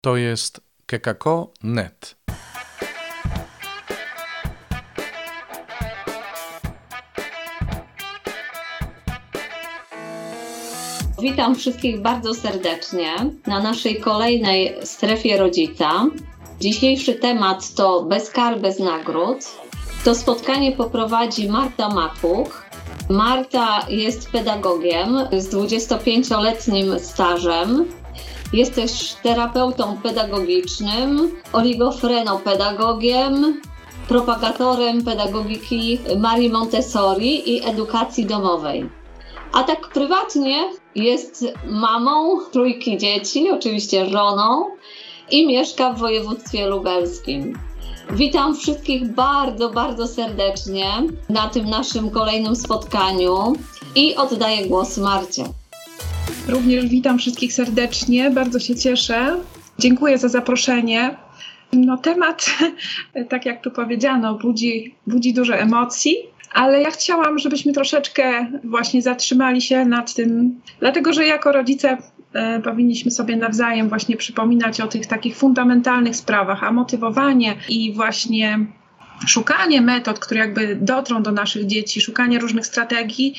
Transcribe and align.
To 0.00 0.16
jest 0.16 0.60
kekako.net. 0.86 2.16
Witam 11.22 11.54
wszystkich 11.54 12.00
bardzo 12.00 12.34
serdecznie 12.34 13.14
na 13.46 13.62
naszej 13.62 14.00
kolejnej 14.00 14.86
strefie 14.86 15.38
rodzica. 15.38 16.06
Dzisiejszy 16.60 17.14
temat 17.14 17.74
to 17.74 18.02
bez 18.02 18.30
kar, 18.30 18.60
bez 18.60 18.78
nagród. 18.78 19.38
To 20.04 20.14
spotkanie 20.14 20.72
poprowadzi 20.72 21.48
Marta 21.48 21.88
Makuch. 21.88 22.66
Marta 23.10 23.86
jest 23.88 24.30
pedagogiem 24.30 25.18
z 25.32 25.54
25-letnim 25.54 26.98
stażem. 26.98 27.97
Jest 28.52 28.74
też 28.74 29.16
terapeutą 29.22 29.96
pedagogicznym, 30.02 31.36
oligofrenopedagogiem, 31.52 33.60
propagatorem 34.08 35.04
pedagogiki 35.04 35.98
Marii 36.18 36.50
Montessori 36.50 37.56
i 37.56 37.68
edukacji 37.68 38.26
domowej. 38.26 38.90
A 39.52 39.62
tak 39.62 39.88
prywatnie 39.88 40.70
jest 40.94 41.44
mamą 41.66 42.40
trójki 42.52 42.98
dzieci, 42.98 43.50
oczywiście 43.50 44.06
żoną 44.06 44.64
i 45.30 45.46
mieszka 45.46 45.92
w 45.92 45.98
województwie 45.98 46.66
lubelskim. 46.66 47.58
Witam 48.10 48.54
wszystkich 48.54 49.14
bardzo, 49.14 49.70
bardzo 49.70 50.06
serdecznie 50.06 50.86
na 51.28 51.48
tym 51.48 51.70
naszym 51.70 52.10
kolejnym 52.10 52.56
spotkaniu 52.56 53.52
i 53.94 54.16
oddaję 54.16 54.66
głos 54.66 54.98
Marcie. 54.98 55.44
Również 56.48 56.86
witam 56.86 57.18
wszystkich 57.18 57.52
serdecznie, 57.52 58.30
bardzo 58.30 58.58
się 58.58 58.74
cieszę. 58.74 59.36
Dziękuję 59.78 60.18
za 60.18 60.28
zaproszenie. 60.28 61.16
No, 61.72 61.96
temat, 61.96 62.50
tak 63.30 63.46
jak 63.46 63.62
tu 63.62 63.70
powiedziano, 63.70 64.34
budzi, 64.34 64.94
budzi 65.06 65.34
dużo 65.34 65.56
emocji, 65.56 66.16
ale 66.52 66.80
ja 66.80 66.90
chciałam, 66.90 67.38
żebyśmy 67.38 67.72
troszeczkę 67.72 68.46
właśnie 68.64 69.02
zatrzymali 69.02 69.60
się 69.60 69.84
nad 69.84 70.14
tym, 70.14 70.60
dlatego 70.80 71.12
że 71.12 71.26
jako 71.26 71.52
rodzice 71.52 71.96
e, 72.32 72.60
powinniśmy 72.60 73.10
sobie 73.10 73.36
nawzajem 73.36 73.88
właśnie 73.88 74.16
przypominać 74.16 74.80
o 74.80 74.88
tych 74.88 75.06
takich 75.06 75.36
fundamentalnych 75.36 76.16
sprawach, 76.16 76.64
a 76.64 76.72
motywowanie 76.72 77.56
i 77.68 77.92
właśnie 77.92 78.58
szukanie 79.26 79.82
metod, 79.82 80.18
które 80.18 80.40
jakby 80.40 80.76
dotrą 80.76 81.22
do 81.22 81.32
naszych 81.32 81.66
dzieci, 81.66 82.00
szukanie 82.00 82.38
różnych 82.38 82.66
strategii, 82.66 83.34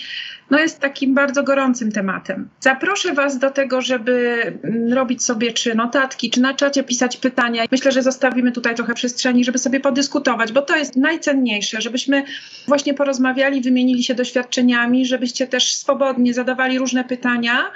no 0.49 0.59
jest 0.59 0.79
takim 0.79 1.13
bardzo 1.13 1.43
gorącym 1.43 1.91
tematem. 1.91 2.49
Zaproszę 2.59 3.13
Was 3.13 3.39
do 3.39 3.51
tego, 3.51 3.81
żeby 3.81 4.41
mm, 4.63 4.93
robić 4.93 5.23
sobie 5.23 5.53
czy 5.53 5.75
notatki, 5.75 6.29
czy 6.29 6.41
na 6.41 6.53
czacie 6.53 6.83
pisać 6.83 7.17
pytania. 7.17 7.63
Myślę, 7.71 7.91
że 7.91 8.03
zostawimy 8.03 8.51
tutaj 8.51 8.75
trochę 8.75 8.93
przestrzeni, 8.93 9.43
żeby 9.43 9.57
sobie 9.57 9.79
podyskutować, 9.79 10.51
bo 10.51 10.61
to 10.61 10.75
jest 10.75 10.95
najcenniejsze, 10.95 11.81
żebyśmy 11.81 12.23
właśnie 12.67 12.93
porozmawiali, 12.93 13.61
wymienili 13.61 14.03
się 14.03 14.15
doświadczeniami, 14.15 15.05
żebyście 15.05 15.47
też 15.47 15.75
swobodnie 15.75 16.33
zadawali 16.33 16.79
różne 16.79 17.03
pytania. 17.03 17.71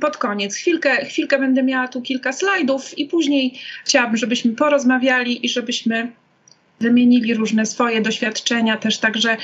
Pod 0.00 0.16
koniec, 0.16 0.54
chwilkę, 0.54 1.04
chwilkę 1.04 1.38
będę 1.38 1.62
miała 1.62 1.88
tu 1.88 2.02
kilka 2.02 2.32
slajdów 2.32 2.98
i 2.98 3.06
później 3.06 3.58
chciałabym, 3.84 4.16
żebyśmy 4.16 4.52
porozmawiali 4.52 5.46
i 5.46 5.48
żebyśmy 5.48 6.12
wymienili 6.80 7.34
różne 7.34 7.66
swoje 7.66 8.00
doświadczenia, 8.00 8.76
też 8.76 8.98
także 8.98 9.36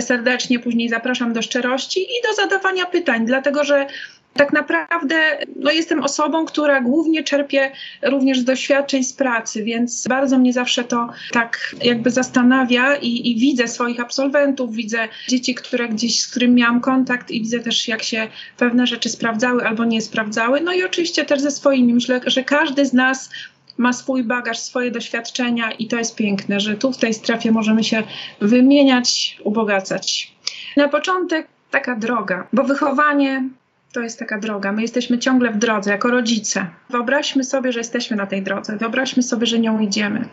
serdecznie 0.00 0.58
później 0.58 0.88
zapraszam 0.88 1.32
do 1.32 1.42
szczerości 1.42 2.00
i 2.00 2.28
do 2.28 2.34
zadawania 2.34 2.86
pytań, 2.86 3.26
dlatego 3.26 3.64
że 3.64 3.86
tak 4.34 4.52
naprawdę 4.52 5.16
no, 5.56 5.70
jestem 5.70 6.02
osobą, 6.02 6.44
która 6.44 6.80
głównie 6.80 7.22
czerpie 7.22 7.72
również 8.02 8.38
z 8.38 8.44
doświadczeń 8.44 9.04
z 9.04 9.12
pracy, 9.12 9.64
więc 9.64 10.08
bardzo 10.08 10.38
mnie 10.38 10.52
zawsze 10.52 10.84
to 10.84 11.08
tak 11.32 11.74
jakby 11.82 12.10
zastanawia 12.10 12.96
i, 12.96 13.30
i, 13.30 13.36
widzę 13.36 13.68
swoich 13.68 14.00
absolwentów, 14.00 14.74
widzę 14.74 15.08
dzieci, 15.28 15.54
które 15.54 15.88
gdzieś, 15.88 16.20
z 16.20 16.28
którymi 16.28 16.54
miałam 16.54 16.80
kontakt 16.80 17.30
i 17.30 17.40
widzę 17.40 17.60
też, 17.60 17.88
jak 17.88 18.02
się 18.02 18.28
pewne 18.56 18.86
rzeczy 18.86 19.08
sprawdzały 19.08 19.66
albo 19.66 19.84
nie 19.84 20.02
sprawdzały. 20.02 20.60
No 20.60 20.72
i 20.72 20.84
oczywiście 20.84 21.24
też 21.24 21.40
ze 21.40 21.50
swoimi. 21.50 21.94
Myślę, 21.94 22.20
że 22.26 22.44
każdy 22.44 22.86
z 22.86 22.92
nas 22.92 23.30
ma 23.78 23.92
swój 23.92 24.24
bagaż, 24.24 24.58
swoje 24.58 24.90
doświadczenia 24.90 25.72
i 25.72 25.86
to 25.86 25.98
jest 25.98 26.16
piękne, 26.16 26.60
że 26.60 26.74
tu 26.74 26.92
w 26.92 26.96
tej 26.96 27.14
strefie 27.14 27.52
możemy 27.52 27.84
się 27.84 28.02
wymieniać, 28.40 29.38
ubogacać. 29.44 30.34
Na 30.76 30.88
początek 30.88 31.46
taka 31.70 31.96
droga, 31.96 32.46
bo 32.52 32.64
wychowanie 32.64 33.48
to 33.92 34.00
jest 34.00 34.18
taka 34.18 34.38
droga. 34.38 34.72
My 34.72 34.82
jesteśmy 34.82 35.18
ciągle 35.18 35.50
w 35.50 35.56
drodze 35.56 35.90
jako 35.90 36.10
rodzice. 36.10 36.66
Wyobraźmy 36.90 37.44
sobie, 37.44 37.72
że 37.72 37.80
jesteśmy 37.80 38.16
na 38.16 38.26
tej 38.26 38.42
drodze. 38.42 38.76
Wyobraźmy 38.76 39.22
sobie, 39.22 39.46
że 39.46 39.58
nią 39.58 39.80
idziemy. 39.80 40.28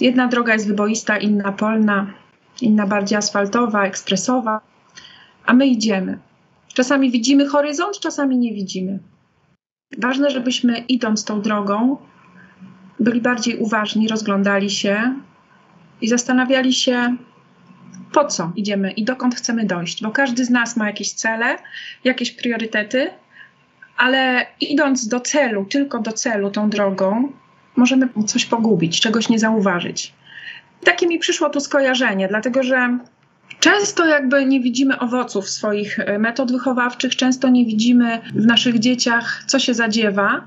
Jedna 0.00 0.28
droga 0.28 0.52
jest 0.52 0.68
wyboista, 0.68 1.18
inna 1.18 1.52
polna, 1.52 2.14
inna 2.60 2.86
bardziej 2.86 3.18
asfaltowa, 3.18 3.84
ekspresowa, 3.84 4.60
a 5.46 5.52
my 5.52 5.66
idziemy. 5.66 6.18
Czasami 6.74 7.10
widzimy 7.10 7.46
horyzont, 7.46 8.00
czasami 8.00 8.38
nie 8.38 8.54
widzimy. 8.54 8.98
Ważne, 9.98 10.30
żebyśmy 10.30 10.78
idąc 10.78 11.24
tą 11.24 11.40
drogą, 11.40 11.96
byli 13.00 13.20
bardziej 13.20 13.56
uważni, 13.56 14.08
rozglądali 14.08 14.70
się 14.70 15.14
i 16.00 16.08
zastanawiali 16.08 16.72
się, 16.72 17.16
po 18.12 18.24
co 18.24 18.52
idziemy 18.56 18.90
i 18.90 19.04
dokąd 19.04 19.34
chcemy 19.34 19.64
dojść, 19.64 20.02
bo 20.02 20.10
każdy 20.10 20.44
z 20.44 20.50
nas 20.50 20.76
ma 20.76 20.86
jakieś 20.86 21.12
cele, 21.12 21.56
jakieś 22.04 22.30
priorytety, 22.30 23.10
ale 23.96 24.46
idąc 24.60 25.08
do 25.08 25.20
celu, 25.20 25.64
tylko 25.64 25.98
do 25.98 26.12
celu 26.12 26.50
tą 26.50 26.70
drogą, 26.70 27.32
możemy 27.76 28.08
coś 28.26 28.46
pogubić, 28.46 29.00
czegoś 29.00 29.28
nie 29.28 29.38
zauważyć. 29.38 30.12
Takie 30.84 31.06
mi 31.06 31.18
przyszło 31.18 31.50
tu 31.50 31.60
skojarzenie, 31.60 32.28
dlatego 32.28 32.62
że 32.62 32.98
Często 33.60 34.06
jakby 34.06 34.46
nie 34.46 34.60
widzimy 34.60 34.98
owoców 34.98 35.48
swoich 35.48 35.98
metod 36.18 36.52
wychowawczych, 36.52 37.16
często 37.16 37.48
nie 37.48 37.66
widzimy 37.66 38.20
w 38.34 38.46
naszych 38.46 38.78
dzieciach, 38.78 39.44
co 39.46 39.58
się 39.58 39.74
zadziewa, 39.74 40.44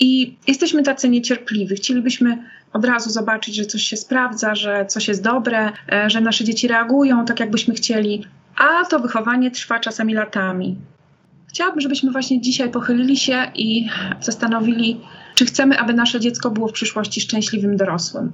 i 0.00 0.36
jesteśmy 0.46 0.82
tacy 0.82 1.08
niecierpliwi. 1.08 1.76
Chcielibyśmy 1.76 2.38
od 2.72 2.84
razu 2.84 3.10
zobaczyć, 3.10 3.54
że 3.54 3.64
coś 3.64 3.82
się 3.82 3.96
sprawdza, 3.96 4.54
że 4.54 4.86
coś 4.86 5.08
jest 5.08 5.22
dobre, 5.22 5.72
e, 5.92 6.10
że 6.10 6.20
nasze 6.20 6.44
dzieci 6.44 6.68
reagują 6.68 7.24
tak, 7.24 7.40
jakbyśmy 7.40 7.74
chcieli, 7.74 8.24
a 8.56 8.84
to 8.84 9.00
wychowanie 9.00 9.50
trwa 9.50 9.80
czasami 9.80 10.14
latami. 10.14 10.76
Chciałabym, 11.48 11.80
żebyśmy 11.80 12.12
właśnie 12.12 12.40
dzisiaj 12.40 12.70
pochylili 12.70 13.16
się 13.16 13.46
i 13.54 13.88
zastanowili, 14.20 15.00
czy 15.34 15.44
chcemy, 15.46 15.78
aby 15.78 15.94
nasze 15.94 16.20
dziecko 16.20 16.50
było 16.50 16.68
w 16.68 16.72
przyszłości 16.72 17.20
szczęśliwym 17.20 17.76
dorosłym. 17.76 18.32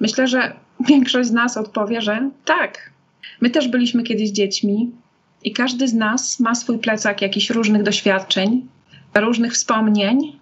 Myślę, 0.00 0.26
że 0.26 0.52
większość 0.88 1.28
z 1.28 1.32
nas 1.32 1.56
odpowie, 1.56 2.02
że 2.02 2.30
tak. 2.44 2.90
My 3.40 3.50
też 3.50 3.68
byliśmy 3.68 4.02
kiedyś 4.02 4.30
dziećmi 4.30 4.90
i 5.44 5.52
każdy 5.52 5.88
z 5.88 5.94
nas 5.94 6.40
ma 6.40 6.54
swój 6.54 6.78
plecak 6.78 7.22
jakichś 7.22 7.50
różnych 7.50 7.82
doświadczeń, 7.82 8.68
różnych 9.14 9.52
wspomnień, 9.52 10.39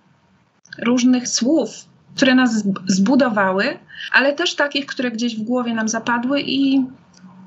różnych 0.82 1.28
słów, 1.28 1.70
które 2.16 2.34
nas 2.34 2.64
zbudowały, 2.86 3.78
ale 4.12 4.32
też 4.32 4.54
takich, 4.54 4.86
które 4.86 5.10
gdzieś 5.10 5.36
w 5.36 5.42
głowie 5.42 5.74
nam 5.74 5.88
zapadły 5.88 6.40
i 6.40 6.84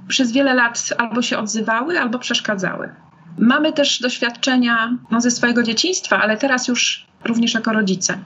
przez 0.08 0.32
wiele 0.32 0.54
lat 0.54 0.90
albo 0.98 1.22
się 1.22 1.38
odzywały, 1.38 2.00
albo 2.00 2.20
przeszkadzały. 2.20 2.90
Mamy 3.38 3.74
też 3.74 4.00
doświadczenia 4.00 4.98
no, 5.12 5.22
ze 5.22 5.32
swojego 5.32 5.64
dzieciństwa, 5.64 6.22
ale 6.22 6.38
teraz 6.38 6.68
już 6.68 7.08
również 7.26 7.54
jako 7.54 7.74
rodzice. 7.74 8.18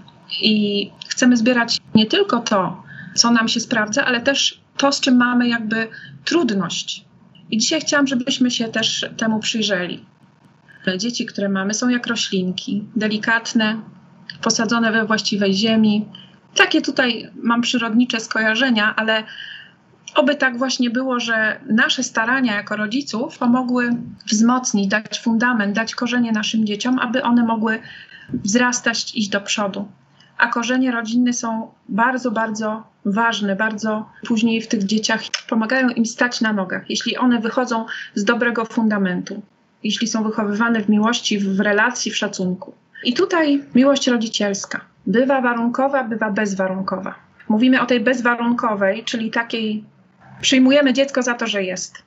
I 0.42 0.92
chcemy 1.08 1.38
zbierać 1.38 1.78
nie 1.96 2.06
tylko 2.06 2.40
to, 2.40 2.84
co 3.16 3.32
nam 3.32 3.48
się 3.48 3.60
sprawdza, 3.60 4.06
ale 4.06 4.22
też 4.22 4.62
to, 4.78 4.92
z 4.92 5.00
czym 5.00 5.18
mamy 5.18 5.48
jakby 5.48 5.88
trudność. 6.26 7.06
I 7.52 7.58
dzisiaj 7.58 7.82
chciałam, 7.82 8.08
żebyśmy 8.08 8.52
się 8.52 8.68
też 8.68 9.06
temu 9.18 9.40
przyjrzeli. 9.40 10.06
Dzieci, 10.98 11.26
które 11.26 11.50
mamy, 11.50 11.74
są 11.74 11.90
jak 11.90 12.08
roślinki, 12.08 12.84
delikatne, 12.96 13.82
posadzone 14.42 14.92
we 14.92 15.06
właściwej 15.06 15.54
ziemi. 15.54 16.06
Takie 16.56 16.82
tutaj 16.82 17.32
mam 17.44 17.62
przyrodnicze 17.62 18.20
skojarzenia, 18.20 18.96
ale 18.96 19.24
oby 20.16 20.36
tak 20.36 20.58
właśnie 20.58 20.90
było, 20.90 21.20
że 21.20 21.60
nasze 21.70 22.04
starania 22.04 22.56
jako 22.56 22.76
rodziców 22.76 23.38
pomogły 23.38 23.90
wzmocnić, 24.26 24.88
dać 24.88 25.22
fundament, 25.22 25.76
dać 25.76 25.96
korzenie 25.96 26.32
naszym 26.32 26.66
dzieciom, 26.66 27.00
aby 27.00 27.24
one 27.24 27.44
mogły 27.44 27.80
wzrastać, 28.34 29.16
iść 29.16 29.30
do 29.30 29.42
przodu. 29.42 29.88
A 30.38 30.48
korzenie 30.48 30.92
rodzinne 30.92 31.34
są 31.34 31.72
bardzo, 31.90 32.32
bardzo 32.32 32.84
ważne, 33.06 33.56
bardzo 33.56 34.10
później 34.28 34.62
w 34.62 34.68
tych 34.68 34.84
dzieciach 34.84 35.22
pomagają 35.50 35.90
im 35.90 36.06
stać 36.06 36.42
na 36.42 36.54
nogach, 36.54 36.90
jeśli 36.90 37.18
one 37.18 37.40
wychodzą 37.40 37.86
z 38.16 38.24
dobrego 38.24 38.66
fundamentu, 38.66 39.42
jeśli 39.84 40.08
są 40.08 40.24
wychowywane 40.24 40.82
w 40.82 40.90
miłości, 40.90 41.40
w 41.40 41.60
relacji, 41.60 42.12
w 42.12 42.18
szacunku. 42.18 42.74
I 43.04 43.14
tutaj 43.14 43.64
miłość 43.76 44.08
rodzicielska 44.08 44.82
bywa 45.08 45.42
warunkowa, 45.42 46.04
bywa 46.04 46.32
bezwarunkowa. 46.32 47.16
Mówimy 47.50 47.82
o 47.82 47.86
tej 47.86 48.00
bezwarunkowej, 48.00 49.04
czyli 49.04 49.32
takiej 49.32 49.84
przyjmujemy 50.42 50.94
dziecko 50.94 51.22
za 51.24 51.34
to, 51.34 51.48
że 51.48 51.64
jest, 51.64 52.04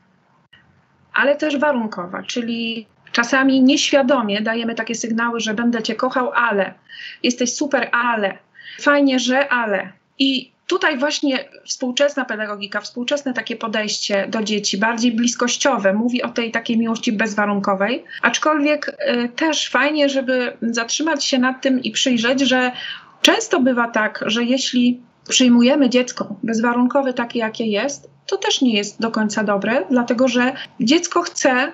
ale 1.13 1.37
też 1.37 1.59
warunkowa, 1.59 2.23
czyli 2.23 2.87
czasami 3.13 3.63
nieświadomie 3.63 4.41
dajemy 4.41 4.75
takie 4.75 4.95
sygnały, 4.95 5.41
że 5.41 5.55
będę 5.55 5.83
cię 5.83 5.95
kochał, 5.95 6.33
ale 6.33 6.75
jesteś 7.23 7.55
super, 7.55 7.89
ale 7.93 8.39
fajnie, 8.81 9.19
że, 9.19 9.49
ale. 9.49 9.93
I 10.19 10.53
tutaj 10.69 10.99
właśnie 10.99 11.49
współczesna 11.65 12.25
pedagogika, 12.25 12.81
współczesne 12.81 13.35
takie 13.35 13.57
podejście 13.57 14.27
do 14.29 14.43
dzieci, 14.43 14.79
bardziej 14.79 15.13
bliskościowe, 15.13 15.93
mówi 15.93 16.23
o 16.23 16.29
tej 16.29 16.51
takiej 16.51 16.79
miłości 16.79 17.13
bezwarunkowej, 17.13 18.05
aczkolwiek 18.23 18.89
y, 18.89 19.29
też 19.29 19.71
fajnie, 19.71 20.09
żeby 20.09 20.57
zatrzymać 20.63 21.25
się 21.25 21.39
nad 21.39 21.63
tym 21.63 21.83
i 21.83 21.91
przyjrzeć, 21.91 22.41
że 22.41 22.73
często 23.23 23.61
bywa 23.61 23.89
tak, 23.89 24.25
że 24.27 24.45
jeśli 24.45 25.01
przyjmujemy 25.29 25.91
dziecko 25.91 26.37
bezwarunkowe 26.43 27.15
takie, 27.15 27.39
jakie 27.39 27.67
jest, 27.67 28.11
to 28.27 28.37
też 28.37 28.61
nie 28.61 28.75
jest 28.75 29.01
do 29.01 29.11
końca 29.11 29.45
dobre, 29.45 29.85
dlatego 29.91 30.29
że 30.29 30.53
dziecko 30.81 31.23
chce 31.23 31.73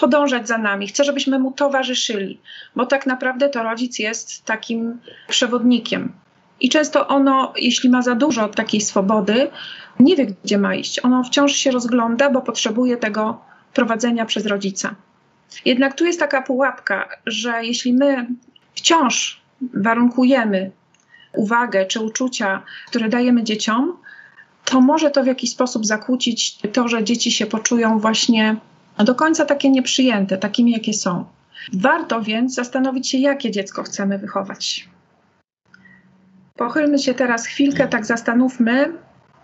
podążać 0.00 0.48
za 0.48 0.58
nami, 0.58 0.86
chce, 0.86 1.04
żebyśmy 1.04 1.38
mu 1.38 1.52
towarzyszyli, 1.52 2.40
bo 2.76 2.86
tak 2.86 3.06
naprawdę 3.06 3.48
to 3.48 3.62
rodzic 3.62 3.98
jest 3.98 4.44
takim 4.44 4.98
przewodnikiem. 5.28 6.23
I 6.60 6.68
często 6.68 7.08
ono, 7.08 7.52
jeśli 7.56 7.90
ma 7.90 8.02
za 8.02 8.14
dużo 8.14 8.48
takiej 8.48 8.80
swobody, 8.80 9.50
nie 10.00 10.16
wie, 10.16 10.26
gdzie 10.44 10.58
ma 10.58 10.74
iść. 10.74 11.04
Ono 11.04 11.24
wciąż 11.24 11.52
się 11.52 11.70
rozgląda, 11.70 12.30
bo 12.30 12.42
potrzebuje 12.42 12.96
tego 12.96 13.40
prowadzenia 13.74 14.24
przez 14.24 14.46
rodzica. 14.46 14.94
Jednak 15.64 15.94
tu 15.94 16.04
jest 16.04 16.20
taka 16.20 16.42
pułapka, 16.42 17.08
że 17.26 17.64
jeśli 17.64 17.92
my 17.92 18.26
wciąż 18.74 19.40
warunkujemy 19.74 20.70
uwagę 21.32 21.86
czy 21.86 22.00
uczucia, 22.00 22.62
które 22.86 23.08
dajemy 23.08 23.44
dzieciom, 23.44 23.96
to 24.64 24.80
może 24.80 25.10
to 25.10 25.22
w 25.22 25.26
jakiś 25.26 25.50
sposób 25.50 25.86
zakłócić 25.86 26.58
to, 26.72 26.88
że 26.88 27.04
dzieci 27.04 27.30
się 27.32 27.46
poczują 27.46 27.98
właśnie 27.98 28.56
do 28.98 29.14
końca 29.14 29.44
takie 29.44 29.70
nieprzyjęte, 29.70 30.38
takimi 30.38 30.72
jakie 30.72 30.94
są. 30.94 31.24
Warto 31.72 32.22
więc 32.22 32.54
zastanowić 32.54 33.10
się, 33.10 33.18
jakie 33.18 33.50
dziecko 33.50 33.82
chcemy 33.82 34.18
wychować. 34.18 34.88
Pochylmy 36.58 36.98
się 36.98 37.14
teraz 37.14 37.46
chwilkę, 37.46 37.88
tak 37.88 38.06
zastanówmy 38.06 38.92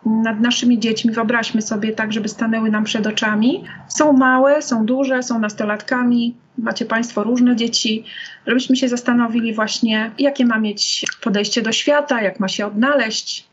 nad 0.06 0.40
naszymi 0.40 0.78
dziećmi. 0.78 1.12
Wyobraźmy 1.12 1.62
sobie 1.62 1.92
tak, 1.92 2.12
żeby 2.12 2.28
stanęły 2.28 2.70
nam 2.70 2.84
przed 2.84 3.06
oczami. 3.06 3.64
Są 3.88 4.12
małe, 4.12 4.62
są 4.62 4.86
duże, 4.86 5.22
są 5.22 5.38
nastolatkami. 5.38 6.36
Macie 6.58 6.84
Państwo 6.84 7.22
różne 7.22 7.56
dzieci, 7.56 8.04
żebyśmy 8.46 8.76
się 8.76 8.88
zastanowili 8.88 9.54
właśnie, 9.54 10.10
jakie 10.18 10.46
ma 10.46 10.58
mieć 10.58 11.04
podejście 11.22 11.62
do 11.62 11.72
świata, 11.72 12.22
jak 12.22 12.40
ma 12.40 12.48
się 12.48 12.66
odnaleźć 12.66 13.46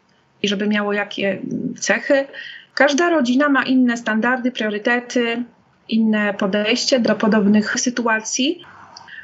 i 0.44 0.48
żeby 0.48 0.68
miało 0.68 0.94
jakie 0.94 1.42
cechy. 1.80 2.26
Każda 2.74 3.10
rodzina 3.10 3.50
ma 3.50 3.64
inne 3.64 3.98
standardy, 3.98 4.52
priorytety, 4.52 5.44
inne 5.90 6.34
podejście 6.34 7.00
do 7.00 7.16
podobnych 7.16 7.80
sytuacji, 7.80 8.66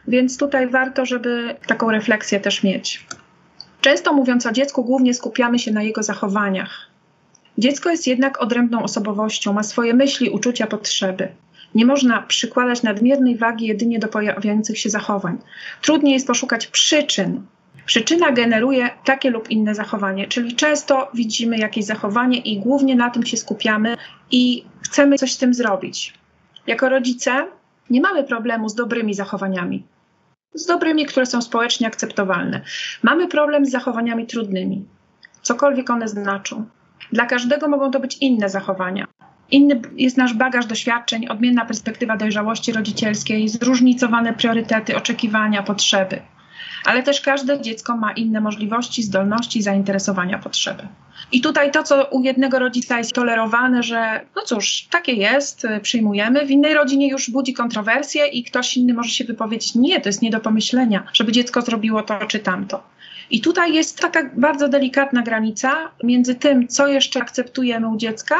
więc 0.08 0.38
tutaj 0.38 0.68
warto, 0.68 1.06
żeby 1.06 1.56
taką 1.68 1.92
refleksję 1.92 2.40
też 2.40 2.64
mieć. 2.64 3.06
Często 3.84 4.14
mówiąc 4.14 4.46
o 4.46 4.52
dziecku, 4.52 4.84
głównie 4.84 5.14
skupiamy 5.14 5.60
się 5.60 5.72
na 5.72 5.84
jego 5.84 6.04
zachowaniach. 6.04 6.88
Dziecko 7.58 7.90
jest 7.90 8.08
jednak 8.08 8.42
odrębną 8.42 8.84
osobowością, 8.84 9.54
ma 9.54 9.64
swoje 9.64 9.94
myśli, 9.94 10.30
uczucia, 10.30 10.68
potrzeby. 10.68 11.28
Nie 11.76 11.86
można 11.86 12.22
przykładać 12.22 12.84
nadmiernej 12.84 13.38
wagi 13.38 13.68
jedynie 13.68 14.00
do 14.00 14.08
pojawiających 14.08 14.80
się 14.80 14.90
zachowań. 14.90 15.38
Trudniej 15.82 16.14
jest 16.14 16.28
poszukać 16.28 16.68
przyczyn. 16.68 17.42
Przyczyna 17.86 18.32
generuje 18.32 18.90
takie 19.06 19.30
lub 19.30 19.50
inne 19.50 19.76
zachowanie, 19.76 20.28
czyli 20.28 20.56
często 20.56 21.12
widzimy 21.14 21.58
jakieś 21.58 21.86
zachowanie 21.86 22.38
i 22.38 22.60
głównie 22.60 22.96
na 22.96 23.10
tym 23.10 23.26
się 23.26 23.38
skupiamy 23.38 23.98
i 24.32 24.66
chcemy 24.82 25.18
coś 25.18 25.34
z 25.34 25.38
tym 25.38 25.54
zrobić. 25.54 26.14
Jako 26.68 26.90
rodzice 26.90 27.48
nie 27.90 28.02
mamy 28.02 28.24
problemu 28.24 28.70
z 28.70 28.76
dobrymi 28.76 29.14
zachowaniami, 29.14 29.84
z 30.54 30.66
dobrymi, 30.66 31.06
które 31.06 31.26
są 31.26 31.42
społecznie 31.42 31.88
akceptowalne. 31.88 32.62
Mamy 33.04 33.28
problem 33.28 33.66
z 33.66 33.72
zachowaniami 33.72 34.28
trudnymi, 34.28 34.86
cokolwiek 35.42 35.90
one 35.90 36.08
znaczą. 36.08 36.66
Dla 37.12 37.26
każdego 37.26 37.68
mogą 37.68 37.92
to 37.92 38.00
być 38.00 38.18
inne 38.18 38.50
zachowania. 38.50 39.08
Inny 39.52 39.82
jest 39.98 40.18
nasz 40.18 40.34
bagaż 40.34 40.66
doświadczeń, 40.66 41.28
odmienna 41.28 41.66
perspektywa 41.66 42.18
dojrzałości 42.18 42.72
rodzicielskiej, 42.72 43.50
zróżnicowane 43.50 44.34
priorytety, 44.34 44.98
oczekiwania, 44.98 45.64
potrzeby. 45.64 46.22
Ale 46.86 47.04
też 47.04 47.22
każde 47.22 47.62
dziecko 47.62 47.98
ma 47.98 48.12
inne 48.12 48.42
możliwości, 48.42 49.04
zdolności, 49.04 49.62
zainteresowania, 49.62 50.40
potrzeby. 50.40 50.88
I 51.32 51.42
tutaj 51.42 51.72
to, 51.72 51.84
co 51.84 52.06
u 52.06 52.22
jednego 52.22 52.60
rodzica 52.60 52.98
jest 52.98 53.14
tolerowane, 53.14 53.84
że 53.84 54.22
no 54.36 54.42
cóż, 54.42 54.88
takie 54.92 55.14
jest, 55.14 55.68
przyjmujemy, 55.82 56.46
w 56.46 56.52
innej 56.52 56.74
rodzinie 56.74 57.10
już 57.10 57.30
budzi 57.30 57.54
kontrowersje 57.54 58.28
i 58.28 58.44
ktoś 58.44 58.78
inny 58.78 58.94
może 58.94 59.10
się 59.10 59.24
wypowiedzieć: 59.24 59.76
Nie, 59.76 60.02
to 60.02 60.10
jest 60.10 60.22
nie 60.22 60.32
do 60.32 60.40
pomyślenia, 60.40 61.04
żeby 61.14 61.32
dziecko 61.32 61.62
zrobiło 61.62 62.04
to 62.04 62.20
czy 62.28 62.40
tamto. 62.40 62.84
I 63.32 63.42
tutaj 63.42 63.74
jest 63.74 64.00
taka 64.00 64.30
bardzo 64.36 64.70
delikatna 64.70 65.22
granica 65.22 65.92
między 66.04 66.36
tym, 66.36 66.68
co 66.68 66.88
jeszcze 66.88 67.22
akceptujemy 67.22 67.88
u 67.88 67.98
dziecka, 67.98 68.36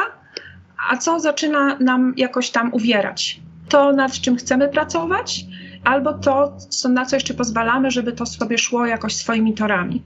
a 0.90 0.96
co 0.96 1.20
zaczyna 1.20 1.76
nam 1.80 2.14
jakoś 2.16 2.50
tam 2.50 2.74
uwierać. 2.74 3.40
To, 3.68 3.92
nad 3.92 4.12
czym 4.12 4.36
chcemy 4.36 4.68
pracować, 4.68 5.44
albo 5.84 6.12
to, 6.12 6.56
co, 6.68 6.88
na 6.88 7.06
co 7.06 7.16
jeszcze 7.16 7.34
pozwalamy, 7.34 7.90
żeby 7.90 8.12
to 8.12 8.26
sobie 8.26 8.58
szło 8.58 8.86
jakoś 8.86 9.16
swoimi 9.16 9.54
torami. 9.54 10.02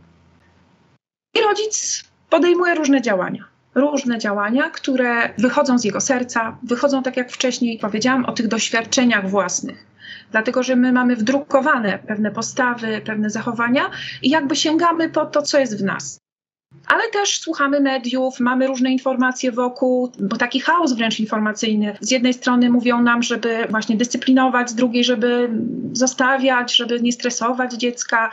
I 1.34 1.40
rodzic 1.40 2.04
podejmuje 2.30 2.74
różne 2.74 3.02
działania. 3.02 3.44
Różne 3.74 4.18
działania, 4.18 4.70
które 4.70 5.34
wychodzą 5.38 5.78
z 5.78 5.84
jego 5.84 6.00
serca, 6.00 6.56
wychodzą, 6.62 7.02
tak 7.02 7.16
jak 7.16 7.32
wcześniej 7.32 7.78
powiedziałam, 7.78 8.24
o 8.24 8.32
tych 8.32 8.48
doświadczeniach 8.48 9.30
własnych 9.30 9.88
dlatego 10.30 10.62
że 10.62 10.76
my 10.76 10.92
mamy 10.92 11.16
wdrukowane 11.16 11.98
pewne 11.98 12.30
postawy, 12.30 13.00
pewne 13.04 13.30
zachowania 13.30 13.90
i 14.22 14.30
jakby 14.30 14.56
sięgamy 14.56 15.10
po 15.10 15.26
to, 15.26 15.42
co 15.42 15.58
jest 15.58 15.80
w 15.80 15.84
nas. 15.84 16.20
Ale 16.88 17.10
też 17.10 17.40
słuchamy 17.40 17.80
mediów, 17.80 18.40
mamy 18.40 18.66
różne 18.66 18.92
informacje 18.92 19.52
wokół, 19.52 20.12
bo 20.20 20.36
taki 20.36 20.60
chaos 20.60 20.92
wręcz 20.92 21.20
informacyjny. 21.20 21.96
Z 22.00 22.10
jednej 22.10 22.34
strony 22.34 22.70
mówią 22.70 23.02
nam, 23.02 23.22
żeby 23.22 23.66
właśnie 23.70 23.96
dyscyplinować, 23.96 24.70
z 24.70 24.74
drugiej, 24.74 25.04
żeby 25.04 25.50
zostawiać, 25.92 26.76
żeby 26.76 27.00
nie 27.00 27.12
stresować 27.12 27.72
dziecka. 27.72 28.30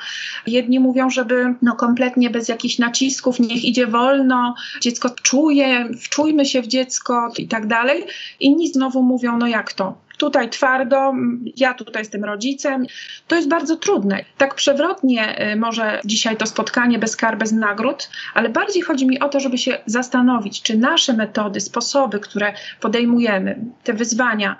Jedni 0.48 0.80
mówią, 0.80 1.10
żeby 1.10 1.54
no 1.62 1.76
kompletnie 1.76 2.30
bez 2.30 2.50
jakichś 2.50 2.80
nacisków, 2.80 3.40
niech 3.40 3.66
idzie 3.66 3.88
wolno, 3.88 4.56
dziecko 4.82 5.10
czuje, 5.10 5.90
wczujmy 6.02 6.46
się 6.46 6.62
w 6.62 6.68
dziecko 6.68 7.32
i 7.38 7.48
tak 7.48 7.68
dalej. 7.68 8.04
Inni 8.40 8.68
znowu 8.68 9.04
mówią, 9.04 9.38
no 9.38 9.48
jak 9.48 9.74
to? 9.74 10.05
Tutaj 10.18 10.50
twardo, 10.50 11.14
ja 11.58 11.74
tutaj 11.74 12.02
jestem 12.02 12.24
rodzicem. 12.24 12.86
To 13.28 13.36
jest 13.36 13.48
bardzo 13.48 13.76
trudne. 13.76 14.26
Tak 14.38 14.56
przewrotnie 14.56 15.52
y, 15.54 15.56
może 15.56 16.02
dzisiaj 16.06 16.38
to 16.38 16.46
spotkanie 16.46 17.00
bez 17.00 17.16
kar, 17.16 17.38
bez 17.38 17.52
nagród, 17.52 18.10
ale 18.34 18.50
bardziej 18.50 18.82
chodzi 18.82 19.08
mi 19.08 19.20
o 19.20 19.30
to, 19.30 19.40
żeby 19.40 19.58
się 19.58 19.78
zastanowić, 19.86 20.62
czy 20.62 20.78
nasze 20.78 21.14
metody, 21.14 21.60
sposoby, 21.60 22.20
które 22.20 22.54
podejmujemy, 22.82 23.60
te 23.84 23.94
wyzwania 23.94 24.56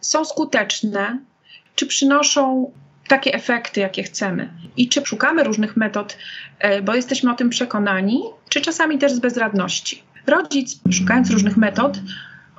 są 0.00 0.24
skuteczne, 0.24 1.18
czy 1.74 1.86
przynoszą 1.86 2.72
takie 3.08 3.34
efekty, 3.34 3.80
jakie 3.80 4.02
chcemy. 4.02 4.48
I 4.76 4.88
czy 4.88 5.06
szukamy 5.06 5.44
różnych 5.44 5.76
metod, 5.76 6.16
y, 6.64 6.82
bo 6.82 6.94
jesteśmy 6.94 7.32
o 7.32 7.34
tym 7.34 7.50
przekonani, 7.50 8.22
czy 8.48 8.60
czasami 8.60 8.98
też 8.98 9.12
z 9.12 9.18
bezradności. 9.18 10.02
Rodzic, 10.26 10.80
szukając 10.90 11.30
różnych 11.30 11.56
metod, 11.56 11.98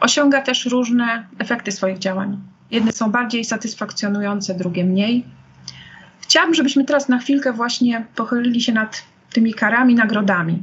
osiąga 0.02 0.42
też 0.42 0.66
różne 0.66 1.28
efekty 1.40 1.72
swoich 1.72 1.98
działań. 1.98 2.42
Jedne 2.72 2.92
są 2.92 3.12
bardziej 3.12 3.46
satysfakcjonujące, 3.46 4.56
drugie 4.56 4.86
mniej. 4.86 5.26
Chciałabym, 6.22 6.56
żebyśmy 6.56 6.86
teraz 6.86 7.10
na 7.10 7.20
chwilkę 7.20 7.54
właśnie 7.54 8.06
pochylili 8.16 8.62
się 8.62 8.72
nad 8.72 9.04
tymi 9.34 9.54
karami, 9.54 9.96
nagrodami. 9.96 10.62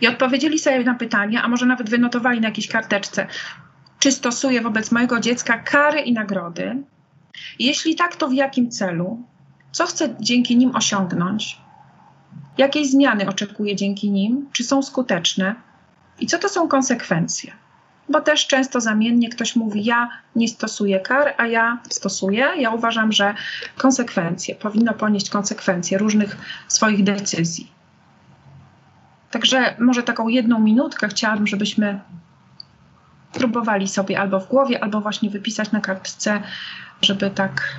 I 0.00 0.08
odpowiedzieli 0.08 0.58
sobie 0.58 0.84
na 0.84 0.94
pytanie, 0.94 1.42
a 1.42 1.48
może 1.48 1.66
nawet 1.66 1.90
wynotowali 1.90 2.40
na 2.40 2.48
jakiejś 2.48 2.68
karteczce, 2.68 3.26
czy 3.98 4.12
stosuję 4.12 4.60
wobec 4.60 4.92
mojego 4.92 5.20
dziecka 5.20 5.58
kary 5.58 6.00
i 6.00 6.12
nagrody. 6.12 6.82
Jeśli 7.58 7.94
tak, 7.94 8.16
to 8.16 8.28
w 8.28 8.32
jakim 8.32 8.70
celu? 8.70 9.22
Co 9.72 9.86
chcę 9.86 10.14
dzięki 10.20 10.56
nim 10.56 10.76
osiągnąć? 10.76 11.60
Jakiej 12.58 12.86
zmiany 12.88 13.28
oczekuję 13.28 13.76
dzięki 13.76 14.10
nim? 14.10 14.48
Czy 14.52 14.64
są 14.64 14.82
skuteczne? 14.82 15.54
I 16.20 16.26
co 16.26 16.38
to 16.38 16.48
są 16.48 16.68
konsekwencje? 16.68 17.52
Bo 18.08 18.20
też 18.20 18.46
często 18.46 18.80
zamiennie 18.80 19.28
ktoś 19.28 19.56
mówi: 19.56 19.84
Ja 19.84 20.08
nie 20.36 20.48
stosuję 20.48 21.00
kar, 21.00 21.34
a 21.36 21.46
ja 21.46 21.78
stosuję. 21.90 22.48
Ja 22.58 22.70
uważam, 22.70 23.12
że 23.12 23.34
konsekwencje, 23.76 24.54
powinno 24.54 24.94
ponieść 24.94 25.30
konsekwencje 25.30 25.98
różnych 25.98 26.36
swoich 26.68 27.04
decyzji. 27.04 27.72
Także 29.30 29.74
może 29.78 30.02
taką 30.02 30.28
jedną 30.28 30.60
minutkę 30.60 31.08
chciałabym, 31.08 31.46
żebyśmy 31.46 32.00
próbowali 33.32 33.88
sobie 33.88 34.20
albo 34.20 34.40
w 34.40 34.48
głowie, 34.48 34.82
albo 34.82 35.00
właśnie 35.00 35.30
wypisać 35.30 35.72
na 35.72 35.80
kartce, 35.80 36.42
żeby 37.02 37.30
tak 37.30 37.76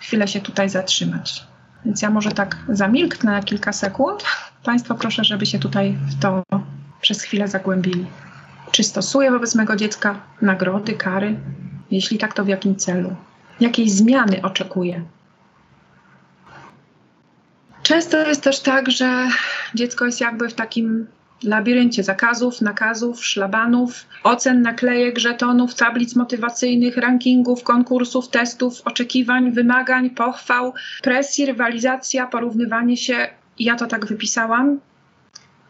chwilę 0.00 0.28
się 0.28 0.40
tutaj 0.40 0.68
zatrzymać. 0.68 1.46
Więc 1.84 2.02
ja 2.02 2.10
może 2.10 2.32
tak 2.32 2.56
zamilknę 2.68 3.32
na 3.32 3.42
kilka 3.42 3.72
sekund. 3.72 4.24
Państwo 4.64 4.94
proszę, 4.94 5.24
żeby 5.24 5.46
się 5.46 5.58
tutaj 5.58 5.98
w 6.06 6.20
to 6.20 6.42
przez 7.00 7.22
chwilę 7.22 7.48
zagłębili. 7.48 8.06
Czy 8.74 8.84
stosuję 8.84 9.30
wobec 9.30 9.54
mego 9.54 9.76
dziecka 9.76 10.20
nagrody, 10.42 10.92
kary? 10.92 11.36
Jeśli 11.90 12.18
tak, 12.18 12.34
to 12.34 12.44
w 12.44 12.48
jakim 12.48 12.76
celu? 12.76 13.16
Jakiej 13.60 13.90
zmiany 13.90 14.42
oczekuję? 14.42 15.02
Często 17.82 18.28
jest 18.28 18.42
też 18.42 18.60
tak, 18.60 18.90
że 18.90 19.28
dziecko 19.74 20.06
jest 20.06 20.20
jakby 20.20 20.48
w 20.48 20.54
takim 20.54 21.06
labiryncie 21.42 22.02
zakazów, 22.02 22.60
nakazów, 22.60 23.24
szlabanów, 23.24 24.06
ocen, 24.22 24.62
naklejek, 24.62 25.18
żetonów, 25.18 25.74
tablic 25.74 26.16
motywacyjnych, 26.16 26.96
rankingów, 26.96 27.62
konkursów, 27.62 28.28
testów, 28.28 28.80
oczekiwań, 28.84 29.52
wymagań, 29.52 30.10
pochwał, 30.10 30.72
presji, 31.02 31.46
rywalizacja, 31.46 32.26
porównywanie 32.26 32.96
się. 32.96 33.28
Ja 33.58 33.76
to 33.76 33.86
tak 33.86 34.06
wypisałam 34.06 34.80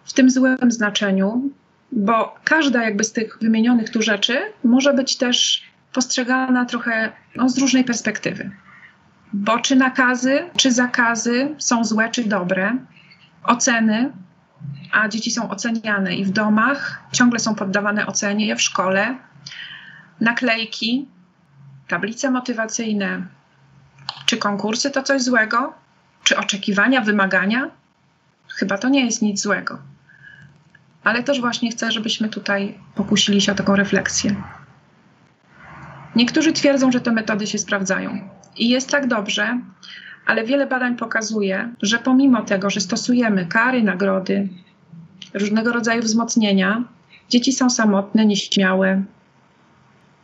w 0.05 0.13
tym 0.13 0.31
złym 0.31 0.71
znaczeniu, 0.71 1.51
bo 1.95 2.35
każda 2.45 2.83
jakby 2.83 3.05
z 3.05 3.13
tych 3.13 3.39
wymienionych 3.41 3.91
tu 3.91 4.03
rzeczy 4.03 4.39
może 4.65 4.95
być 4.95 5.17
też 5.17 5.63
postrzegana 5.93 6.65
trochę 6.65 7.13
no, 7.37 7.49
z 7.49 7.59
różnej 7.59 7.85
perspektywy. 7.85 8.51
Bo 9.33 9.59
czy 9.59 9.77
nakazy, 9.77 10.51
czy 10.57 10.73
zakazy 10.73 11.55
są 11.59 11.85
złe, 11.85 12.09
czy 12.09 12.25
dobre, 12.25 12.77
oceny, 13.45 14.13
a 14.93 15.09
dzieci 15.09 15.31
są 15.31 15.51
oceniane 15.51 16.17
i 16.17 16.25
w 16.25 16.31
domach 16.31 17.03
ciągle 17.13 17.39
są 17.39 17.55
poddawane 17.55 18.07
ocenie, 18.07 18.57
w 18.57 18.63
szkole, 18.63 19.17
naklejki, 20.21 21.09
tablice 21.89 22.31
motywacyjne, 22.31 23.27
czy 24.27 24.37
konkursy 24.37 24.91
to 24.91 25.03
coś 25.03 25.23
złego, 25.23 25.73
czy 26.25 26.37
oczekiwania, 26.37 27.01
wymagania? 27.01 27.71
Chyba 28.49 28.79
to 28.79 28.89
nie 28.89 29.05
jest 29.05 29.23
nic 29.23 29.43
złego. 29.43 29.94
Ale 31.05 31.23
też 31.23 31.41
właśnie 31.41 31.71
chcę, 31.71 31.93
żebyśmy 31.93 32.29
tutaj 32.29 32.79
pokusili 32.95 33.41
się 33.41 33.53
o 33.53 33.55
taką 33.55 33.77
refleksję. 33.77 34.35
Niektórzy 36.17 36.53
twierdzą, 36.53 36.93
że 36.93 37.01
te 37.01 37.13
metody 37.13 37.47
się 37.47 37.59
sprawdzają. 37.59 38.29
I 38.57 38.69
jest 38.69 38.91
tak 38.91 39.07
dobrze, 39.07 39.61
ale 40.27 40.45
wiele 40.45 40.67
badań 40.67 40.97
pokazuje, 40.97 41.75
że 41.83 41.99
pomimo 41.99 42.43
tego, 42.43 42.71
że 42.71 42.81
stosujemy 42.81 43.47
kary, 43.47 43.83
nagrody, 43.83 44.49
różnego 45.35 45.73
rodzaju 45.73 46.03
wzmocnienia, 46.03 46.85
dzieci 47.29 47.53
są 47.53 47.71
samotne, 47.71 48.27
nieśmiałe, 48.27 49.03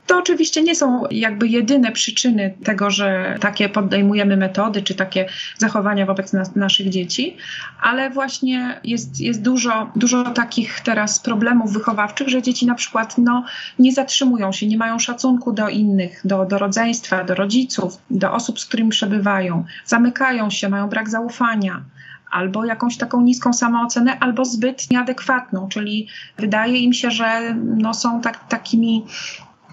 to 0.07 0.19
oczywiście 0.19 0.63
nie 0.63 0.75
są 0.75 1.03
jakby 1.11 1.49
jedyne 1.49 1.93
przyczyny 1.93 2.55
tego, 2.65 2.91
że 2.91 3.39
takie 3.41 3.69
podejmujemy 3.69 4.37
metody, 4.37 4.83
czy 4.83 4.95
takie 4.95 5.27
zachowania 5.59 6.07
wobec 6.07 6.33
nas, 6.33 6.57
naszych 6.57 6.89
dzieci, 6.89 7.37
ale 7.83 8.11
właśnie 8.11 8.81
jest, 8.85 9.21
jest 9.21 9.43
dużo, 9.43 9.91
dużo 9.97 10.25
takich 10.25 10.81
teraz 10.81 11.21
problemów 11.21 11.73
wychowawczych, 11.73 12.29
że 12.29 12.43
dzieci 12.43 12.67
na 12.67 12.75
przykład 12.75 13.19
no, 13.19 13.45
nie 13.79 13.93
zatrzymują 13.93 14.53
się, 14.53 14.67
nie 14.67 14.77
mają 14.77 14.99
szacunku 14.99 15.53
do 15.53 15.69
innych, 15.69 16.21
do, 16.25 16.45
do 16.45 16.59
rodzeństwa, 16.59 17.25
do 17.25 17.35
rodziców, 17.35 17.99
do 18.11 18.33
osób, 18.33 18.61
z 18.61 18.67
którymi 18.67 18.91
przebywają, 18.91 19.65
zamykają 19.85 20.51
się, 20.51 20.69
mają 20.69 20.89
brak 20.89 21.11
zaufania 21.11 21.83
albo 22.31 22.65
jakąś 22.65 22.97
taką 22.97 23.21
niską 23.21 23.53
samoocenę, 23.53 24.19
albo 24.19 24.45
zbyt 24.45 24.91
nieadekwatną, 24.91 25.69
czyli 25.69 26.09
wydaje 26.39 26.79
im 26.79 26.93
się, 26.93 27.11
że 27.11 27.55
no, 27.55 27.95
są 27.95 28.21
tak, 28.21 28.49
takimi 28.49 29.05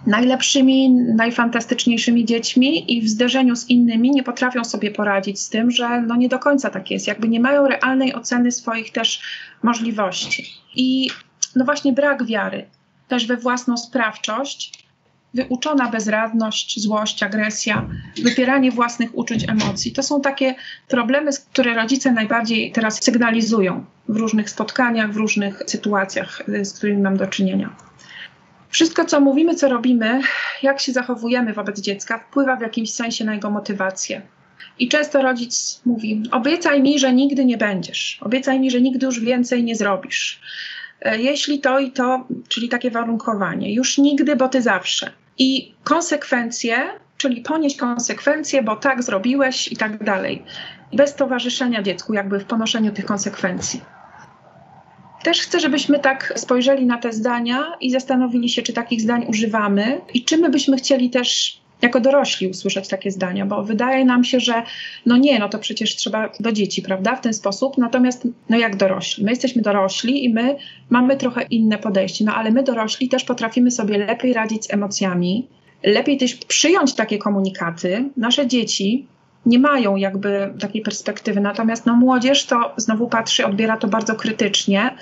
najlepszymi, 0.08 0.90
najfantastyczniejszymi 0.92 2.26
dziećmi 2.26 2.98
i 2.98 3.02
w 3.02 3.10
zderzeniu 3.10 3.56
z 3.56 3.70
innymi 3.70 4.12
nie 4.12 4.24
potrafią 4.24 4.64
sobie 4.64 4.92
poradzić 4.92 5.40
z 5.40 5.50
tym, 5.50 5.72
że 5.72 6.02
no 6.02 6.16
nie 6.16 6.30
do 6.30 6.40
końca 6.40 6.70
tak 6.70 6.92
jest, 6.92 7.08
jakby 7.08 7.30
nie 7.30 7.40
mają 7.40 7.68
realnej 7.68 8.16
oceny 8.16 8.52
swoich 8.52 8.92
też 8.92 9.22
możliwości. 9.64 10.46
I 10.76 11.10
no 11.56 11.66
właśnie 11.66 11.94
brak 11.94 12.26
wiary 12.26 12.66
też 13.08 13.28
we 13.28 13.38
własną 13.38 13.78
sprawczość, 13.78 14.88
wyuczona 15.34 15.90
bezradność, 15.90 16.82
złość, 16.82 17.24
agresja, 17.24 17.90
wypieranie 18.24 18.72
własnych 18.72 19.18
uczuć, 19.18 19.50
emocji. 19.50 19.92
To 19.92 20.04
są 20.04 20.22
takie 20.22 20.56
problemy, 20.88 21.32
które 21.52 21.74
rodzice 21.74 22.12
najbardziej 22.12 22.72
teraz 22.72 23.04
sygnalizują 23.04 23.86
w 24.10 24.16
różnych 24.16 24.50
spotkaniach, 24.50 25.14
w 25.14 25.18
różnych 25.18 25.64
sytuacjach, 25.68 26.44
z 26.62 26.78
którymi 26.78 27.02
mam 27.02 27.18
do 27.18 27.28
czynienia. 27.28 27.87
Wszystko, 28.69 29.05
co 29.05 29.19
mówimy, 29.19 29.55
co 29.55 29.69
robimy, 29.69 30.21
jak 30.63 30.79
się 30.79 30.91
zachowujemy 30.91 31.53
wobec 31.53 31.79
dziecka, 31.79 32.17
wpływa 32.17 32.55
w 32.55 32.62
jakimś 32.62 32.93
sensie 32.93 33.25
na 33.25 33.33
jego 33.33 33.50
motywację. 33.50 34.21
I 34.79 34.88
często 34.88 35.21
rodzic 35.21 35.81
mówi: 35.86 36.24
Obiecaj 36.31 36.81
mi, 36.81 37.00
że 37.00 37.13
nigdy 37.13 37.45
nie 37.45 37.57
będziesz, 37.57 38.19
obiecaj 38.21 38.59
mi, 38.59 38.71
że 38.71 38.81
nigdy 38.81 39.05
już 39.05 39.19
więcej 39.19 39.63
nie 39.63 39.75
zrobisz. 39.75 40.41
E, 41.01 41.21
jeśli 41.21 41.59
to 41.59 41.79
i 41.79 41.91
to, 41.91 42.27
czyli 42.47 42.69
takie 42.69 42.91
warunkowanie, 42.91 43.74
już 43.74 43.97
nigdy, 43.97 44.36
bo 44.36 44.50
ty 44.50 44.62
zawsze. 44.62 45.12
I 45.38 45.74
konsekwencje, 45.83 46.77
czyli 47.17 47.41
ponieść 47.41 47.77
konsekwencje, 47.77 48.63
bo 48.63 48.75
tak 48.75 49.03
zrobiłeś 49.03 49.71
i 49.71 49.77
tak 49.77 50.03
dalej. 50.03 50.43
Bez 50.93 51.15
towarzyszenia 51.15 51.81
dziecku, 51.83 52.13
jakby 52.13 52.39
w 52.39 52.45
ponoszeniu 52.45 52.91
tych 52.91 53.05
konsekwencji. 53.05 53.81
Też 55.24 55.39
chcę, 55.41 55.59
żebyśmy 55.59 56.00
tak 56.00 56.33
spojrzeli 56.36 56.86
na 56.86 56.97
te 56.97 57.13
zdania 57.13 57.74
i 57.81 57.91
zastanowili 57.91 58.50
się, 58.50 58.62
czy 58.62 58.74
takich 58.74 59.01
zdań 59.01 59.25
używamy 59.29 60.01
i 60.13 60.24
czy 60.24 60.38
my 60.38 60.50
byśmy 60.50 60.77
chcieli 60.77 61.09
też 61.09 61.59
jako 61.81 62.00
dorośli 62.00 62.47
usłyszeć 62.47 62.88
takie 62.88 63.12
zdania, 63.12 63.45
bo 63.45 63.63
wydaje 63.63 64.05
nam 64.05 64.24
się, 64.24 64.39
że 64.39 64.63
no 65.05 65.17
nie, 65.17 65.39
no 65.39 65.50
to 65.50 65.59
przecież 65.59 65.95
trzeba 65.95 66.29
do 66.39 66.51
dzieci, 66.51 66.81
prawda, 66.81 67.15
w 67.15 67.21
ten 67.21 67.33
sposób. 67.33 67.77
Natomiast, 67.77 68.27
no 68.50 68.57
jak 68.57 68.75
dorośli? 68.75 69.24
My 69.24 69.29
jesteśmy 69.29 69.62
dorośli 69.62 70.25
i 70.25 70.33
my 70.33 70.55
mamy 70.89 71.17
trochę 71.17 71.43
inne 71.43 71.77
podejście, 71.77 72.25
no 72.25 72.36
ale 72.36 72.51
my 72.51 72.63
dorośli 72.63 73.09
też 73.09 73.24
potrafimy 73.24 73.71
sobie 73.71 73.97
lepiej 73.97 74.33
radzić 74.33 74.65
z 74.65 74.74
emocjami, 74.74 75.47
lepiej 75.83 76.17
też 76.17 76.36
przyjąć 76.36 76.93
takie 76.93 77.17
komunikaty. 77.17 78.09
Nasze 78.17 78.47
dzieci 78.47 79.07
nie 79.48 79.60
mają 79.60 79.96
jakby 79.96 80.54
takiej 80.60 80.82
perspektywy. 80.82 81.39
Natomiast 81.39 81.86
no, 81.86 81.96
młodzież 81.96 82.46
to 82.46 82.74
znowu 82.77 83.08
patrzy, 83.08 83.46
odbiera 83.46 83.77
to 83.77 83.88
bardzo 83.88 84.16
krytycznie, 84.16 84.96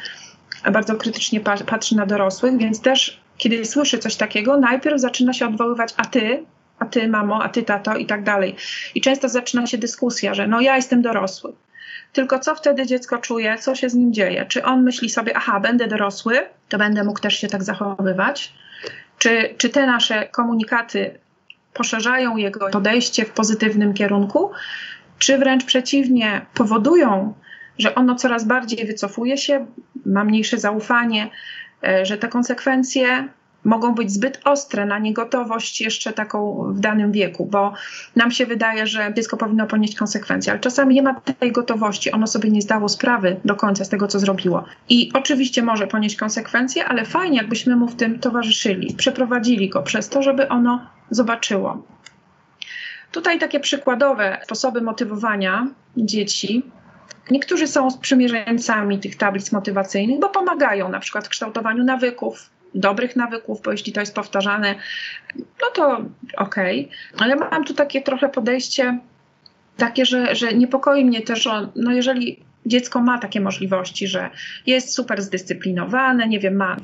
bardzo 0.71 0.95
krytycznie 0.95 1.39
patrzy 1.39 1.95
na 1.95 2.05
dorosłych, 2.05 2.57
więc 2.57 2.81
też 2.81 3.19
kiedy 3.37 3.65
słyszy 3.65 3.97
coś 3.99 4.15
takiego, 4.15 4.57
najpierw 4.57 5.01
zaczyna 5.01 5.33
się 5.33 5.47
odwoływać, 5.47 5.93
a 5.97 6.05
ty, 6.05 6.43
a 6.79 6.85
ty 6.85 7.07
mamo, 7.07 7.43
a 7.43 7.49
ty 7.49 7.63
tato 7.63 7.95
i 7.95 8.05
tak 8.05 8.23
dalej. 8.23 8.55
I 8.95 9.01
często 9.01 9.29
zaczyna 9.29 9.67
się 9.67 9.77
dyskusja, 9.77 10.33
że 10.33 10.47
no 10.47 10.61
ja 10.61 10.75
jestem 10.75 11.01
dorosły. 11.01 11.53
Tylko 12.13 12.39
co 12.39 12.55
wtedy 12.55 12.85
dziecko 12.85 13.17
czuje, 13.17 13.57
co 13.57 13.75
się 13.75 13.89
z 13.89 13.95
nim 13.95 14.13
dzieje? 14.13 14.45
Czy 14.45 14.63
on 14.63 14.83
myśli 14.83 15.09
sobie, 15.09 15.37
aha, 15.37 15.59
będę 15.59 15.87
dorosły, 15.87 16.39
to 16.69 16.77
będę 16.77 17.03
mógł 17.03 17.19
też 17.19 17.37
się 17.37 17.47
tak 17.47 17.63
zachowywać? 17.63 18.53
Czy, 19.17 19.55
czy 19.57 19.69
te 19.69 19.85
nasze 19.85 20.27
komunikaty 20.27 21.19
poszerzają 21.75 22.37
jego 22.37 22.69
podejście 22.69 23.25
w 23.25 23.31
pozytywnym 23.31 23.93
kierunku, 23.93 24.51
czy 25.19 25.37
wręcz 25.37 25.65
przeciwnie, 25.65 26.45
powodują, 26.53 27.33
że 27.77 27.95
ono 27.95 28.15
coraz 28.15 28.45
bardziej 28.45 28.87
wycofuje 28.87 29.37
się, 29.37 29.65
ma 30.05 30.23
mniejsze 30.23 30.57
zaufanie, 30.57 31.29
e, 31.83 32.05
że 32.05 32.17
te 32.17 32.27
konsekwencje 32.27 33.27
mogą 33.65 33.95
być 33.95 34.11
zbyt 34.11 34.41
ostre 34.43 34.85
na 34.85 34.99
niegotowość 34.99 35.81
jeszcze 35.81 36.13
taką 36.13 36.63
w 36.73 36.79
danym 36.79 37.11
wieku, 37.11 37.45
bo 37.45 37.73
nam 38.15 38.31
się 38.31 38.45
wydaje, 38.45 38.87
że 38.87 39.13
dziecko 39.15 39.37
powinno 39.37 39.67
ponieść 39.67 39.95
konsekwencje, 39.95 40.51
ale 40.51 40.61
czasami 40.61 40.95
nie 40.95 41.01
ma 41.01 41.21
tej 41.39 41.51
gotowości, 41.51 42.11
ono 42.11 42.27
sobie 42.27 42.49
nie 42.49 42.61
zdało 42.61 42.89
sprawy 42.89 43.39
do 43.45 43.55
końca 43.55 43.85
z 43.85 43.89
tego, 43.89 44.07
co 44.07 44.19
zrobiło. 44.19 44.65
I 44.89 45.11
oczywiście 45.13 45.63
może 45.63 45.87
ponieść 45.87 46.15
konsekwencje, 46.15 46.85
ale 46.85 47.05
fajnie, 47.05 47.37
jakbyśmy 47.37 47.75
mu 47.75 47.87
w 47.87 47.95
tym 47.95 48.19
towarzyszyli, 48.19 48.93
przeprowadzili 48.93 49.69
go 49.69 49.81
przez 49.81 50.09
to, 50.09 50.21
żeby 50.21 50.49
ono 50.49 50.94
zobaczyło. 51.09 51.83
Tutaj 53.11 53.39
takie 53.39 53.59
przykładowe 53.59 54.37
sposoby 54.43 54.81
motywowania 54.81 55.67
dzieci. 55.97 56.63
Niektórzy 57.31 57.67
są 57.67 57.91
sprzymierzeńcami 57.91 58.99
tych 58.99 59.15
tablic 59.15 59.51
motywacyjnych, 59.51 60.19
bo 60.19 60.29
pomagają 60.29 60.89
na 60.89 60.99
przykład 60.99 61.25
w 61.25 61.29
kształtowaniu 61.29 61.83
nawyków, 61.83 62.49
dobrych 62.75 63.15
nawyków, 63.15 63.61
bo 63.61 63.71
jeśli 63.71 63.93
to 63.93 63.99
jest 63.99 64.15
powtarzane, 64.15 64.75
no 65.35 65.67
to 65.73 66.01
okej. 66.37 66.85
Okay. 66.85 67.25
Ale 67.25 67.35
mam 67.35 67.63
tu 67.63 67.73
takie 67.73 68.01
trochę 68.01 68.29
podejście 68.29 68.99
takie, 69.77 70.05
że, 70.05 70.35
że 70.35 70.53
niepokoi 70.53 71.05
mnie 71.05 71.21
też, 71.21 71.43
że 71.43 71.67
no 71.75 71.91
jeżeli 71.91 72.43
dziecko 72.65 73.01
ma 73.01 73.17
takie 73.17 73.41
możliwości, 73.41 74.07
że 74.07 74.29
jest 74.65 74.93
super 74.93 75.21
zdyscyplinowane, 75.21 76.27
nie 76.27 76.39
wiem, 76.39 76.55
ma 76.55 76.77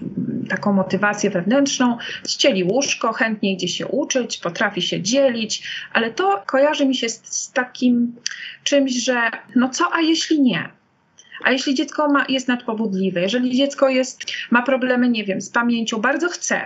taką 0.49 0.73
motywację 0.73 1.29
wewnętrzną, 1.29 1.97
ścieli 2.27 2.63
łóżko, 2.63 3.13
chętnie 3.13 3.53
idzie 3.53 3.67
się 3.67 3.87
uczyć, 3.87 4.37
potrafi 4.37 4.81
się 4.81 5.01
dzielić, 5.01 5.63
ale 5.93 6.11
to 6.11 6.43
kojarzy 6.45 6.85
mi 6.85 6.95
się 6.95 7.09
z, 7.09 7.21
z 7.23 7.51
takim 7.51 8.15
czymś, 8.63 8.93
że 8.93 9.21
no 9.55 9.69
co, 9.69 9.93
a 9.93 10.01
jeśli 10.01 10.41
nie? 10.41 10.69
A 11.43 11.51
jeśli 11.51 11.73
dziecko 11.73 12.07
ma, 12.07 12.25
jest 12.29 12.47
nadpobudliwe, 12.47 13.21
jeżeli 13.21 13.57
dziecko 13.57 13.89
jest, 13.89 14.23
ma 14.51 14.61
problemy, 14.61 15.09
nie 15.09 15.23
wiem, 15.23 15.41
z 15.41 15.49
pamięcią, 15.49 15.97
bardzo 15.97 16.29
chce, 16.29 16.61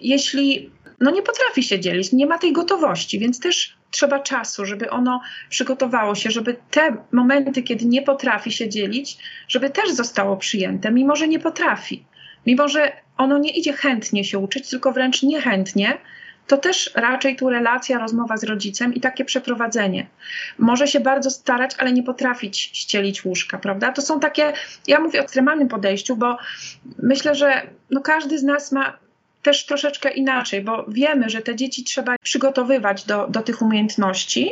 jeśli 0.00 0.70
no 1.00 1.10
nie 1.10 1.22
potrafi 1.22 1.62
się 1.62 1.80
dzielić, 1.80 2.12
nie 2.12 2.26
ma 2.26 2.38
tej 2.38 2.52
gotowości, 2.52 3.18
więc 3.18 3.40
też 3.40 3.75
trzeba 3.90 4.18
czasu, 4.18 4.66
żeby 4.66 4.90
ono 4.90 5.20
przygotowało 5.50 6.14
się, 6.14 6.30
żeby 6.30 6.56
te 6.70 6.96
momenty, 7.12 7.62
kiedy 7.62 7.84
nie 7.84 8.02
potrafi 8.02 8.52
się 8.52 8.68
dzielić, 8.68 9.18
żeby 9.48 9.70
też 9.70 9.90
zostało 9.90 10.36
przyjęte, 10.36 10.90
mimo 10.90 11.16
że 11.16 11.28
nie 11.28 11.38
potrafi. 11.38 12.04
Mimo 12.46 12.68
że 12.68 12.92
ono 13.16 13.38
nie 13.38 13.50
idzie 13.50 13.72
chętnie 13.72 14.24
się 14.24 14.38
uczyć, 14.38 14.70
tylko 14.70 14.92
wręcz 14.92 15.22
niechętnie, 15.22 15.98
to 16.46 16.56
też 16.56 16.90
raczej 16.94 17.36
tu 17.36 17.50
relacja, 17.50 17.98
rozmowa 17.98 18.36
z 18.36 18.44
rodzicem 18.44 18.94
i 18.94 19.00
takie 19.00 19.24
przeprowadzenie. 19.24 20.06
Może 20.58 20.86
się 20.86 21.00
bardzo 21.00 21.30
starać, 21.30 21.70
ale 21.78 21.92
nie 21.92 22.02
potrafić 22.02 22.58
ścielić 22.58 23.24
łóżka, 23.24 23.58
prawda? 23.58 23.92
To 23.92 24.02
są 24.02 24.20
takie, 24.20 24.52
ja 24.86 25.00
mówię 25.00 25.20
o 25.20 25.22
ekstremalnym 25.22 25.68
podejściu, 25.68 26.16
bo 26.16 26.38
myślę, 27.02 27.34
że 27.34 27.62
no 27.90 28.00
każdy 28.00 28.38
z 28.38 28.42
nas 28.42 28.72
ma 28.72 28.98
też 29.42 29.66
troszeczkę 29.66 30.10
inaczej, 30.10 30.62
bo 30.62 30.84
wiemy, 30.88 31.30
że 31.30 31.42
te 31.42 31.56
dzieci 31.56 31.84
trzeba 31.84 32.16
przygotowywać 32.22 33.04
do, 33.04 33.26
do 33.28 33.42
tych 33.42 33.62
umiejętności, 33.62 34.50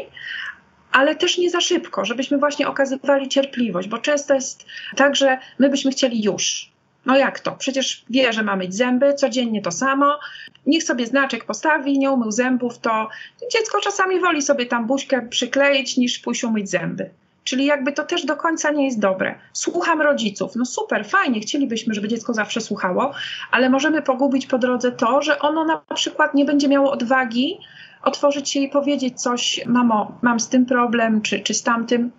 ale 0.93 1.17
też 1.17 1.39
nie 1.39 1.51
za 1.51 1.61
szybko, 1.61 2.05
żebyśmy 2.05 2.39
właśnie 2.39 2.69
okazywali 2.69 3.29
cierpliwość, 3.29 3.89
bo 3.89 3.99
często 3.99 4.35
jest 4.35 4.67
tak, 4.97 5.17
że 5.17 5.39
my 5.59 5.71
byśmy 5.71 5.91
chcieli 5.91 6.23
już. 6.23 6.75
No 7.07 7.17
jak 7.17 7.41
to? 7.41 7.53
Przecież 7.53 8.05
wie, 8.11 8.33
że 8.33 8.43
ma 8.43 8.57
mieć 8.57 8.75
zęby, 8.75 9.15
codziennie 9.15 9.63
to 9.63 9.71
samo. 9.71 10.19
Niech 10.67 10.83
sobie 10.83 11.07
znaczek 11.07 11.45
postawi, 11.45 11.99
nie 11.99 12.11
umył 12.11 12.31
zębów, 12.31 12.79
to 12.79 13.09
dziecko 13.53 13.81
czasami 13.81 14.21
woli 14.21 14.43
sobie 14.43 14.67
tam 14.67 14.87
buźkę 14.87 15.29
przykleić, 15.29 15.97
niż 15.97 16.19
pójść 16.19 16.45
umyć 16.45 16.71
zęby. 16.71 17.11
Czyli 17.45 17.65
jakby 17.65 17.93
to 17.93 18.05
też 18.05 18.25
do 18.25 18.37
końca 18.37 18.71
nie 18.71 18.85
jest 18.85 19.01
dobre. 19.01 19.35
Słucham 19.53 20.03
rodziców. 20.03 20.57
No 20.57 20.65
super, 20.65 21.07
fajnie, 21.07 21.41
chcielibyśmy, 21.41 21.95
żeby 21.95 22.09
dziecko 22.09 22.35
zawsze 22.35 22.61
słuchało, 22.61 23.13
ale 23.51 23.71
możemy 23.71 24.03
pogubić 24.03 24.47
po 24.47 24.59
drodze 24.59 24.93
to, 24.93 25.23
że 25.23 25.39
ono 25.39 25.65
na 25.65 25.95
przykład 25.95 26.35
nie 26.35 26.45
będzie 26.45 26.69
miało 26.69 26.93
odwagi 26.93 27.59
otworzyć 28.05 28.51
się 28.51 28.61
i 28.61 28.69
powiedzieć 28.69 29.21
coś, 29.21 29.61
mamo, 29.67 30.19
mam 30.23 30.41
z 30.41 30.49
tym 30.49 30.67
problem, 30.67 31.23
czy, 31.23 31.41
czy 31.41 31.55
z 31.55 31.63
tamtym. 31.63 32.11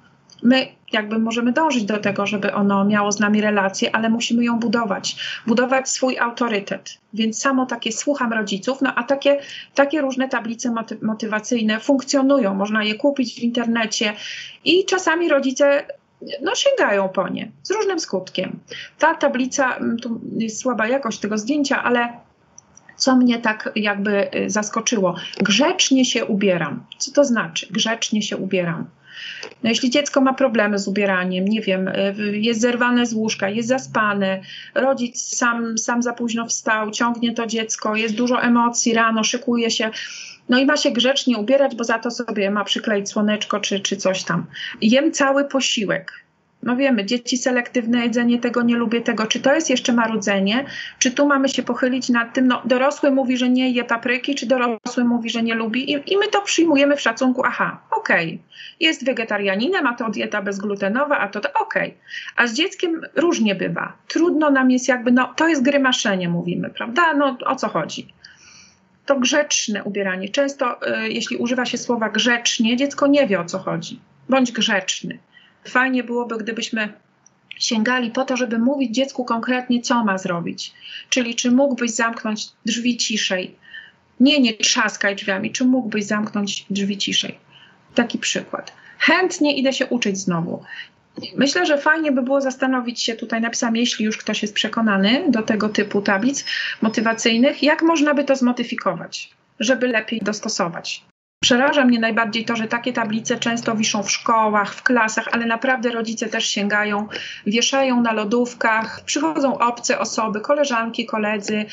My 0.43 0.67
jakby 0.95 1.19
możemy 1.19 1.51
dążyć 1.51 1.83
do 1.83 1.97
tego, 1.97 2.25
żeby 2.25 2.53
ono 2.53 2.85
miało 2.85 3.11
z 3.11 3.19
nami 3.19 3.41
relację, 3.41 3.95
ale 3.95 4.09
musimy 4.09 4.43
ją 4.43 4.59
budować, 4.59 5.15
budować 5.47 5.89
swój 5.89 6.19
autorytet. 6.19 6.97
Więc 7.13 7.39
samo 7.39 7.65
takie 7.65 7.91
słucham 7.91 8.33
rodziców, 8.33 8.81
no 8.81 8.95
a 8.95 9.03
takie, 9.03 9.39
takie 9.75 10.01
różne 10.01 10.29
tablice 10.29 10.71
moty 10.71 10.97
motywacyjne 11.01 11.79
funkcjonują, 11.79 12.55
można 12.55 12.83
je 12.83 12.95
kupić 12.95 13.35
w 13.35 13.39
internecie 13.39 14.13
i 14.65 14.85
czasami 14.85 15.29
rodzice 15.29 15.85
no, 16.41 16.55
sięgają 16.55 17.09
po 17.09 17.27
nie 17.29 17.51
z 17.63 17.71
różnym 17.71 17.99
skutkiem. 17.99 18.59
Ta 18.99 19.15
tablica, 19.15 19.75
mm, 19.75 19.97
tu 19.97 20.21
jest 20.37 20.61
słaba 20.61 20.87
jakość 20.87 21.19
tego 21.19 21.37
zdjęcia, 21.37 21.83
ale 21.83 22.09
co 22.97 23.15
mnie 23.15 23.39
tak 23.39 23.71
jakby 23.75 24.35
y, 24.35 24.49
zaskoczyło. 24.49 25.15
Grzecznie 25.37 26.05
się 26.05 26.25
ubieram. 26.25 26.83
Co 26.97 27.11
to 27.11 27.25
znaczy? 27.25 27.67
Grzecznie 27.71 28.21
się 28.21 28.37
ubieram. 28.37 28.85
No 29.63 29.69
jeśli 29.69 29.89
dziecko 29.89 30.21
ma 30.21 30.33
problemy 30.33 30.79
z 30.79 30.87
ubieraniem, 30.87 31.47
nie 31.47 31.61
wiem, 31.61 31.87
y, 31.87 32.37
jest 32.37 32.61
zerwane 32.61 33.05
z 33.05 33.13
łóżka, 33.13 33.49
jest 33.49 33.67
zaspane, 33.67 34.41
rodzic 34.75 35.35
sam, 35.35 35.77
sam 35.77 36.03
za 36.03 36.13
późno 36.13 36.47
wstał, 36.47 36.91
ciągnie 36.91 37.33
to 37.33 37.47
dziecko, 37.47 37.95
jest 37.95 38.15
dużo 38.15 38.41
emocji 38.41 38.93
rano, 38.93 39.23
szykuje 39.23 39.71
się, 39.71 39.89
no 40.49 40.59
i 40.59 40.65
ma 40.65 40.77
się 40.77 40.91
grzecznie 40.91 41.37
ubierać, 41.37 41.75
bo 41.75 41.83
za 41.83 41.99
to 41.99 42.11
sobie 42.11 42.51
ma 42.51 42.63
przykleić 42.63 43.09
słoneczko 43.09 43.59
czy, 43.59 43.79
czy 43.79 43.97
coś 43.97 44.23
tam. 44.23 44.45
Jem 44.81 45.11
cały 45.11 45.45
posiłek 45.45 46.24
no 46.65 46.75
wiemy, 46.75 47.05
dzieci 47.05 47.37
selektywne 47.37 48.03
jedzenie, 48.03 48.39
tego 48.39 48.61
nie 48.61 48.75
lubię, 48.75 49.01
tego. 49.01 49.27
Czy 49.27 49.39
to 49.39 49.53
jest 49.53 49.69
jeszcze 49.69 49.93
marudzenie? 49.93 50.65
Czy 50.99 51.11
tu 51.11 51.27
mamy 51.27 51.49
się 51.49 51.63
pochylić 51.63 52.09
nad 52.09 52.33
tym, 52.33 52.47
no 52.47 52.61
dorosły 52.65 53.11
mówi, 53.11 53.37
że 53.37 53.49
nie 53.49 53.71
je 53.71 53.83
papryki, 53.83 54.35
czy 54.35 54.45
dorosły 54.45 55.03
mówi, 55.03 55.29
że 55.29 55.43
nie 55.43 55.55
lubi 55.55 55.91
i, 55.91 56.13
i 56.13 56.17
my 56.17 56.27
to 56.27 56.41
przyjmujemy 56.41 56.95
w 56.95 57.01
szacunku, 57.01 57.41
aha, 57.45 57.79
okej, 57.91 58.27
okay. 58.27 58.39
jest 58.79 59.05
wegetarianinem, 59.05 59.87
a 59.87 59.93
to 59.93 60.09
dieta 60.09 60.41
bezglutenowa, 60.41 61.17
a 61.17 61.27
to, 61.27 61.39
to 61.39 61.49
okej. 61.53 61.89
Okay. 61.89 62.01
A 62.35 62.47
z 62.47 62.53
dzieckiem 62.53 63.01
różnie 63.15 63.55
bywa. 63.55 63.93
Trudno 64.07 64.49
nam 64.49 64.71
jest 64.71 64.87
jakby, 64.87 65.11
no 65.11 65.33
to 65.35 65.47
jest 65.47 65.63
grymaszenie, 65.63 66.29
mówimy, 66.29 66.69
prawda? 66.69 67.13
No 67.13 67.37
o 67.45 67.55
co 67.55 67.67
chodzi? 67.67 68.07
To 69.05 69.19
grzeczne 69.19 69.83
ubieranie. 69.83 70.29
Często, 70.29 70.87
y, 70.87 71.09
jeśli 71.09 71.37
używa 71.37 71.65
się 71.65 71.77
słowa 71.77 72.09
grzecznie, 72.09 72.77
dziecko 72.77 73.07
nie 73.07 73.27
wie 73.27 73.39
o 73.39 73.45
co 73.45 73.59
chodzi. 73.59 73.99
Bądź 74.29 74.51
grzeczny. 74.51 75.19
Fajnie 75.67 76.03
byłoby, 76.03 76.37
gdybyśmy 76.37 76.93
sięgali 77.59 78.11
po 78.11 78.25
to, 78.25 78.37
żeby 78.37 78.59
mówić 78.59 78.95
dziecku 78.95 79.25
konkretnie, 79.25 79.81
co 79.81 80.03
ma 80.03 80.17
zrobić. 80.17 80.73
Czyli 81.09 81.35
czy 81.35 81.51
mógłbyś 81.51 81.91
zamknąć 81.91 82.47
drzwi 82.65 82.97
ciszej. 82.97 83.55
Nie, 84.19 84.39
nie 84.39 84.53
trzaskaj 84.53 85.15
drzwiami, 85.15 85.51
czy 85.51 85.65
mógłbyś 85.65 86.05
zamknąć 86.05 86.65
drzwi 86.69 86.97
ciszej. 86.97 87.37
Taki 87.95 88.17
przykład. 88.17 88.73
Chętnie 88.99 89.57
idę 89.57 89.73
się 89.73 89.85
uczyć 89.85 90.17
znowu. 90.17 90.63
Myślę, 91.35 91.65
że 91.65 91.77
fajnie 91.77 92.11
by 92.11 92.21
było 92.21 92.41
zastanowić 92.41 93.01
się, 93.01 93.15
tutaj 93.15 93.41
napisałam, 93.41 93.75
jeśli 93.75 94.05
już 94.05 94.17
ktoś 94.17 94.41
jest 94.41 94.53
przekonany 94.53 95.25
do 95.29 95.43
tego 95.43 95.69
typu 95.69 96.01
tablic 96.01 96.45
motywacyjnych, 96.81 97.63
jak 97.63 97.81
można 97.81 98.13
by 98.13 98.23
to 98.23 98.35
zmodyfikować, 98.35 99.29
żeby 99.59 99.87
lepiej 99.87 100.19
dostosować. 100.19 101.03
Przeraża 101.45 101.85
mnie 101.85 101.99
najbardziej 101.99 102.45
to, 102.45 102.55
że 102.55 102.67
takie 102.67 102.93
tablice 102.93 103.37
często 103.37 103.75
wiszą 103.75 104.03
w 104.03 104.11
szkołach, 104.11 104.73
w 104.73 104.83
klasach, 104.83 105.27
ale 105.31 105.45
naprawdę 105.45 105.91
rodzice 105.91 106.29
też 106.29 106.47
sięgają, 106.47 107.07
wieszają 107.47 108.01
na 108.01 108.13
lodówkach, 108.13 109.01
przychodzą 109.05 109.57
obce 109.57 109.99
osoby, 109.99 110.41
koleżanki, 110.41 111.05
koledzy 111.05 111.65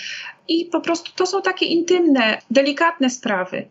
i 0.48 0.64
po 0.64 0.80
prostu 0.80 1.12
to 1.16 1.26
są 1.26 1.42
takie 1.42 1.66
intymne, 1.66 2.38
delikatne 2.50 3.10
sprawy 3.10 3.68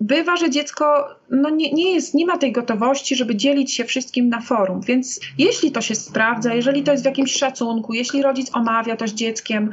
bywa, 0.00 0.36
że 0.36 0.50
dziecko 0.50 1.08
no 1.30 1.50
nie, 1.50 1.72
nie, 1.72 1.94
jest, 1.94 2.14
nie 2.14 2.26
ma 2.26 2.38
tej 2.38 2.52
gotowości, 2.52 3.16
żeby 3.16 3.36
dzielić 3.36 3.74
się 3.74 3.84
wszystkim 3.84 4.28
na 4.28 4.40
forum. 4.40 4.80
Więc 4.80 5.20
jeśli 5.38 5.72
to 5.72 5.80
się 5.80 5.94
sprawdza, 5.94 6.54
jeżeli 6.54 6.82
to 6.82 6.92
jest 6.92 7.04
w 7.04 7.06
jakimś 7.06 7.32
szacunku, 7.32 7.94
jeśli 7.94 8.22
rodzic 8.22 8.54
omawia 8.54 8.96
to 8.96 9.08
z 9.08 9.14
dzieckiem, 9.14 9.72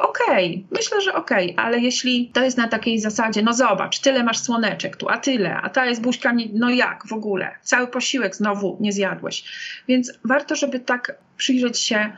okej, 0.00 0.50
okay, 0.50 0.78
myślę, 0.78 1.00
że 1.00 1.14
okej, 1.14 1.52
okay, 1.52 1.64
ale 1.64 1.80
jeśli 1.80 2.30
to 2.32 2.44
jest 2.44 2.56
na 2.56 2.68
takiej 2.68 2.98
zasadzie, 2.98 3.42
no 3.42 3.52
zobacz, 3.52 3.98
tyle 3.98 4.24
masz 4.24 4.38
słoneczek 4.38 4.96
tu, 4.96 5.08
a 5.08 5.18
tyle, 5.18 5.56
a 5.56 5.70
ta 5.70 5.86
jest 5.86 6.00
buźka, 6.00 6.34
no 6.52 6.70
jak 6.70 7.06
w 7.06 7.12
ogóle? 7.12 7.54
Cały 7.62 7.86
posiłek 7.86 8.36
znowu 8.36 8.76
nie 8.80 8.92
zjadłeś. 8.92 9.44
Więc 9.88 10.12
warto, 10.24 10.56
żeby 10.56 10.80
tak 10.80 11.14
przyjrzeć 11.36 11.78
się, 11.78 12.12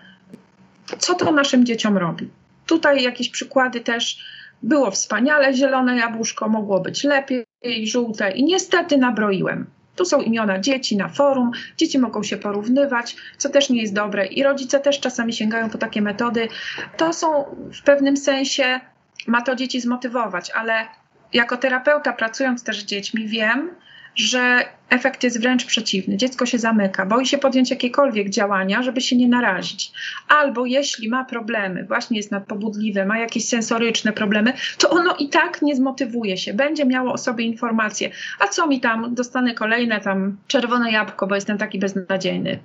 co 0.99 1.15
to 1.15 1.33
naszym 1.33 1.67
dzieciom 1.67 1.97
robi. 1.97 2.29
Tutaj 2.67 3.03
jakieś 3.03 3.29
przykłady 3.29 3.81
też 3.81 4.19
było 4.63 4.91
wspaniale, 4.91 5.55
zielone 5.55 5.97
jabłuszko, 5.97 6.49
mogło 6.49 6.81
być 6.81 7.05
lepiej, 7.05 7.47
żółte 7.85 8.31
i 8.31 8.45
niestety 8.45 8.99
nabroiłem. 8.99 9.67
Tu 9.97 10.05
są 10.05 10.21
imiona 10.21 10.59
dzieci 10.59 10.97
na 10.97 11.09
forum, 11.09 11.51
dzieci 11.77 11.99
mogą 11.99 12.23
się 12.23 12.37
porównywać, 12.37 13.17
co 13.37 13.49
też 13.49 13.71
nie 13.71 13.81
jest 13.81 13.95
dobre 13.95 14.27
i 14.27 14.43
rodzice 14.43 14.81
też 14.81 15.01
czasami 15.01 15.33
sięgają 15.33 15.71
po 15.71 15.79
takie 15.79 16.03
metody. 16.03 16.49
To 16.97 17.13
są 17.13 17.45
w 17.81 17.83
pewnym 17.83 18.17
sensie, 18.17 18.81
ma 19.27 19.43
to 19.43 19.55
dzieci 19.57 19.81
zmotywować, 19.81 20.51
ale 20.51 20.87
jako 21.33 21.57
terapeuta 21.57 22.13
pracując 22.13 22.65
też 22.65 22.81
z 22.81 22.85
dziećmi 22.85 23.29
wiem, 23.29 23.71
że 24.15 24.65
efekt 24.91 25.23
jest 25.23 25.41
wręcz 25.41 25.65
przeciwny. 25.65 26.17
Dziecko 26.17 26.47
się 26.47 26.59
zamyka, 26.59 27.07
boi 27.07 27.27
się 27.27 27.39
podjąć 27.39 27.71
jakiekolwiek 27.71 28.31
działania, 28.31 28.83
żeby 28.83 29.01
się 29.01 29.17
nie 29.17 29.29
narazić. 29.29 29.93
Albo 30.29 30.67
jeśli 30.67 31.09
ma 31.09 31.25
problemy, 31.25 31.85
właśnie 31.85 32.17
jest 32.17 32.31
nadpobudliwe, 32.31 33.07
ma 33.07 33.19
jakieś 33.19 33.49
sensoryczne 33.49 34.13
problemy, 34.13 34.53
to 34.79 34.91
ono 34.91 35.17
i 35.17 35.29
tak 35.29 35.63
nie 35.63 35.77
zmotywuje 35.77 36.37
się, 36.37 36.55
będzie 36.55 36.85
miało 36.85 37.13
o 37.13 37.19
sobie 37.19 37.45
informacje. 37.45 38.11
A 38.39 38.49
co 38.49 38.67
mi 38.67 38.81
tam, 38.81 39.15
dostanę 39.15 39.55
kolejne 39.55 40.01
tam 40.01 40.37
czerwone 40.47 40.93
jabłko, 40.93 41.27
bo 41.27 41.35
jestem 41.35 41.59
taki 41.59 41.79
beznadziejny. 41.79 42.59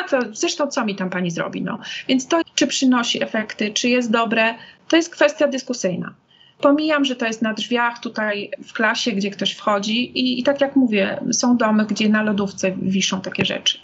A 0.00 0.08
to 0.08 0.20
zresztą 0.32 0.66
co 0.66 0.84
mi 0.84 0.96
tam 0.96 1.10
pani 1.10 1.30
zrobi? 1.30 1.62
No. 1.62 1.78
Więc 2.08 2.28
to, 2.28 2.40
czy 2.54 2.66
przynosi 2.66 3.22
efekty, 3.22 3.70
czy 3.70 3.88
jest 3.88 4.10
dobre, 4.10 4.54
to 4.88 4.96
jest 4.96 5.10
kwestia 5.10 5.48
dyskusyjna. 5.48 6.14
Pomijam, 6.62 7.04
że 7.04 7.16
to 7.16 7.26
jest 7.26 7.42
na 7.42 7.54
drzwiach 7.54 7.98
tutaj 7.98 8.50
w 8.64 8.72
klasie, 8.72 9.12
gdzie 9.12 9.30
ktoś 9.30 9.52
wchodzi 9.52 10.18
i, 10.18 10.40
i 10.40 10.42
tak 10.42 10.60
jak 10.60 10.76
mówię, 10.76 11.20
są 11.32 11.56
domy, 11.56 11.86
gdzie 11.86 12.08
na 12.08 12.22
lodówce 12.22 12.72
wiszą 12.82 13.20
takie 13.20 13.44
rzeczy. 13.44 13.78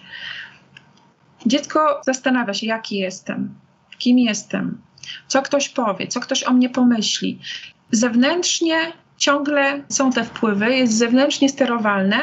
Dziecko 1.46 2.00
zastanawia 2.06 2.54
się, 2.54 2.66
jaki 2.66 2.96
jestem, 2.96 3.54
kim 3.98 4.18
jestem, 4.18 4.80
co 5.26 5.42
ktoś 5.42 5.68
powie, 5.68 6.06
co 6.06 6.20
ktoś 6.20 6.44
o 6.44 6.52
mnie 6.52 6.70
pomyśli. 6.70 7.38
Zewnętrznie 7.90 8.78
ciągle 9.16 9.82
są 9.88 10.12
te 10.12 10.24
wpływy, 10.24 10.76
jest 10.76 10.92
zewnętrznie 10.92 11.48
sterowalne 11.48 12.16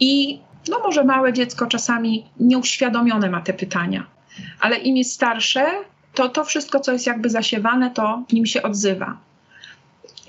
i 0.00 0.40
no 0.68 0.78
może 0.78 1.04
małe 1.04 1.32
dziecko 1.32 1.66
czasami 1.66 2.26
nieuświadomione 2.40 3.30
ma 3.30 3.40
te 3.40 3.52
pytania, 3.52 4.06
ale 4.60 4.76
im 4.76 4.96
jest 4.96 5.12
starsze, 5.12 5.66
to 6.14 6.28
to 6.28 6.44
wszystko, 6.44 6.80
co 6.80 6.92
jest 6.92 7.06
jakby 7.06 7.30
zasiewane, 7.30 7.90
to 7.90 8.22
w 8.28 8.32
nim 8.32 8.46
się 8.46 8.62
odzywa. 8.62 9.31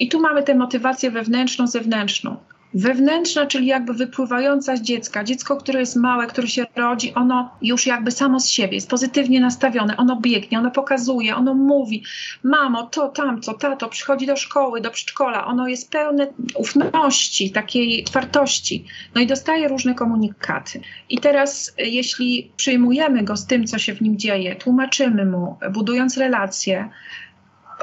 I 0.04 0.08
tu 0.10 0.20
mamy 0.20 0.44
tę 0.44 0.56
motywację 0.56 1.12
wewnętrzną, 1.12 1.68
zewnętrzną. 1.68 2.38
Wewnętrzna, 2.74 3.46
czyli 3.46 3.68
jakby 3.68 3.94
wypływająca 3.94 4.76
z 4.76 4.82
dziecka. 4.82 5.24
Dziecko, 5.24 5.58
które 5.58 5.80
jest 5.80 5.96
małe, 5.96 6.28
które 6.28 6.48
się 6.48 6.66
rodzi, 6.76 7.14
ono 7.14 7.52
już 7.62 7.86
jakby 7.86 8.12
samo 8.12 8.40
z 8.40 8.50
siebie 8.50 8.76
jest 8.76 8.90
pozytywnie 8.90 9.42
nastawione. 9.42 9.98
Ono 9.98 10.16
biegnie, 10.22 10.60
ono 10.60 10.72
pokazuje, 10.72 11.36
ono 11.36 11.54
mówi: 11.54 12.04
Mamo, 12.44 12.84
to, 12.84 13.08
tamto, 13.08 13.54
tato, 13.54 13.90
przychodzi 13.90 14.26
do 14.26 14.36
szkoły, 14.36 14.82
do 14.82 14.92
przedszkola. 14.92 15.46
Ono 15.46 15.68
jest 15.68 15.92
pełne 15.92 16.28
ufności, 16.56 17.52
takiej 17.52 18.04
otwartości. 18.04 18.86
No 19.16 19.22
i 19.22 19.28
dostaje 19.28 19.68
różne 19.68 19.96
komunikaty. 19.96 20.82
I 21.10 21.18
teraz, 21.18 21.74
jeśli 21.78 22.52
przyjmujemy 22.56 23.24
go 23.24 23.38
z 23.38 23.46
tym, 23.46 23.68
co 23.68 23.78
się 23.78 23.94
w 23.94 24.02
nim 24.02 24.18
dzieje, 24.18 24.56
tłumaczymy 24.56 25.26
mu, 25.26 25.58
budując 25.74 26.18
relacje, 26.18 26.90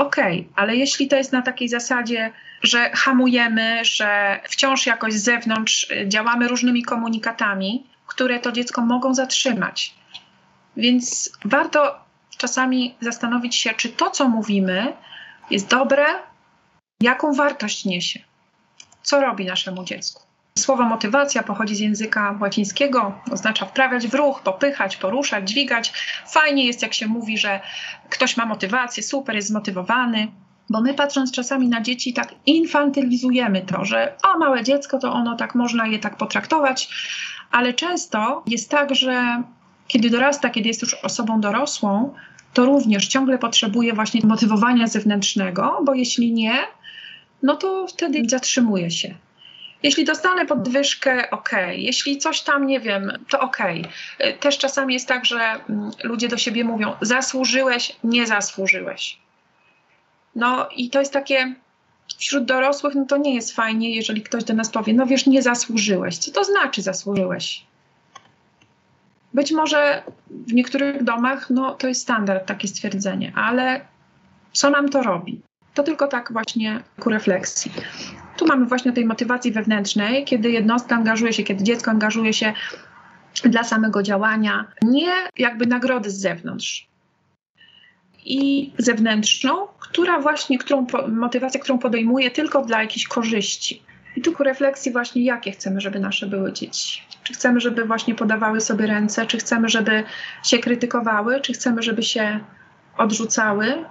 okej, 0.01 0.41
okay, 0.41 0.53
ale 0.57 0.77
jeśli 0.77 1.09
to 1.09 1.17
jest 1.17 1.33
na 1.33 1.43
takiej 1.43 1.69
zasadzie, 1.69 2.33
że 2.63 2.91
hamujemy, 2.91 3.85
że 3.85 4.41
wciąż 4.49 4.87
jakoś 4.87 5.15
z 5.15 5.23
zewnątrz 5.23 5.89
działamy 6.07 6.49
różnymi 6.49 6.83
komunikatami, 6.83 7.87
które 8.07 8.39
to 8.39 8.53
dziecko 8.53 8.83
mogą 8.83 9.15
zatrzymać. 9.15 9.95
Więc 10.77 11.31
warto 11.45 12.05
czasami 12.37 12.95
zastanowić 13.01 13.57
się, 13.57 13.71
czy 13.75 13.89
to, 13.89 14.11
co 14.11 14.29
mówimy, 14.29 14.93
jest 15.51 15.69
dobre, 15.69 16.07
jaką 17.03 17.33
wartość 17.33 17.85
niesie, 17.85 18.21
co 19.03 19.21
robi 19.21 19.45
naszemu 19.45 19.85
dziecku. 19.85 20.30
Słowo 20.59 20.85
motywacja 20.85 21.43
pochodzi 21.43 21.77
z 21.77 21.81
języka 21.81 22.39
łacińskiego, 22.41 23.13
oznacza 23.31 23.67
wprawiać 23.67 24.09
w 24.09 24.15
ruch, 24.15 24.43
popychać, 24.43 24.97
poruszać, 24.97 25.49
dźwigać. 25.49 25.93
Fajnie 26.27 26.67
jest, 26.67 26.83
jak 26.83 26.95
się 26.95 27.07
mówi, 27.07 27.39
że 27.39 27.61
ktoś 28.11 28.37
ma 28.37 28.47
motywację, 28.47 29.03
super, 29.03 29.37
jest 29.37 29.49
zmotywowany, 29.49 30.29
bo 30.71 30.81
my 30.81 30.95
patrząc 30.95 31.33
czasami 31.33 31.69
na 31.69 31.81
dzieci, 31.81 32.13
tak 32.13 32.35
infantylizujemy 32.47 33.63
to, 33.63 33.85
że 33.85 34.17
o, 34.23 34.39
małe 34.39 34.65
dziecko, 34.65 34.99
to 34.99 35.13
ono 35.13 35.37
tak 35.37 35.55
można 35.55 35.87
je 35.87 35.99
tak 35.99 36.17
potraktować, 36.17 36.89
ale 37.51 37.75
często 37.75 38.43
jest 38.47 38.71
tak, 38.71 38.95
że 38.95 39.43
kiedy 39.89 40.11
dorasta, 40.11 40.51
kiedy 40.51 40.69
jest 40.69 40.83
już 40.83 40.95
osobą 40.95 41.41
dorosłą, 41.41 42.15
to 42.55 42.65
również 42.65 43.09
ciągle 43.09 43.39
potrzebuje 43.39 43.93
właśnie 43.93 44.21
motywowania 44.25 44.87
zewnętrznego, 44.87 45.83
bo 45.85 45.95
jeśli 45.95 46.33
nie, 46.33 46.55
no 47.43 47.57
to 47.57 47.87
wtedy 47.87 48.23
zatrzymuje 48.29 48.91
się. 48.91 49.15
Jeśli 49.83 50.05
dostanę 50.05 50.47
podwyżkę, 50.47 51.31
ok. 51.31 51.51
Jeśli 51.73 52.19
coś 52.19 52.41
tam 52.41 52.67
nie 52.67 52.81
wiem, 52.81 53.13
to 53.29 53.41
ok. 53.41 53.59
Też 54.41 54.59
czasami 54.59 54.95
jest 54.95 55.09
tak, 55.09 55.25
że 55.25 55.39
mm, 55.41 55.91
ludzie 56.05 56.29
do 56.29 56.37
siebie 56.37 56.65
mówią: 56.65 56.93
zasłużyłeś, 57.01 57.97
nie 58.05 58.27
zasłużyłeś. 58.27 59.19
No 60.35 60.69
i 60.77 60.91
to 60.91 60.99
jest 60.99 61.13
takie 61.13 61.55
wśród 62.19 62.45
dorosłych, 62.45 62.95
no 62.95 63.05
to 63.05 63.17
nie 63.17 63.35
jest 63.35 63.55
fajnie, 63.55 63.95
jeżeli 63.95 64.23
ktoś 64.23 64.45
do 64.45 64.55
nas 64.55 64.71
powie: 64.71 64.95
No 64.95 65.07
wiesz, 65.07 65.27
nie 65.27 65.43
zasłużyłeś. 65.43 66.19
Co 66.19 66.31
to 66.31 66.45
znaczy 66.45 66.83
zasłużyłeś? 66.83 67.65
Być 69.35 69.53
może 69.53 70.03
w 70.31 70.53
niektórych 70.53 71.05
domach 71.05 71.51
no, 71.51 71.75
to 71.75 71.89
jest 71.89 72.03
standard 72.03 72.47
takie 72.47 72.69
stwierdzenie, 72.69 73.33
ale 73.37 73.81
co 74.53 74.71
nam 74.71 74.89
to 74.89 75.03
robi? 75.03 75.41
To 75.75 75.83
tylko 75.83 76.07
tak 76.07 76.33
właśnie 76.33 76.83
ku 77.01 77.11
refleksji. 77.11 77.73
Tu 78.41 78.47
mamy 78.47 78.67
właśnie 78.67 78.93
tej 78.93 79.07
motywacji 79.07 79.53
wewnętrznej, 79.53 80.25
kiedy 80.25 80.51
jednostka 80.51 80.97
angażuje 80.97 81.33
się, 81.33 81.43
kiedy 81.43 81.65
dziecko 81.65 81.91
angażuje 81.91 82.33
się 82.33 82.53
dla 83.45 83.65
samego 83.65 84.03
działania, 84.03 84.65
nie 84.83 85.13
jakby 85.39 85.67
nagrody 85.67 86.11
z 86.11 86.21
zewnątrz. 86.21 86.89
I 88.25 88.73
zewnętrzną, 88.79 89.67
która 89.79 90.21
właśnie, 90.21 90.59
którą 90.59 90.87
motywację, 91.09 91.61
którą 91.61 91.79
podejmuje 91.79 92.31
tylko 92.31 92.65
dla 92.65 92.83
jakiejś 92.83 93.09
korzyści. 93.09 93.83
I 94.17 94.23
tu 94.23 94.33
ku 94.33 94.43
refleksji 94.43 94.93
właśnie, 94.93 95.25
jakie 95.25 95.53
chcemy, 95.53 95.81
żeby 95.81 95.99
nasze 95.99 96.27
były 96.27 96.53
dzieci. 96.53 97.03
Czy 97.23 97.33
chcemy, 97.33 97.61
żeby 97.61 97.85
właśnie 97.85 98.15
podawały 98.15 98.61
sobie 98.61 98.87
ręce, 98.87 99.27
czy 99.27 99.39
chcemy, 99.39 99.69
żeby 99.69 100.05
się 100.45 100.59
krytykowały, 100.59 101.41
czy 101.41 101.53
chcemy, 101.53 101.83
żeby 101.83 102.03
się 102.03 102.41
odrzucały, 102.97 103.85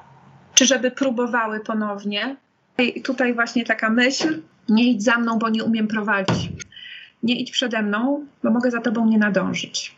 czy 0.53 0.65
żeby 0.65 0.91
próbowały 0.91 1.59
ponownie. 1.59 2.35
Tutaj 3.03 3.33
właśnie 3.33 3.65
taka 3.65 3.89
myśl, 3.89 4.41
nie 4.69 4.91
idź 4.91 5.03
za 5.03 5.17
mną, 5.17 5.39
bo 5.39 5.49
nie 5.49 5.63
umiem 5.63 5.87
prowadzić. 5.87 6.49
Nie 7.23 7.35
idź 7.35 7.51
przede 7.51 7.81
mną, 7.81 8.25
bo 8.43 8.51
mogę 8.51 8.71
za 8.71 8.81
tobą 8.81 9.05
nie 9.05 9.17
nadążyć. 9.17 9.95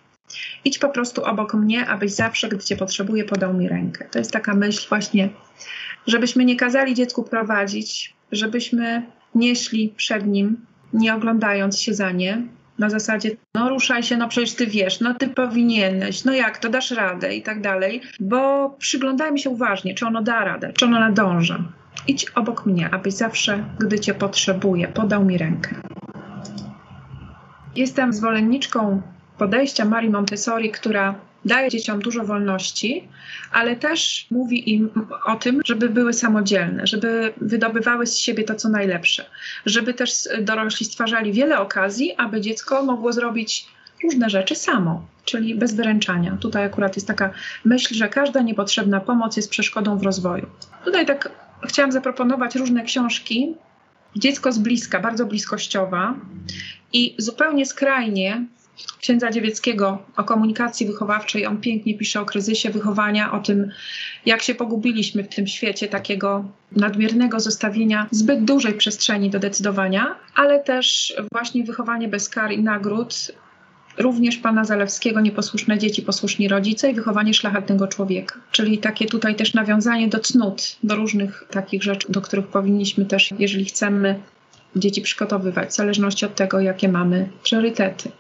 Idź 0.66 0.80
po 0.80 0.90
prostu 0.90 1.24
obok 1.24 1.54
mnie, 1.54 1.88
abyś 1.88 2.12
zawsze, 2.12 2.50
gdy 2.50 2.64
cię 2.64 2.76
potrzebuję, 2.76 3.24
podał 3.24 3.54
mi 3.54 3.70
rękę. 3.70 4.06
To 4.12 4.20
jest 4.20 4.32
taka 4.32 4.54
myśl 4.54 4.90
właśnie, 4.90 5.30
żebyśmy 6.08 6.46
nie 6.46 6.56
kazali 6.56 6.94
dziecku 6.94 7.24
prowadzić, 7.24 8.14
żebyśmy 8.32 9.04
nie 9.36 9.56
szli 9.56 9.94
przed 9.98 10.28
nim, 10.28 10.66
nie 10.94 11.16
oglądając 11.16 11.80
się 11.80 11.94
za 11.94 12.12
nie, 12.12 12.42
na 12.80 12.90
zasadzie, 12.90 13.32
no 13.54 13.70
ruszaj 13.70 14.04
się, 14.04 14.18
no 14.18 14.28
przecież 14.28 14.54
ty 14.54 14.68
wiesz, 14.68 15.00
no 15.00 15.14
ty 15.14 15.28
powinieneś, 15.28 16.24
no 16.24 16.34
jak 16.34 16.58
to 16.58 16.70
dasz 16.70 16.92
radę 16.92 17.36
i 17.36 17.42
tak 17.42 17.62
dalej, 17.62 18.02
bo 18.20 18.70
przyglądajmy 18.80 19.40
się 19.40 19.50
uważnie, 19.50 19.96
czy 19.96 20.06
ono 20.06 20.22
da 20.22 20.44
radę, 20.44 20.74
czy 20.74 20.86
ono 20.86 21.00
nadąża. 21.00 21.64
Idź 22.08 22.26
obok 22.36 22.66
mnie, 22.66 22.90
abyś 22.92 23.14
zawsze, 23.14 23.64
gdy 23.80 24.00
cię 24.00 24.14
potrzebuję, 24.14 24.88
podał 24.88 25.26
mi 25.26 25.38
rękę. 25.38 25.76
Jestem 27.76 28.14
zwolenniczką 28.14 29.02
podejścia 29.38 29.86
Marii 29.86 30.10
Montessori, 30.10 30.72
która 30.72 31.16
daje 31.46 31.70
dzieciom 31.70 32.00
dużo 32.00 32.24
wolności, 32.24 33.08
ale 33.52 33.76
też 33.76 34.28
mówi 34.32 34.74
im 34.74 34.90
o 35.26 35.36
tym, 35.36 35.62
żeby 35.66 35.90
były 35.90 36.14
samodzielne, 36.14 36.88
żeby 36.88 37.34
wydobywały 37.38 38.08
z 38.08 38.18
siebie 38.18 38.44
to, 38.44 38.56
co 38.56 38.70
najlepsze, 38.70 39.26
żeby 39.66 39.94
też 39.94 40.12
dorośli 40.42 40.86
stwarzali 40.86 41.34
wiele 41.34 41.60
okazji, 41.60 42.16
aby 42.18 42.42
dziecko 42.42 42.84
mogło 42.84 43.14
zrobić 43.14 43.68
różne 44.04 44.30
rzeczy 44.30 44.56
samo, 44.56 45.06
czyli 45.26 45.56
bez 45.56 45.74
wyręczania. 45.76 46.38
Tutaj 46.42 46.66
akurat 46.66 46.96
jest 46.96 47.08
taka 47.08 47.30
myśl, 47.66 47.96
że 47.96 48.10
każda 48.10 48.42
niepotrzebna 48.42 49.00
pomoc 49.00 49.38
jest 49.38 49.50
przeszkodą 49.50 49.98
w 49.98 50.04
rozwoju. 50.04 50.46
Tutaj 50.86 51.06
tak 51.06 51.30
chciałam 51.68 51.92
zaproponować 51.92 52.56
różne 52.56 52.84
książki. 52.84 53.56
Dziecko 54.16 54.52
z 54.52 54.60
bliska, 54.60 55.00
bardzo 55.00 55.26
bliskościowa 55.26 56.16
i 56.94 57.16
zupełnie 57.18 57.66
skrajnie 57.66 58.46
księdza 59.00 59.32
Dziewieckiego 59.32 60.06
o 60.18 60.24
komunikacji 60.24 60.88
wychowawczej. 60.88 61.46
On 61.46 61.58
pięknie 61.58 61.98
pisze 61.98 62.22
o 62.22 62.26
kryzysie 62.26 62.70
wychowania, 62.70 63.32
o 63.32 63.40
tym, 63.40 63.72
jak 64.26 64.42
się 64.42 64.56
pogubiliśmy 64.56 65.24
w 65.24 65.28
tym 65.28 65.48
świecie 65.48 65.88
takiego 65.88 66.46
nadmiernego 66.72 67.40
zostawienia 67.40 68.08
zbyt 68.12 68.44
dużej 68.44 68.74
przestrzeni 68.74 69.30
do 69.30 69.40
decydowania, 69.40 70.16
ale 70.36 70.60
też 70.60 71.16
właśnie 71.32 71.64
wychowanie 71.64 72.08
bez 72.08 72.30
kar 72.30 72.52
i 72.52 72.64
nagród. 72.64 73.14
Również 73.98 74.38
pana 74.38 74.66
Zalewskiego, 74.66 75.22
nieposłuszne 75.22 75.78
dzieci, 75.78 76.02
posłuszni 76.02 76.48
rodzice 76.48 76.92
i 76.92 76.94
wychowanie 76.94 77.34
szlachetnego 77.34 77.88
człowieka. 77.88 78.40
Czyli 78.52 78.78
takie 78.78 79.06
tutaj 79.06 79.36
też 79.36 79.54
nawiązanie 79.54 80.08
do 80.08 80.20
cnót, 80.20 80.78
do 80.84 80.96
różnych 80.96 81.44
takich 81.50 81.84
rzeczy, 81.84 82.12
do 82.12 82.22
których 82.22 82.48
powinniśmy 82.48 83.06
też, 83.06 83.30
jeżeli 83.40 83.66
chcemy 83.66 84.20
dzieci 84.76 85.02
przygotowywać, 85.02 85.70
w 85.70 85.76
zależności 85.76 86.26
od 86.26 86.36
tego, 86.36 86.60
jakie 86.60 86.88
mamy 86.90 87.30
priorytety. 87.44 88.12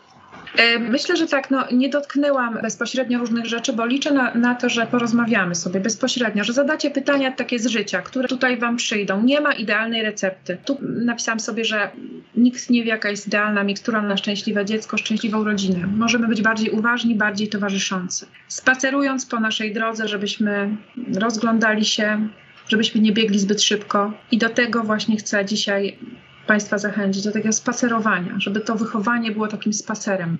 E, 0.57 0.79
myślę, 0.79 1.17
że 1.17 1.27
tak, 1.27 1.51
no, 1.51 1.65
nie 1.71 1.89
dotknęłam 1.89 2.59
bezpośrednio 2.61 3.19
różnych 3.19 3.45
rzeczy, 3.45 3.73
bo 3.73 3.85
liczę 3.85 4.13
na, 4.13 4.33
na, 4.35 4.55
to, 4.55 4.69
że 4.69 4.87
porozmawiamy 4.87 5.55
sobie 5.55 5.79
bezpośrednio, 5.79 6.43
że 6.43 6.53
zadacie 6.53 6.91
pytania 6.91 7.31
takie 7.31 7.59
z 7.59 7.67
życia, 7.67 8.01
które 8.01 8.27
tutaj 8.27 8.57
Wam 8.57 8.77
przyjdą. 8.77 9.23
Nie 9.23 9.41
ma 9.41 9.53
idealnej 9.53 10.01
recepty. 10.01 10.57
Tu 10.65 10.77
napisałam 10.81 11.39
sobie, 11.39 11.65
że 11.65 11.91
nikt 12.35 12.69
nie 12.69 12.83
wie, 12.83 12.89
jaka 12.89 13.09
jest 13.09 13.27
idealna 13.27 13.63
mikstura 13.63 14.01
na 14.01 14.17
szczęśliwe 14.17 14.65
dziecko, 14.65 14.97
szczęśliwą 14.97 15.43
rodzinę. 15.43 15.87
Możemy 15.87 16.27
być 16.27 16.41
bardziej 16.41 16.69
uważni, 16.69 17.15
bardziej 17.15 17.49
towarzyszący. 17.49 18.25
Spacerując 18.47 19.25
po 19.25 19.39
naszej 19.39 19.73
drodze, 19.73 20.07
żebyśmy 20.07 20.77
rozglądali 21.15 21.85
się, 21.85 22.27
żebyśmy 22.67 23.01
nie 23.01 23.11
biegli 23.11 23.39
zbyt 23.39 23.61
szybko. 23.61 24.13
I 24.31 24.37
do 24.37 24.49
tego 24.49 24.83
właśnie 24.83 25.17
chcę 25.17 25.45
dzisiaj 25.45 25.97
Państwa 26.47 26.77
zachęcić 26.77 27.23
do 27.23 27.31
takiego 27.31 27.53
spacerowania, 27.53 28.33
żeby 28.37 28.61
to 28.61 28.75
wychowanie 28.75 29.31
było 29.31 29.47
takim 29.47 29.73
spacerem. 29.73 30.37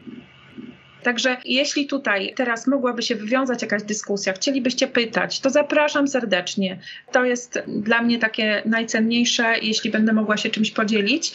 Także 1.04 1.38
jeśli 1.46 1.88
tutaj 1.88 2.34
teraz 2.36 2.68
mogłaby 2.68 3.02
się 3.02 3.16
wywiązać 3.16 3.62
jakaś 3.62 3.84
dyskusja, 3.84 4.34
chcielibyście 4.34 4.88
pytać, 4.88 5.40
to 5.40 5.50
zapraszam 5.50 6.08
serdecznie. 6.08 6.80
To 7.12 7.26
jest 7.26 7.64
dla 7.68 8.02
mnie 8.02 8.20
takie 8.20 8.62
najcenniejsze, 8.66 9.56
jeśli 9.62 9.92
będę 9.92 10.14
mogła 10.14 10.38
się 10.38 10.50
czymś 10.50 10.72
podzielić. 10.72 11.34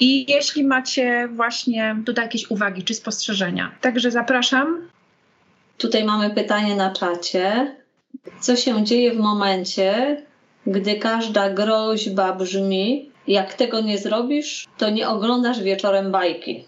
I 0.00 0.32
jeśli 0.32 0.64
macie 0.64 1.28
właśnie 1.32 1.96
tutaj 2.06 2.24
jakieś 2.24 2.50
uwagi 2.50 2.82
czy 2.82 2.94
spostrzeżenia. 2.94 3.72
Także 3.80 4.10
zapraszam. 4.10 4.88
Tutaj 5.78 6.04
mamy 6.04 6.30
pytanie 6.30 6.76
na 6.76 6.92
czacie. 6.92 7.76
Co 8.40 8.56
się 8.56 8.84
dzieje 8.84 9.12
w 9.12 9.18
momencie, 9.18 10.16
gdy 10.66 10.96
każda 10.96 11.50
groźba 11.50 12.32
brzmi, 12.32 13.10
jak 13.28 13.54
tego 13.54 13.80
nie 13.80 13.98
zrobisz, 13.98 14.66
to 14.78 14.90
nie 14.90 15.08
oglądasz 15.08 15.60
wieczorem 15.62 16.12
bajki. 16.12 16.64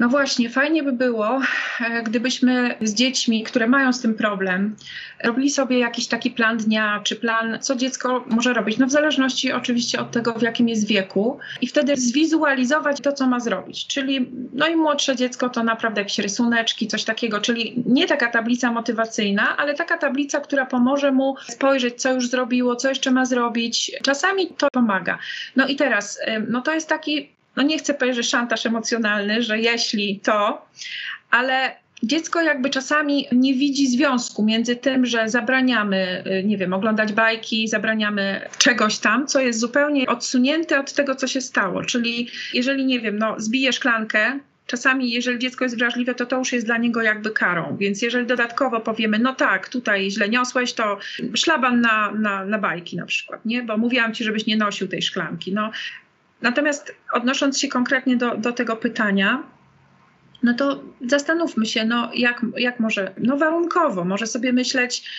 No 0.00 0.08
właśnie, 0.08 0.50
fajnie 0.50 0.82
by 0.82 0.92
było, 0.92 1.40
e, 1.80 2.02
gdybyśmy 2.02 2.74
z 2.80 2.94
dziećmi, 2.94 3.42
które 3.42 3.66
mają 3.66 3.92
z 3.92 4.00
tym 4.00 4.14
problem, 4.14 4.76
robili 5.24 5.50
sobie 5.50 5.78
jakiś 5.78 6.06
taki 6.06 6.30
plan 6.30 6.56
dnia, 6.56 7.00
czy 7.04 7.16
plan, 7.16 7.58
co 7.60 7.76
dziecko 7.76 8.24
może 8.26 8.52
robić. 8.52 8.78
No 8.78 8.86
w 8.86 8.90
zależności 8.90 9.52
oczywiście 9.52 10.00
od 10.00 10.10
tego, 10.10 10.32
w 10.32 10.42
jakim 10.42 10.68
jest 10.68 10.86
wieku, 10.86 11.38
i 11.60 11.66
wtedy 11.66 11.96
zwizualizować 11.96 13.00
to, 13.00 13.12
co 13.12 13.26
ma 13.26 13.40
zrobić. 13.40 13.86
Czyli 13.86 14.30
no 14.52 14.68
i 14.68 14.76
młodsze 14.76 15.16
dziecko 15.16 15.48
to 15.48 15.64
naprawdę 15.64 16.00
jakieś 16.00 16.18
rysuneczki, 16.18 16.88
coś 16.88 17.04
takiego, 17.04 17.40
czyli 17.40 17.82
nie 17.86 18.06
taka 18.06 18.30
tablica 18.30 18.72
motywacyjna, 18.72 19.56
ale 19.56 19.74
taka 19.74 19.98
tablica, 19.98 20.40
która 20.40 20.66
pomoże 20.66 21.12
mu 21.12 21.34
spojrzeć, 21.48 22.02
co 22.02 22.12
już 22.12 22.28
zrobiło, 22.28 22.76
co 22.76 22.88
jeszcze 22.88 23.10
ma 23.10 23.24
zrobić. 23.24 23.92
Czasami 24.02 24.46
to 24.46 24.68
pomaga. 24.72 25.18
No 25.56 25.66
i 25.66 25.76
teraz, 25.76 26.20
no 26.48 26.62
to 26.62 26.74
jest 26.74 26.88
taki 26.88 27.37
no 27.58 27.64
nie 27.64 27.78
chcę 27.78 27.94
powiedzieć, 27.94 28.16
że 28.16 28.30
szantaż 28.30 28.66
emocjonalny, 28.66 29.42
że 29.42 29.58
jeśli 29.58 30.20
to, 30.20 30.66
ale 31.30 31.76
dziecko 32.02 32.42
jakby 32.42 32.70
czasami 32.70 33.26
nie 33.32 33.54
widzi 33.54 33.86
związku 33.86 34.44
między 34.44 34.76
tym, 34.76 35.06
że 35.06 35.28
zabraniamy, 35.28 36.24
y, 36.26 36.44
nie 36.44 36.56
wiem, 36.56 36.72
oglądać 36.72 37.12
bajki, 37.12 37.68
zabraniamy 37.68 38.40
czegoś 38.58 38.98
tam, 38.98 39.26
co 39.26 39.40
jest 39.40 39.60
zupełnie 39.60 40.06
odsunięte 40.06 40.80
od 40.80 40.92
tego, 40.92 41.14
co 41.14 41.26
się 41.26 41.40
stało. 41.40 41.84
Czyli 41.84 42.28
jeżeli, 42.54 42.84
nie 42.84 43.00
wiem, 43.00 43.18
no, 43.18 43.34
zbije 43.38 43.72
szklankę, 43.72 44.38
czasami 44.66 45.10
jeżeli 45.10 45.38
dziecko 45.38 45.64
jest 45.64 45.78
wrażliwe, 45.78 46.14
to 46.14 46.26
to 46.26 46.38
już 46.38 46.52
jest 46.52 46.66
dla 46.66 46.78
niego 46.78 47.02
jakby 47.02 47.30
karą. 47.30 47.76
Więc 47.76 48.02
jeżeli 48.02 48.26
dodatkowo 48.26 48.80
powiemy, 48.80 49.18
no 49.18 49.34
tak, 49.34 49.68
tutaj 49.68 50.10
źle 50.10 50.28
niosłeś, 50.28 50.72
to 50.72 50.98
szlaban 51.34 51.80
na, 51.80 52.12
na, 52.12 52.44
na 52.44 52.58
bajki 52.58 52.96
na 52.96 53.06
przykład, 53.06 53.46
nie? 53.46 53.62
Bo 53.62 53.76
mówiłam 53.76 54.14
ci, 54.14 54.24
żebyś 54.24 54.46
nie 54.46 54.56
nosił 54.56 54.88
tej 54.88 55.02
szklanki. 55.02 55.52
No. 55.52 55.70
Natomiast 56.42 56.94
odnosząc 57.12 57.60
się 57.60 57.68
konkretnie 57.68 58.16
do, 58.16 58.36
do 58.36 58.52
tego 58.52 58.76
pytania, 58.76 59.42
no 60.42 60.54
to 60.54 60.80
zastanówmy 61.06 61.66
się, 61.66 61.84
no 61.84 62.10
jak, 62.14 62.42
jak 62.56 62.80
może, 62.80 63.12
no 63.18 63.36
warunkowo, 63.36 64.04
może 64.04 64.26
sobie 64.26 64.52
myśleć, 64.52 65.10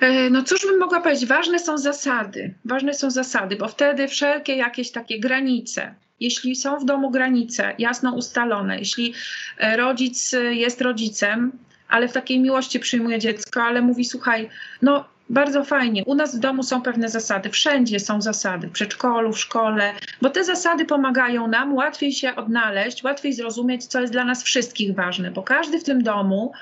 e, 0.00 0.30
no 0.30 0.42
cóż 0.42 0.66
bym 0.66 0.78
mogła 0.78 1.00
powiedzieć, 1.00 1.26
ważne 1.26 1.58
są 1.58 1.78
zasady, 1.78 2.54
ważne 2.64 2.94
są 2.94 3.10
zasady, 3.10 3.56
bo 3.56 3.68
wtedy 3.68 4.08
wszelkie 4.08 4.56
jakieś 4.56 4.90
takie 4.90 5.20
granice, 5.20 5.94
jeśli 6.20 6.56
są 6.56 6.78
w 6.78 6.84
domu 6.84 7.10
granice 7.10 7.74
jasno 7.78 8.14
ustalone, 8.14 8.78
jeśli 8.78 9.14
e, 9.58 9.76
rodzic 9.76 10.34
jest 10.50 10.80
rodzicem, 10.80 11.52
ale 11.88 12.08
w 12.08 12.12
takiej 12.12 12.40
miłości 12.40 12.80
przyjmuje 12.80 13.18
dziecko, 13.18 13.62
ale 13.62 13.82
mówi, 13.82 14.04
słuchaj, 14.04 14.48
no 14.82 15.13
bardzo 15.30 15.64
fajnie. 15.64 16.04
U 16.04 16.14
nas 16.14 16.36
w 16.36 16.38
domu 16.38 16.62
są 16.62 16.82
pewne 16.82 17.08
zasady, 17.08 17.50
wszędzie 17.50 18.00
są 18.00 18.22
zasady, 18.22 18.66
w 18.66 18.72
przedszkolu, 18.72 19.32
w 19.32 19.38
szkole, 19.38 19.92
bo 20.22 20.30
te 20.30 20.44
zasady 20.44 20.84
pomagają 20.84 21.46
nam 21.46 21.74
łatwiej 21.74 22.12
się 22.12 22.36
odnaleźć, 22.36 23.04
łatwiej 23.04 23.32
zrozumieć, 23.32 23.86
co 23.86 24.00
jest 24.00 24.12
dla 24.12 24.24
nas 24.24 24.42
wszystkich 24.42 24.94
ważne, 24.94 25.30
bo 25.30 25.42
każdy 25.42 25.78
w 25.78 25.84
tym 25.84 26.02
domu 26.02 26.52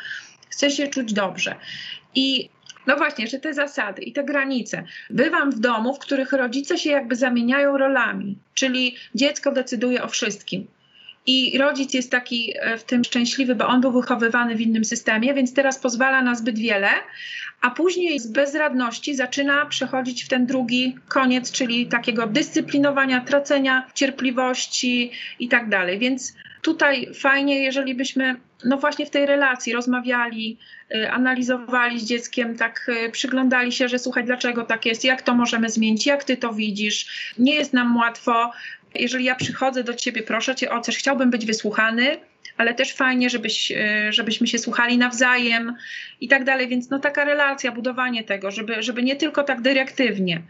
chce 0.48 0.70
się 0.70 0.88
czuć 0.88 1.12
dobrze. 1.12 1.54
I 2.14 2.48
no 2.86 2.96
właśnie, 2.96 3.26
że 3.26 3.38
te 3.38 3.54
zasady 3.54 4.02
i 4.02 4.12
te 4.12 4.24
granice. 4.24 4.84
Bywam 5.10 5.50
w 5.50 5.60
domu, 5.60 5.94
w 5.94 5.98
których 5.98 6.32
rodzice 6.32 6.78
się 6.78 6.90
jakby 6.90 7.16
zamieniają 7.16 7.78
rolami, 7.78 8.38
czyli 8.54 8.96
dziecko 9.14 9.52
decyduje 9.52 10.02
o 10.02 10.08
wszystkim. 10.08 10.66
I 11.26 11.58
rodzic 11.58 11.94
jest 11.94 12.10
taki 12.10 12.52
e, 12.60 12.78
w 12.78 12.84
tym 12.84 13.04
szczęśliwy, 13.04 13.54
bo 13.54 13.66
on 13.66 13.80
był 13.80 13.92
wychowywany 13.92 14.56
w 14.56 14.60
innym 14.60 14.84
systemie, 14.84 15.34
więc 15.34 15.54
teraz 15.54 15.78
pozwala 15.78 16.22
na 16.22 16.34
zbyt 16.34 16.58
wiele, 16.58 16.88
a 17.60 17.70
później 17.70 18.20
z 18.20 18.26
bezradności 18.26 19.14
zaczyna 19.14 19.66
przechodzić 19.66 20.24
w 20.24 20.28
ten 20.28 20.46
drugi 20.46 20.96
koniec, 21.08 21.52
czyli 21.52 21.86
takiego 21.86 22.26
dyscyplinowania, 22.26 23.20
tracenia 23.20 23.86
cierpliwości 23.94 25.10
i 25.38 25.48
tak 25.48 25.68
dalej. 25.68 25.98
Więc 25.98 26.34
tutaj 26.62 27.08
fajnie, 27.14 27.62
jeżeli 27.62 27.94
byśmy 27.94 28.36
no 28.64 28.76
właśnie 28.76 29.06
w 29.06 29.10
tej 29.10 29.26
relacji 29.26 29.72
rozmawiali, 29.72 30.58
y, 30.94 31.10
analizowali 31.10 32.00
z 32.00 32.04
dzieckiem, 32.04 32.56
tak 32.56 32.88
y, 32.88 33.10
przyglądali 33.10 33.72
się, 33.72 33.88
że 33.88 33.98
słuchaj, 33.98 34.24
dlaczego 34.24 34.64
tak 34.64 34.86
jest, 34.86 35.04
jak 35.04 35.22
to 35.22 35.34
możemy 35.34 35.70
zmienić, 35.70 36.06
jak 36.06 36.24
ty 36.24 36.36
to 36.36 36.52
widzisz. 36.52 37.32
Nie 37.38 37.54
jest 37.54 37.72
nam 37.72 37.96
łatwo. 37.96 38.52
Jeżeli 38.94 39.24
ja 39.24 39.34
przychodzę 39.34 39.84
do 39.84 39.94
ciebie, 39.94 40.22
proszę 40.22 40.54
cię 40.54 40.70
o 40.70 40.80
coś, 40.80 40.98
chciałbym 40.98 41.30
być 41.30 41.46
wysłuchany, 41.46 42.18
ale 42.56 42.74
też 42.74 42.94
fajnie, 42.94 43.30
żebyś, 43.30 43.70
y, 43.70 44.12
żebyśmy 44.12 44.46
się 44.46 44.58
słuchali 44.58 44.98
nawzajem 44.98 45.76
i 46.20 46.28
tak 46.28 46.44
dalej. 46.44 46.68
Więc 46.68 46.90
no 46.90 46.98
taka 46.98 47.24
relacja, 47.24 47.72
budowanie 47.72 48.24
tego, 48.24 48.50
żeby, 48.50 48.82
żeby 48.82 49.02
nie 49.02 49.16
tylko 49.16 49.44
tak 49.44 49.60
dyrektywnie, 49.60 50.42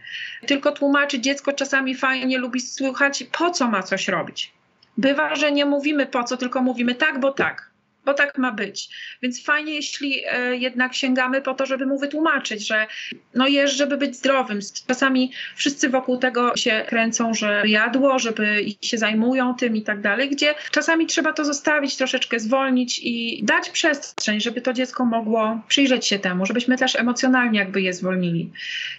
tylko 0.47 0.73
tłumaczyć. 0.73 1.25
Dziecko 1.25 1.53
czasami 1.53 1.95
fajnie 1.95 2.39
lubi 2.39 2.61
słuchać, 2.61 3.25
po 3.39 3.51
co 3.51 3.69
ma 3.69 3.83
coś 3.83 4.09
robić. 4.09 4.53
Bywa, 4.97 5.35
że 5.35 5.53
nie 5.53 5.65
mówimy 5.67 6.07
po 6.07 6.25
co, 6.25 6.37
tylko 6.37 6.63
mówimy 6.63 6.95
tak, 6.95 7.21
bo 7.21 7.33
tak 7.33 7.72
bo 8.05 8.15
tak 8.15 8.39
ma 8.39 8.53
być. 8.53 8.89
Więc 9.23 9.45
fajnie, 9.45 9.75
jeśli 9.75 10.23
e, 10.27 10.57
jednak 10.57 10.95
sięgamy 10.95 11.43
po 11.43 11.55
to, 11.55 11.67
żeby 11.67 11.87
mu 11.87 11.99
wytłumaczyć, 11.99 12.67
że 12.67 12.87
no 13.35 13.49
jest, 13.49 13.75
żeby 13.75 13.97
być 13.97 14.17
zdrowym. 14.17 14.59
Czasami 14.87 15.33
wszyscy 15.57 15.89
wokół 15.89 16.19
tego 16.19 16.57
się 16.57 16.85
kręcą, 16.89 17.35
że 17.35 17.63
jadło, 17.67 18.19
żeby 18.19 18.65
się 18.83 18.99
zajmują 18.99 19.55
tym 19.55 19.77
i 19.77 19.83
tak 19.83 20.01
dalej, 20.01 20.31
gdzie 20.31 20.55
czasami 20.71 21.07
trzeba 21.07 21.33
to 21.33 21.45
zostawić, 21.45 21.97
troszeczkę 21.97 22.41
zwolnić 22.41 23.01
i 23.03 23.45
dać 23.45 23.71
przestrzeń, 23.71 24.41
żeby 24.41 24.61
to 24.61 24.73
dziecko 24.73 25.05
mogło 25.05 25.61
przyjrzeć 25.69 26.07
się 26.07 26.19
temu, 26.19 26.47
żebyśmy 26.47 26.79
też 26.79 26.97
emocjonalnie 26.97 27.59
jakby 27.59 27.83
je 27.83 27.93
zwolnili. 27.93 28.51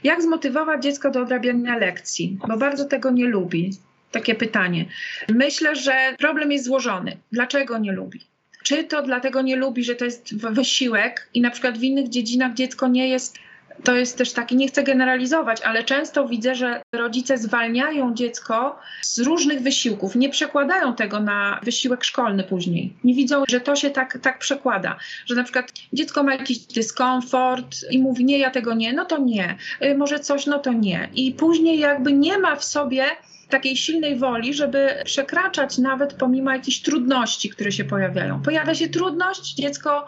Jak 0.04 0.22
zmotywować 0.22 0.84
dziecko 0.84 1.12
do 1.12 1.22
odrabiania 1.22 1.78
lekcji? 1.78 2.38
Bo 2.48 2.58
bardzo 2.58 2.86
tego 2.86 3.12
nie 3.12 3.26
lubi. 3.26 3.72
Takie 4.12 4.36
pytanie. 4.36 4.86
Myślę, 5.30 5.76
że 5.76 6.16
problem 6.20 6.52
jest 6.52 6.66
złożony. 6.66 7.18
Dlaczego 7.32 7.78
nie 7.78 7.92
lubi? 7.92 8.33
Czy 8.63 8.84
to 8.84 9.02
dlatego 9.02 9.41
nie 9.41 9.56
lubi, 9.56 9.84
że 9.84 9.95
to 9.95 10.06
jest 10.06 10.36
wysiłek 10.36 11.30
i 11.34 11.41
na 11.41 11.52
przykład 11.52 11.78
w 11.78 11.84
innych 11.84 12.10
dziedzinach 12.10 12.54
dziecko 12.54 12.88
nie 12.88 13.08
jest 13.08 13.38
to 13.84 13.95
jest 13.95 14.17
też 14.17 14.34
taki, 14.34 14.56
nie 14.56 14.67
chcę 14.67 14.84
generalizować, 14.84 15.62
ale 15.62 15.84
często 15.84 16.28
widzę, 16.28 16.56
że 16.56 16.82
rodzice 16.91 17.38
zwalniają 17.38 18.13
dziecko 18.13 18.80
z 19.02 19.19
różnych 19.19 19.62
wysiłków, 19.62 20.15
nie 20.15 20.30
przekładają 20.30 20.95
tego 20.95 21.19
na 21.19 21.60
wysiłek 21.63 22.04
szkolny 22.04 22.43
później. 22.43 22.93
Nie 23.04 23.13
widzą, 23.13 23.43
że 23.47 23.62
to 23.62 23.76
się 23.76 23.89
tak, 23.89 24.19
tak 24.21 24.39
przekłada, 24.39 24.97
że 25.26 25.36
na 25.36 25.43
przykład 25.43 25.71
dziecko 25.93 26.23
ma 26.23 26.32
jakiś 26.32 26.60
dyskomfort 26.60 27.76
i 27.91 27.99
mówi, 27.99 28.26
nie, 28.26 28.38
ja 28.38 28.52
tego 28.52 28.73
nie, 28.73 28.93
no 28.93 29.06
to 29.06 29.17
nie, 29.17 29.58
y, 29.84 29.95
może 29.95 30.19
coś, 30.19 30.45
no 30.45 30.60
to 30.60 30.73
nie. 30.73 31.10
I 31.13 31.32
później 31.32 31.80
jakby 31.80 32.13
nie 32.13 32.38
ma 32.38 32.56
w 32.56 32.63
sobie 32.63 33.06
takiej 33.49 33.77
silnej 33.77 34.15
woli, 34.15 34.53
żeby 34.53 34.89
przekraczać 35.06 35.77
nawet 35.77 36.13
pomimo 36.13 36.51
jakichś 36.51 36.79
trudności, 36.79 37.49
które 37.49 37.71
się 37.71 37.86
pojawiają. 37.86 38.41
Pojawia 38.41 38.75
się 38.75 38.89
trudność, 38.89 39.53
dziecko 39.53 40.08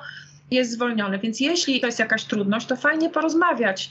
jest 0.51 0.71
zwolnione, 0.71 1.19
więc 1.19 1.39
jeśli 1.39 1.81
to 1.81 1.85
jest 1.85 1.99
jakaś 1.99 2.23
trudność, 2.23 2.67
to 2.67 2.75
fajnie 2.75 3.09
porozmawiać, 3.09 3.89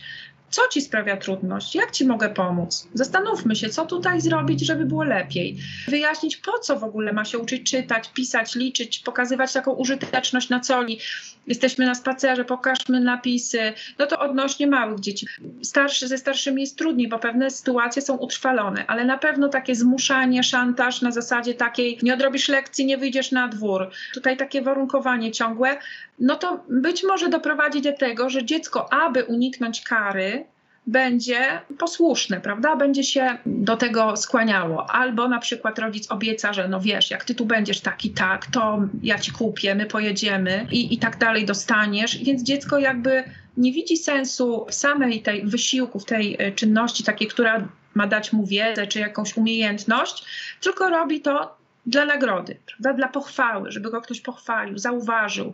co 0.54 0.68
ci 0.68 0.80
sprawia 0.80 1.16
trudność? 1.16 1.74
Jak 1.74 1.90
ci 1.90 2.06
mogę 2.06 2.28
pomóc? 2.28 2.88
Zastanówmy 2.94 3.56
się, 3.56 3.68
co 3.68 3.86
tutaj 3.86 4.20
zrobić, 4.20 4.66
żeby 4.66 4.84
było 4.84 5.04
lepiej. 5.04 5.56
Wyjaśnić, 5.88 6.36
po 6.36 6.58
co 6.58 6.78
w 6.78 6.84
ogóle 6.84 7.12
ma 7.12 7.24
się 7.24 7.38
uczyć 7.38 7.70
czytać, 7.70 8.10
pisać, 8.14 8.54
liczyć, 8.54 8.98
pokazywać 8.98 9.52
taką 9.52 9.72
użyteczność 9.72 10.48
na 10.48 10.60
coli. 10.60 11.00
Jesteśmy 11.46 11.86
na 11.86 11.94
spacerze, 11.94 12.44
pokażmy 12.44 13.00
napisy. 13.00 13.72
No 13.98 14.06
to 14.06 14.18
odnośnie 14.18 14.66
małych 14.66 15.00
dzieci. 15.00 15.26
Starszy, 15.62 16.08
ze 16.08 16.18
starszymi 16.18 16.60
jest 16.62 16.78
trudniej, 16.78 17.08
bo 17.08 17.18
pewne 17.18 17.50
sytuacje 17.50 18.02
są 18.02 18.16
utrwalone, 18.16 18.86
ale 18.86 19.04
na 19.04 19.18
pewno 19.18 19.48
takie 19.48 19.74
zmuszanie, 19.74 20.42
szantaż 20.42 21.02
na 21.02 21.10
zasadzie 21.10 21.54
takiej 21.54 21.98
nie 22.02 22.14
odrobisz 22.14 22.48
lekcji, 22.48 22.86
nie 22.86 22.98
wyjdziesz 22.98 23.32
na 23.32 23.48
dwór. 23.48 23.90
Tutaj 24.14 24.36
takie 24.36 24.62
warunkowanie 24.62 25.32
ciągłe, 25.32 25.78
no 26.18 26.36
to 26.36 26.64
być 26.68 27.04
może 27.04 27.28
doprowadzi 27.28 27.82
do 27.82 27.92
tego, 27.92 28.30
że 28.30 28.44
dziecko, 28.44 28.92
aby 28.92 29.24
uniknąć 29.24 29.82
kary, 29.82 30.43
będzie 30.86 31.60
posłuszne, 31.78 32.40
prawda? 32.40 32.76
Będzie 32.76 33.04
się 33.04 33.38
do 33.46 33.76
tego 33.76 34.16
skłaniało. 34.16 34.90
Albo 34.90 35.28
na 35.28 35.38
przykład 35.38 35.78
rodzic 35.78 36.10
obieca, 36.10 36.52
że 36.52 36.68
no 36.68 36.80
wiesz, 36.80 37.10
jak 37.10 37.24
ty 37.24 37.34
tu 37.34 37.46
będziesz 37.46 37.80
taki 37.80 38.10
tak, 38.10 38.46
to 38.46 38.82
ja 39.02 39.18
ci 39.18 39.32
kupię, 39.32 39.74
my 39.74 39.86
pojedziemy 39.86 40.66
i, 40.70 40.94
i 40.94 40.98
tak 40.98 41.18
dalej 41.18 41.44
dostaniesz. 41.44 42.18
Więc 42.18 42.42
dziecko 42.42 42.78
jakby 42.78 43.24
nie 43.56 43.72
widzi 43.72 43.96
sensu 43.96 44.66
w 44.68 44.74
samej 44.74 45.22
tej 45.22 45.46
wysiłku, 45.46 46.00
w 46.00 46.04
tej 46.04 46.36
e, 46.38 46.52
czynności 46.52 47.04
takiej, 47.04 47.28
która 47.28 47.68
ma 47.94 48.06
dać 48.06 48.32
mu 48.32 48.46
wiedzę 48.46 48.86
czy 48.86 49.00
jakąś 49.00 49.36
umiejętność, 49.36 50.24
tylko 50.60 50.88
robi 50.88 51.20
to 51.20 51.56
dla 51.86 52.04
nagrody, 52.04 52.56
prawda? 52.66 52.92
dla 52.92 53.08
pochwały, 53.08 53.72
żeby 53.72 53.90
go 53.90 54.00
ktoś 54.00 54.20
pochwalił, 54.20 54.78
zauważył 54.78 55.52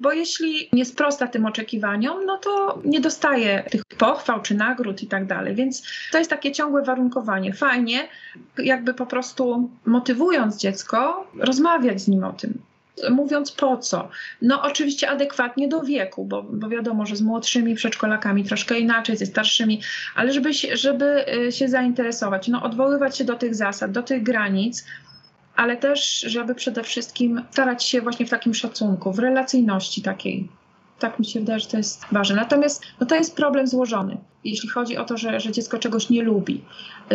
bo 0.00 0.12
jeśli 0.12 0.68
nie 0.72 0.84
sprosta 0.84 1.26
tym 1.26 1.46
oczekiwaniom, 1.46 2.26
no 2.26 2.38
to 2.38 2.82
nie 2.84 3.00
dostaje 3.00 3.64
tych 3.70 3.84
pochwał 3.84 4.42
czy 4.42 4.54
nagród 4.54 5.02
i 5.02 5.06
tak 5.06 5.26
dalej. 5.26 5.54
Więc 5.54 5.82
to 6.12 6.18
jest 6.18 6.30
takie 6.30 6.52
ciągłe 6.52 6.82
warunkowanie. 6.82 7.54
Fajnie, 7.54 8.08
jakby 8.58 8.94
po 8.94 9.06
prostu 9.06 9.70
motywując 9.86 10.56
dziecko, 10.56 11.26
rozmawiać 11.38 12.00
z 12.00 12.08
nim 12.08 12.24
o 12.24 12.32
tym. 12.32 12.58
Mówiąc 13.10 13.52
po 13.52 13.76
co? 13.76 14.08
No 14.42 14.62
oczywiście 14.62 15.10
adekwatnie 15.10 15.68
do 15.68 15.80
wieku, 15.80 16.24
bo, 16.24 16.42
bo 16.42 16.68
wiadomo, 16.68 17.06
że 17.06 17.16
z 17.16 17.22
młodszymi 17.22 17.74
przedszkolakami 17.74 18.44
troszkę 18.44 18.78
inaczej, 18.78 19.16
ze 19.16 19.26
starszymi, 19.26 19.80
ale 20.14 20.32
żeby 20.32 20.52
żeby 20.72 21.24
y, 21.48 21.52
się 21.52 21.68
zainteresować, 21.68 22.48
no 22.48 22.62
odwoływać 22.62 23.18
się 23.18 23.24
do 23.24 23.34
tych 23.34 23.54
zasad, 23.54 23.92
do 23.92 24.02
tych 24.02 24.22
granic, 24.22 24.84
ale 25.58 25.76
też, 25.76 26.20
żeby 26.20 26.54
przede 26.54 26.82
wszystkim 26.82 27.42
starać 27.50 27.84
się 27.84 28.00
właśnie 28.00 28.26
w 28.26 28.30
takim 28.30 28.54
szacunku, 28.54 29.12
w 29.12 29.18
relacyjności 29.18 30.02
takiej. 30.02 30.48
Tak 30.98 31.18
mi 31.18 31.24
się 31.24 31.40
wydaje, 31.40 31.60
że 31.60 31.66
to 31.66 31.76
jest 31.76 32.04
ważne. 32.12 32.36
Natomiast 32.36 32.82
no 33.00 33.06
to 33.06 33.14
jest 33.14 33.36
problem 33.36 33.66
złożony, 33.66 34.16
jeśli 34.44 34.68
chodzi 34.68 34.96
o 34.96 35.04
to, 35.04 35.16
że, 35.16 35.40
że 35.40 35.52
dziecko 35.52 35.78
czegoś 35.78 36.10
nie 36.10 36.22
lubi, 36.22 36.64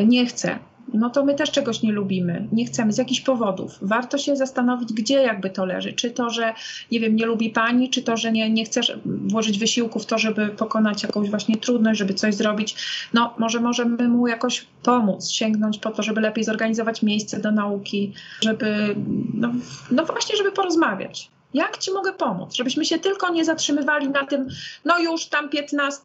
nie 0.06 0.26
chce, 0.26 0.60
no 0.94 1.10
to 1.10 1.26
my 1.26 1.36
też 1.36 1.52
czegoś 1.52 1.82
nie 1.82 1.92
lubimy, 1.92 2.48
nie 2.52 2.66
chcemy 2.66 2.94
z 2.94 2.98
jakichś 2.98 3.22
powodów. 3.22 3.78
Warto 3.82 4.18
się 4.18 4.36
zastanowić, 4.36 4.94
gdzie 4.94 5.16
jakby 5.16 5.50
to 5.50 5.66
leży. 5.66 5.94
Czy 5.94 6.12
to, 6.12 6.30
że 6.30 6.54
nie 6.92 7.00
wiem, 7.00 7.16
nie 7.16 7.26
lubi 7.26 7.50
pani, 7.50 7.90
czy 7.90 8.04
to, 8.04 8.18
że 8.18 8.32
nie, 8.32 8.50
nie 8.50 8.66
chcesz 8.66 8.98
włożyć 9.06 9.60
wysiłku 9.60 10.00
w 10.00 10.06
to, 10.06 10.18
żeby 10.18 10.48
pokonać 10.48 11.04
jakąś 11.04 11.30
właśnie 11.30 11.58
trudność, 11.58 12.00
żeby 12.00 12.14
coś 12.14 12.36
zrobić. 12.36 12.76
No 13.14 13.34
może 13.38 13.60
możemy 13.60 14.10
mu 14.10 14.28
jakoś 14.28 14.66
pomóc, 14.84 15.30
sięgnąć 15.30 15.78
po 15.78 15.92
to, 15.92 16.04
żeby 16.04 16.22
lepiej 16.22 16.44
zorganizować 16.44 17.02
miejsce 17.02 17.40
do 17.40 17.52
nauki, 17.52 18.14
żeby, 18.42 18.96
no, 19.34 19.54
no 19.92 20.06
właśnie, 20.06 20.38
żeby 20.38 20.52
porozmawiać. 20.52 21.33
Jak 21.54 21.78
ci 21.78 21.92
mogę 21.92 22.14
pomóc? 22.14 22.54
Żebyśmy 22.54 22.86
się 22.86 23.00
tylko 23.00 23.30
nie 23.30 23.46
zatrzymywali 23.46 24.10
na 24.10 24.26
tym, 24.26 24.48
no 24.86 25.00
już 25.00 25.26
tam 25.26 25.50
15, 25.50 26.02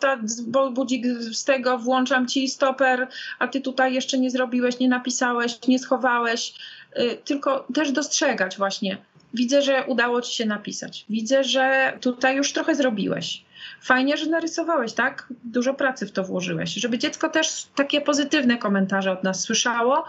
bo 0.47 0.71
budzik 0.71 1.07
z 1.07 1.45
tego, 1.45 1.79
włączam 1.79 2.27
ci 2.27 2.49
stoper, 2.49 3.09
a 3.39 3.49
ty 3.49 3.61
tutaj 3.61 3.95
jeszcze 3.95 4.19
nie 4.19 4.31
zrobiłeś, 4.31 4.79
nie 4.79 4.89
napisałeś, 4.89 5.59
nie 5.69 5.79
schowałeś. 5.79 6.55
Y, 6.99 7.19
tylko 7.25 7.67
też 7.75 7.93
dostrzegać 7.93 8.57
właśnie. 8.57 8.99
Widzę, 9.35 9.63
że 9.63 9.85
udało 9.87 10.23
ci 10.23 10.37
się 10.37 10.47
napisać. 10.47 11.05
Widzę, 11.11 11.45
że 11.45 11.93
tutaj 12.01 12.37
już 12.37 12.53
trochę 12.53 12.75
zrobiłeś. 12.75 13.45
Fajnie, 13.83 14.17
że 14.17 14.27
narysowałeś, 14.27 14.93
tak? 14.93 15.27
Dużo 15.45 15.75
pracy 15.75 16.07
w 16.07 16.13
to 16.13 16.25
włożyłeś, 16.25 16.75
żeby 16.75 16.99
dziecko 16.99 17.29
też 17.29 17.67
takie 17.75 18.01
pozytywne 18.01 18.59
komentarze 18.59 19.13
od 19.13 19.25
nas 19.25 19.41
słyszało. 19.41 20.05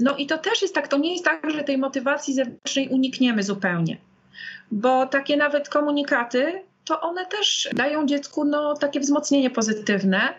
No 0.00 0.16
i 0.16 0.26
to 0.26 0.38
też 0.38 0.62
jest 0.62 0.74
tak, 0.74 0.88
to 0.88 0.98
nie 0.98 1.12
jest 1.12 1.24
tak, 1.24 1.50
że 1.50 1.64
tej 1.64 1.78
motywacji 1.78 2.34
zewnętrznej 2.34 2.88
unikniemy 2.88 3.42
zupełnie 3.42 3.96
bo 4.70 5.06
takie 5.06 5.36
nawet 5.36 5.68
komunikaty, 5.68 6.62
to 6.84 7.00
one 7.00 7.26
też 7.26 7.68
dają 7.72 8.06
dziecku 8.06 8.44
no, 8.44 8.74
takie 8.74 9.00
wzmocnienie 9.00 9.50
pozytywne, 9.50 10.34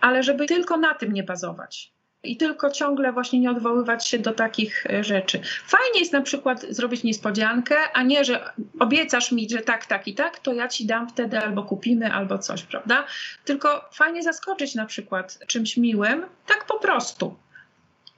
ale 0.00 0.22
żeby 0.22 0.46
tylko 0.46 0.76
na 0.76 0.94
tym 0.94 1.12
nie 1.12 1.22
bazować. 1.22 1.92
I 2.24 2.36
tylko 2.36 2.70
ciągle 2.70 3.12
właśnie 3.12 3.40
nie 3.40 3.50
odwoływać 3.50 4.08
się 4.08 4.18
do 4.18 4.32
takich 4.32 4.86
e, 4.86 5.04
rzeczy. 5.04 5.40
Fajnie 5.66 6.00
jest 6.00 6.12
na 6.12 6.20
przykład 6.20 6.66
zrobić 6.68 7.02
niespodziankę, 7.04 7.76
a 7.92 8.02
nie, 8.02 8.24
że 8.24 8.52
obiecasz 8.80 9.32
mi, 9.32 9.50
że 9.50 9.58
tak, 9.58 9.86
tak 9.86 10.08
i 10.08 10.14
tak, 10.14 10.38
to 10.38 10.52
ja 10.52 10.68
ci 10.68 10.86
dam 10.86 11.08
wtedy 11.08 11.38
albo 11.38 11.62
kupimy, 11.62 12.12
albo 12.12 12.38
coś, 12.38 12.62
prawda? 12.62 13.06
Tylko 13.44 13.88
fajnie 13.92 14.22
zaskoczyć 14.22 14.74
na 14.74 14.86
przykład 14.86 15.38
czymś 15.46 15.76
miłym, 15.76 16.24
tak 16.46 16.66
po 16.66 16.78
prostu. 16.78 17.36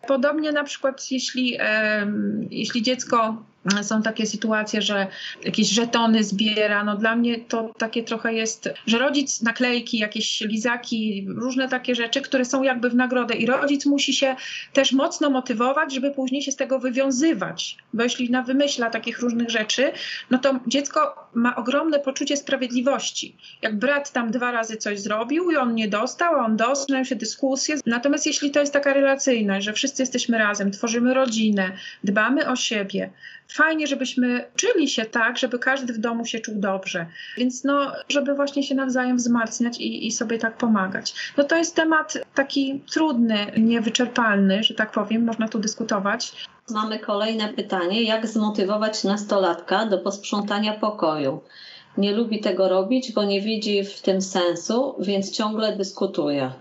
Podobnie 0.07 0.53
na 0.53 0.65
przykład, 0.65 1.11
jeśli, 1.11 1.57
e, 1.61 2.07
jeśli 2.51 2.83
dziecko 2.83 3.43
są 3.83 4.03
takie 4.03 4.27
sytuacje, 4.27 4.83
że 4.83 5.07
jakieś 5.45 5.71
żetony 5.71 6.25
zbiera. 6.25 6.85
No 6.85 6.97
dla 6.97 7.17
mnie 7.17 7.39
to 7.39 7.75
takie 7.79 8.03
trochę 8.03 8.35
jest, 8.35 8.69
że 8.87 8.99
rodzic 8.99 9.43
naklejki, 9.43 9.99
jakieś 9.99 10.41
lizaki, 10.41 11.27
różne 11.37 11.69
takie 11.69 11.95
rzeczy, 11.95 12.21
które 12.21 12.45
są 12.45 12.63
jakby 12.63 12.91
w 12.91 12.95
nagrodę 12.95 13.35
i 13.35 13.47
rodzic 13.47 13.87
musi 13.87 14.13
się 14.13 14.37
też 14.73 14.93
mocno 14.93 15.31
motywować, 15.31 15.95
żeby 15.95 16.11
później 16.11 16.43
się 16.43 16.53
z 16.53 16.57
tego 16.57 16.79
wywiązywać. 16.79 17.77
Bo 17.93 18.03
jeśli 18.03 18.31
na 18.31 18.43
wymyśla 18.43 18.91
takich 18.91 19.19
różnych 19.19 19.51
rzeczy, 19.51 19.93
no 20.31 20.39
to 20.39 20.61
dziecko 20.67 21.29
ma 21.35 21.57
ogromne 21.57 21.99
poczucie 21.99 22.37
sprawiedliwości. 22.37 23.37
Jak 23.63 23.79
brat 23.79 24.13
tam 24.13 24.31
dwa 24.31 24.51
razy 24.51 24.77
coś 24.77 25.01
zrobił 25.01 25.51
i 25.51 25.57
on 25.57 25.75
nie 25.75 25.89
dostał, 25.89 26.35
a 26.35 26.45
on 26.45 26.57
dostał, 26.57 27.05
się 27.05 27.17
dyskusje. 27.17 27.77
Natomiast 27.87 28.27
jeśli 28.27 28.51
to 28.51 28.61
jest 28.61 28.73
taka 28.73 28.93
relacyjność, 28.93 29.67
że 29.67 29.73
wszyscy 29.73 30.03
jesteśmy 30.03 30.39
razem, 30.39 30.71
tworzymy 30.71 31.15
rodzinę, 31.15 31.73
dbamy 32.05 32.49
o 32.49 32.57
siebie, 32.57 33.11
fajnie, 33.49 33.87
żebyśmy 33.87 34.45
czyli 34.57 34.89
się 34.89 35.05
tak, 35.05 35.39
żeby 35.39 35.59
każdy 35.59 35.93
w 35.93 35.99
domu 35.99 36.27
się 36.27 36.41
czuł 36.41 36.55
dobrze. 36.59 37.07
Więc 37.37 37.65
no, 37.65 37.93
żeby 38.09 38.35
właśnie 38.35 38.63
się 38.63 38.75
nawzajem 38.75 39.17
wzmacniać 39.17 39.79
i, 39.79 40.07
i 40.07 40.13
sobie 40.13 40.39
tak 40.39 40.57
pomagać. 40.57 41.15
No 41.37 41.45
to 41.45 41.57
jest 41.57 41.77
temat 41.77 42.19
taki 42.35 42.83
trudny, 42.93 43.37
niewyczerpalny, 43.57 44.63
że 44.63 44.75
tak 44.75 44.93
powiem, 44.93 45.25
można 45.25 45.49
tu 45.49 45.59
dyskutować. 45.59 46.33
Mamy 46.71 46.99
kolejne 46.99 47.49
pytanie. 47.49 48.03
Jak 48.03 48.27
zmotywować 48.27 49.05
nastolatka 49.05 49.87
do 49.87 49.99
posprzątania 49.99 50.73
pokoju? 50.73 51.41
Nie 51.99 52.13
lubi 52.13 52.41
tego 52.41 52.69
robić, 52.69 53.13
bo 53.13 53.25
nie 53.25 53.41
widzi 53.41 53.85
w 53.85 54.03
tym 54.03 54.23
sensu, 54.23 54.95
więc 54.99 55.31
ciągle 55.31 55.77
dyskutuje. 55.77 56.53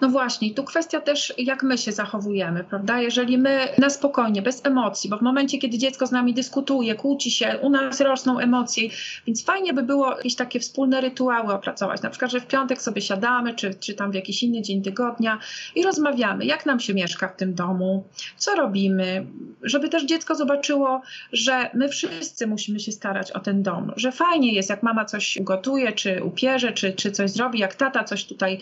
No 0.00 0.08
właśnie, 0.08 0.54
tu 0.54 0.64
kwestia 0.64 1.00
też, 1.00 1.34
jak 1.38 1.62
my 1.62 1.78
się 1.78 1.92
zachowujemy, 1.92 2.64
prawda? 2.64 3.00
Jeżeli 3.00 3.38
my 3.38 3.68
na 3.78 3.90
spokojnie, 3.90 4.42
bez 4.42 4.66
emocji, 4.66 5.10
bo 5.10 5.18
w 5.18 5.22
momencie, 5.22 5.58
kiedy 5.58 5.78
dziecko 5.78 6.06
z 6.06 6.12
nami 6.12 6.34
dyskutuje, 6.34 6.94
kłóci 6.94 7.30
się, 7.30 7.58
u 7.62 7.70
nas 7.70 8.00
rosną 8.00 8.38
emocje, 8.38 8.88
więc 9.26 9.44
fajnie 9.44 9.72
by 9.72 9.82
było 9.82 10.10
jakieś 10.16 10.34
takie 10.34 10.60
wspólne 10.60 11.00
rytuały 11.00 11.52
opracować. 11.54 12.02
Na 12.02 12.10
przykład, 12.10 12.30
że 12.30 12.40
w 12.40 12.46
piątek 12.46 12.82
sobie 12.82 13.02
siadamy, 13.02 13.54
czy, 13.54 13.74
czy 13.74 13.94
tam 13.94 14.10
w 14.10 14.14
jakiś 14.14 14.42
inny 14.42 14.62
dzień 14.62 14.82
tygodnia 14.82 15.38
i 15.74 15.82
rozmawiamy, 15.82 16.44
jak 16.44 16.66
nam 16.66 16.80
się 16.80 16.94
mieszka 16.94 17.28
w 17.28 17.36
tym 17.36 17.54
domu, 17.54 18.04
co 18.36 18.54
robimy, 18.54 19.26
żeby 19.62 19.88
też 19.88 20.04
dziecko 20.04 20.34
zobaczyło, 20.34 21.02
że 21.32 21.70
my 21.74 21.88
wszyscy 21.88 22.46
musimy 22.46 22.80
się 22.80 22.92
starać 22.92 23.32
o 23.32 23.40
ten 23.40 23.62
dom, 23.62 23.92
że 23.96 24.12
fajnie 24.12 24.52
jest, 24.52 24.70
jak 24.70 24.82
mama 24.82 25.04
coś 25.04 25.36
ugotuje, 25.36 25.92
czy 25.92 26.24
upierze, 26.24 26.72
czy, 26.72 26.92
czy 26.92 27.12
coś 27.12 27.30
zrobi, 27.30 27.58
jak 27.58 27.74
tata 27.74 28.04
coś 28.04 28.24
tutaj 28.24 28.58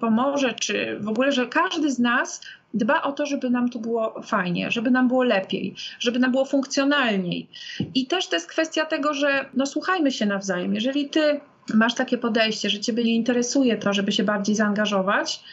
pomoże, 0.00 0.54
czy 0.54 0.81
w 1.00 1.08
ogóle, 1.08 1.32
że 1.32 1.46
każdy 1.46 1.90
z 1.90 1.98
nas 1.98 2.40
dba 2.74 3.02
o 3.02 3.12
to, 3.12 3.26
żeby 3.26 3.50
nam 3.50 3.68
tu 3.68 3.80
było 3.80 4.22
fajnie, 4.22 4.70
żeby 4.70 4.90
nam 4.90 5.08
było 5.08 5.22
lepiej, 5.22 5.74
żeby 5.98 6.18
nam 6.18 6.30
było 6.30 6.44
funkcjonalniej. 6.44 7.48
I 7.94 8.06
też 8.06 8.28
to 8.28 8.36
jest 8.36 8.48
kwestia 8.48 8.84
tego, 8.84 9.14
że 9.14 9.44
no 9.54 9.66
słuchajmy 9.66 10.12
się 10.12 10.26
nawzajem. 10.26 10.74
Jeżeli 10.74 11.08
ty 11.08 11.40
masz 11.74 11.94
takie 11.94 12.18
podejście, 12.18 12.70
że 12.70 12.80
ciebie 12.80 13.04
nie 13.04 13.14
interesuje 13.14 13.76
to, 13.76 13.92
żeby 13.92 14.12
się 14.12 14.24
bardziej 14.24 14.54
zaangażować, 14.54 15.44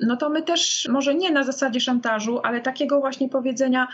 no 0.00 0.16
to 0.16 0.30
my 0.30 0.42
też, 0.42 0.88
może 0.90 1.14
nie 1.14 1.30
na 1.30 1.44
zasadzie 1.44 1.80
szantażu, 1.80 2.40
ale 2.42 2.60
takiego 2.60 3.00
właśnie 3.00 3.28
powiedzenia, 3.28 3.88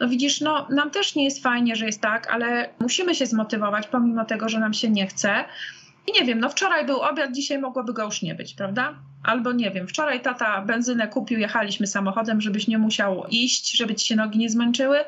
no 0.00 0.08
widzisz, 0.08 0.40
no 0.40 0.66
nam 0.70 0.90
też 0.90 1.14
nie 1.14 1.24
jest 1.24 1.42
fajnie, 1.42 1.76
że 1.76 1.86
jest 1.86 2.00
tak, 2.00 2.30
ale 2.32 2.68
musimy 2.80 3.14
się 3.14 3.26
zmotywować, 3.26 3.86
pomimo 3.86 4.24
tego, 4.24 4.48
że 4.48 4.60
nam 4.60 4.74
się 4.74 4.90
nie 4.90 5.06
chce. 5.06 5.44
I 6.06 6.20
nie 6.20 6.26
wiem, 6.26 6.40
no 6.40 6.48
wczoraj 6.48 6.86
był 6.86 7.00
obiad, 7.00 7.32
dzisiaj 7.32 7.58
mogłoby 7.58 7.92
go 7.92 8.04
już 8.04 8.22
nie 8.22 8.34
być, 8.34 8.54
prawda? 8.54 8.94
Albo 9.24 9.52
nie 9.52 9.70
wiem, 9.70 9.88
wczoraj 9.88 10.20
tata 10.20 10.62
benzynę 10.62 11.08
kupił, 11.08 11.38
jechaliśmy 11.38 11.86
samochodem, 11.86 12.40
żebyś 12.40 12.68
nie 12.68 12.78
musiał 12.78 13.26
iść, 13.30 13.76
żeby 13.76 13.94
ci 13.94 14.06
się 14.06 14.16
nogi 14.16 14.38
nie 14.38 14.50
zmęczyły, 14.50 14.98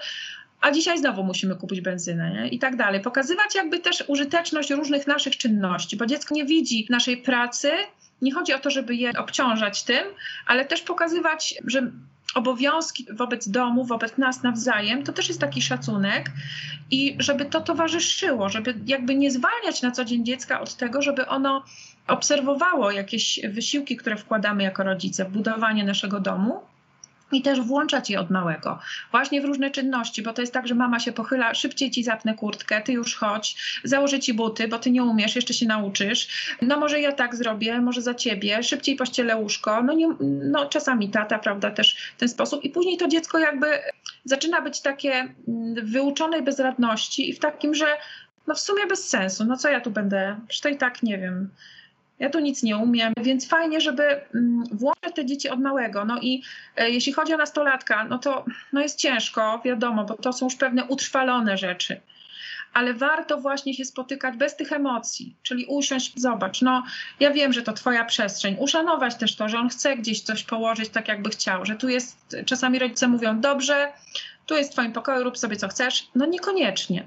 a 0.60 0.70
dzisiaj 0.70 0.98
znowu 0.98 1.24
musimy 1.24 1.56
kupić 1.56 1.80
benzynę 1.80 2.30
nie? 2.30 2.48
i 2.48 2.58
tak 2.58 2.76
dalej. 2.76 3.00
Pokazywać 3.00 3.54
jakby 3.54 3.78
też 3.78 4.04
użyteczność 4.06 4.70
różnych 4.70 5.06
naszych 5.06 5.36
czynności, 5.36 5.96
bo 5.96 6.06
dziecko 6.06 6.34
nie 6.34 6.44
widzi 6.44 6.86
naszej 6.90 7.16
pracy, 7.16 7.70
nie 8.22 8.32
chodzi 8.32 8.54
o 8.54 8.58
to, 8.58 8.70
żeby 8.70 8.94
je 8.94 9.12
obciążać 9.18 9.82
tym, 9.82 10.04
ale 10.46 10.64
też 10.64 10.82
pokazywać, 10.82 11.54
że 11.66 11.90
obowiązki 12.34 13.06
wobec 13.12 13.48
domu, 13.48 13.84
wobec 13.84 14.18
nas 14.18 14.42
nawzajem, 14.42 15.02
to 15.02 15.12
też 15.12 15.28
jest 15.28 15.40
taki 15.40 15.62
szacunek 15.62 16.30
i 16.90 17.16
żeby 17.18 17.44
to 17.44 17.60
towarzyszyło, 17.60 18.48
żeby 18.48 18.74
jakby 18.86 19.14
nie 19.14 19.30
zwalniać 19.30 19.82
na 19.82 19.90
co 19.90 20.04
dzień 20.04 20.24
dziecka 20.24 20.60
od 20.60 20.74
tego, 20.74 21.02
żeby 21.02 21.26
ono 21.26 21.64
obserwowało 22.08 22.90
jakieś 22.90 23.40
wysiłki, 23.48 23.96
które 23.96 24.16
wkładamy 24.16 24.62
jako 24.62 24.82
rodzice 24.82 25.24
w 25.24 25.28
budowanie 25.28 25.84
naszego 25.84 26.20
domu 26.20 26.60
i 27.32 27.42
też 27.42 27.60
włączać 27.60 28.10
je 28.10 28.20
od 28.20 28.30
małego, 28.30 28.78
właśnie 29.10 29.40
w 29.40 29.44
różne 29.44 29.70
czynności, 29.70 30.22
bo 30.22 30.32
to 30.32 30.42
jest 30.42 30.52
tak, 30.52 30.68
że 30.68 30.74
mama 30.74 31.00
się 31.00 31.12
pochyla, 31.12 31.54
szybciej 31.54 31.90
ci 31.90 32.04
zapnę 32.04 32.34
kurtkę, 32.34 32.82
ty 32.82 32.92
już 32.92 33.16
chodź, 33.16 33.80
założę 33.84 34.20
ci 34.20 34.34
buty, 34.34 34.68
bo 34.68 34.78
ty 34.78 34.90
nie 34.90 35.04
umiesz, 35.04 35.36
jeszcze 35.36 35.54
się 35.54 35.66
nauczysz, 35.66 36.28
no 36.62 36.80
może 36.80 37.00
ja 37.00 37.12
tak 37.12 37.36
zrobię, 37.36 37.80
może 37.80 38.02
za 38.02 38.14
ciebie, 38.14 38.62
szybciej 38.62 38.96
pościelę 38.96 39.36
łóżko, 39.36 39.82
no, 39.82 39.92
nie, 39.92 40.08
no 40.50 40.66
czasami 40.66 41.08
tata, 41.08 41.38
prawda, 41.38 41.70
też 41.70 42.12
w 42.16 42.20
ten 42.20 42.28
sposób. 42.28 42.64
I 42.64 42.70
później 42.70 42.96
to 42.96 43.08
dziecko 43.08 43.38
jakby 43.38 43.66
zaczyna 44.24 44.62
być 44.62 44.80
takie 44.80 45.12
mm, 45.12 45.86
wyuczonej 45.86 46.42
bezradności 46.42 47.30
i 47.30 47.32
w 47.32 47.38
takim, 47.38 47.74
że 47.74 47.86
no 48.46 48.54
w 48.54 48.60
sumie 48.60 48.86
bez 48.86 49.08
sensu, 49.08 49.44
no 49.44 49.56
co 49.56 49.68
ja 49.68 49.80
tu 49.80 49.90
będę, 49.90 50.36
przecież 50.48 50.60
to 50.60 50.68
i 50.68 50.76
tak 50.76 51.02
nie 51.02 51.18
wiem, 51.18 51.50
ja 52.18 52.30
tu 52.30 52.40
nic 52.40 52.62
nie 52.62 52.76
umiem, 52.76 53.12
więc 53.22 53.48
fajnie, 53.48 53.80
żeby 53.80 54.02
mm, 54.34 54.64
włączyć 54.72 55.14
te 55.14 55.26
dzieci 55.26 55.48
od 55.48 55.60
małego. 55.60 56.04
No 56.04 56.18
i 56.20 56.42
e, 56.76 56.90
jeśli 56.90 57.12
chodzi 57.12 57.34
o 57.34 57.36
nastolatka, 57.36 58.04
no 58.04 58.18
to 58.18 58.44
no 58.72 58.80
jest 58.80 58.98
ciężko, 58.98 59.60
wiadomo, 59.64 60.04
bo 60.04 60.14
to 60.14 60.32
są 60.32 60.46
już 60.46 60.56
pewne 60.56 60.84
utrwalone 60.84 61.56
rzeczy. 61.56 62.00
Ale 62.72 62.94
warto 62.94 63.38
właśnie 63.40 63.74
się 63.74 63.84
spotykać 63.84 64.36
bez 64.36 64.56
tych 64.56 64.72
emocji, 64.72 65.36
czyli 65.42 65.66
usiąść, 65.66 66.12
zobacz, 66.16 66.62
no 66.62 66.82
ja 67.20 67.30
wiem, 67.30 67.52
że 67.52 67.62
to 67.62 67.72
twoja 67.72 68.04
przestrzeń, 68.04 68.56
uszanować 68.58 69.14
też 69.14 69.36
to, 69.36 69.48
że 69.48 69.58
on 69.58 69.68
chce 69.68 69.96
gdzieś 69.96 70.20
coś 70.20 70.44
położyć 70.44 70.88
tak, 70.88 71.08
jakby 71.08 71.30
chciał, 71.30 71.64
że 71.64 71.76
tu 71.76 71.88
jest, 71.88 72.36
czasami 72.46 72.78
rodzice 72.78 73.08
mówią, 73.08 73.40
dobrze, 73.40 73.92
tu 74.46 74.54
jest 74.54 74.70
w 74.70 74.72
twoim 74.72 74.92
pokoju, 74.92 75.24
rób 75.24 75.38
sobie 75.38 75.56
co 75.56 75.68
chcesz. 75.68 76.08
No 76.14 76.26
niekoniecznie. 76.26 77.06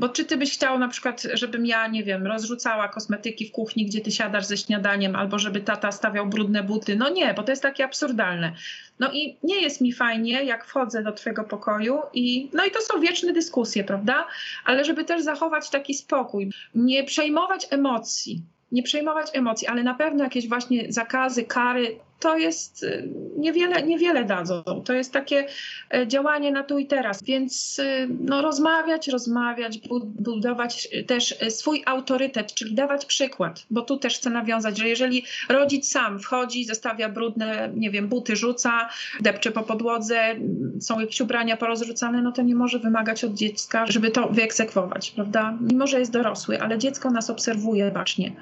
Bo 0.00 0.08
czy 0.08 0.24
ty 0.24 0.36
byś 0.36 0.52
chciał 0.52 0.78
na 0.78 0.88
przykład, 0.88 1.26
żebym 1.34 1.66
ja, 1.66 1.86
nie 1.86 2.04
wiem, 2.04 2.26
rozrzucała 2.26 2.88
kosmetyki 2.88 3.46
w 3.46 3.52
kuchni, 3.52 3.86
gdzie 3.86 4.00
ty 4.00 4.10
siadasz 4.10 4.46
ze 4.46 4.56
śniadaniem, 4.56 5.16
albo 5.16 5.38
żeby 5.38 5.60
tata 5.60 5.92
stawiał 5.92 6.26
brudne 6.26 6.62
buty? 6.62 6.96
No 6.96 7.08
nie, 7.08 7.34
bo 7.34 7.42
to 7.42 7.52
jest 7.52 7.62
takie 7.62 7.84
absurdalne. 7.84 8.52
No 8.98 9.12
i 9.12 9.36
nie 9.42 9.60
jest 9.60 9.80
mi 9.80 9.92
fajnie, 9.92 10.44
jak 10.44 10.64
wchodzę 10.64 11.02
do 11.02 11.12
twojego 11.12 11.44
pokoju 11.44 11.98
i 12.14 12.50
no 12.52 12.64
i 12.64 12.70
to 12.70 12.80
są 12.80 13.00
wieczne 13.00 13.32
dyskusje, 13.32 13.84
prawda? 13.84 14.26
Ale 14.64 14.84
żeby 14.84 15.04
też 15.04 15.22
zachować 15.22 15.70
taki 15.70 15.94
spokój, 15.94 16.50
nie 16.74 17.04
przejmować 17.04 17.66
emocji, 17.70 18.42
nie 18.72 18.82
przejmować 18.82 19.26
emocji, 19.32 19.68
ale 19.68 19.82
na 19.82 19.94
pewno 19.94 20.24
jakieś 20.24 20.48
właśnie 20.48 20.92
zakazy, 20.92 21.44
kary 21.44 21.96
to 22.20 22.36
jest 22.36 22.82
y, 22.82 23.08
niewiele, 23.36 23.82
niewiele 23.82 24.24
dadzą. 24.24 24.62
To 24.84 24.92
jest 24.92 25.12
takie 25.12 25.46
e, 25.94 26.06
działanie 26.06 26.52
na 26.52 26.62
tu 26.62 26.78
i 26.78 26.86
teraz, 26.86 27.22
więc 27.22 27.78
y, 27.78 28.08
no, 28.20 28.42
rozmawiać, 28.42 29.08
rozmawiać, 29.08 29.78
budować 30.04 30.88
też 31.06 31.34
e, 31.40 31.50
swój 31.50 31.82
autorytet, 31.86 32.54
czyli 32.54 32.74
dawać 32.74 33.06
przykład, 33.06 33.66
bo 33.70 33.82
tu 33.82 33.96
też 33.96 34.18
chcę 34.18 34.30
nawiązać, 34.30 34.78
że 34.78 34.88
jeżeli 34.88 35.24
rodzic 35.48 35.88
sam 35.88 36.18
wchodzi, 36.18 36.64
zostawia 36.64 37.08
brudne, 37.08 37.70
nie 37.74 37.90
wiem, 37.90 38.08
buty 38.08 38.36
rzuca, 38.36 38.88
depcze 39.20 39.50
po 39.50 39.62
podłodze, 39.62 40.36
są 40.80 41.00
jakieś 41.00 41.20
ubrania 41.20 41.56
porozrzucane, 41.56 42.22
no 42.22 42.32
to 42.32 42.42
nie 42.42 42.54
może 42.54 42.78
wymagać 42.78 43.24
od 43.24 43.34
dziecka, 43.34 43.86
żeby 43.86 44.10
to 44.10 44.28
wyekzekwować, 44.28 45.10
prawda? 45.10 45.58
Mimo, 45.60 45.86
że 45.86 45.98
jest 45.98 46.12
dorosły, 46.12 46.60
ale 46.60 46.78
dziecko 46.78 47.10
nas 47.10 47.30
obserwuje 47.30 47.90
bacznie. 47.90 48.32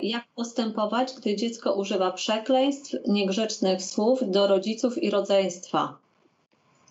Jak 0.00 0.24
postępować, 0.34 1.12
gdy 1.16 1.36
dziecko 1.36 1.74
używa 1.74 2.10
przekleństw, 2.10 2.94
niegrzecznych 3.08 3.82
słów 3.82 4.30
do 4.30 4.46
rodziców 4.46 5.02
i 5.02 5.10
rodzeństwa? 5.10 5.98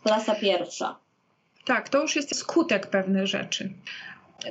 Klasa 0.03 0.35
pierwsza. 0.35 0.95
Tak, 1.65 1.89
to 1.89 2.01
już 2.01 2.15
jest 2.15 2.35
skutek 2.35 2.87
pewnych 2.87 3.27
rzeczy. 3.27 3.73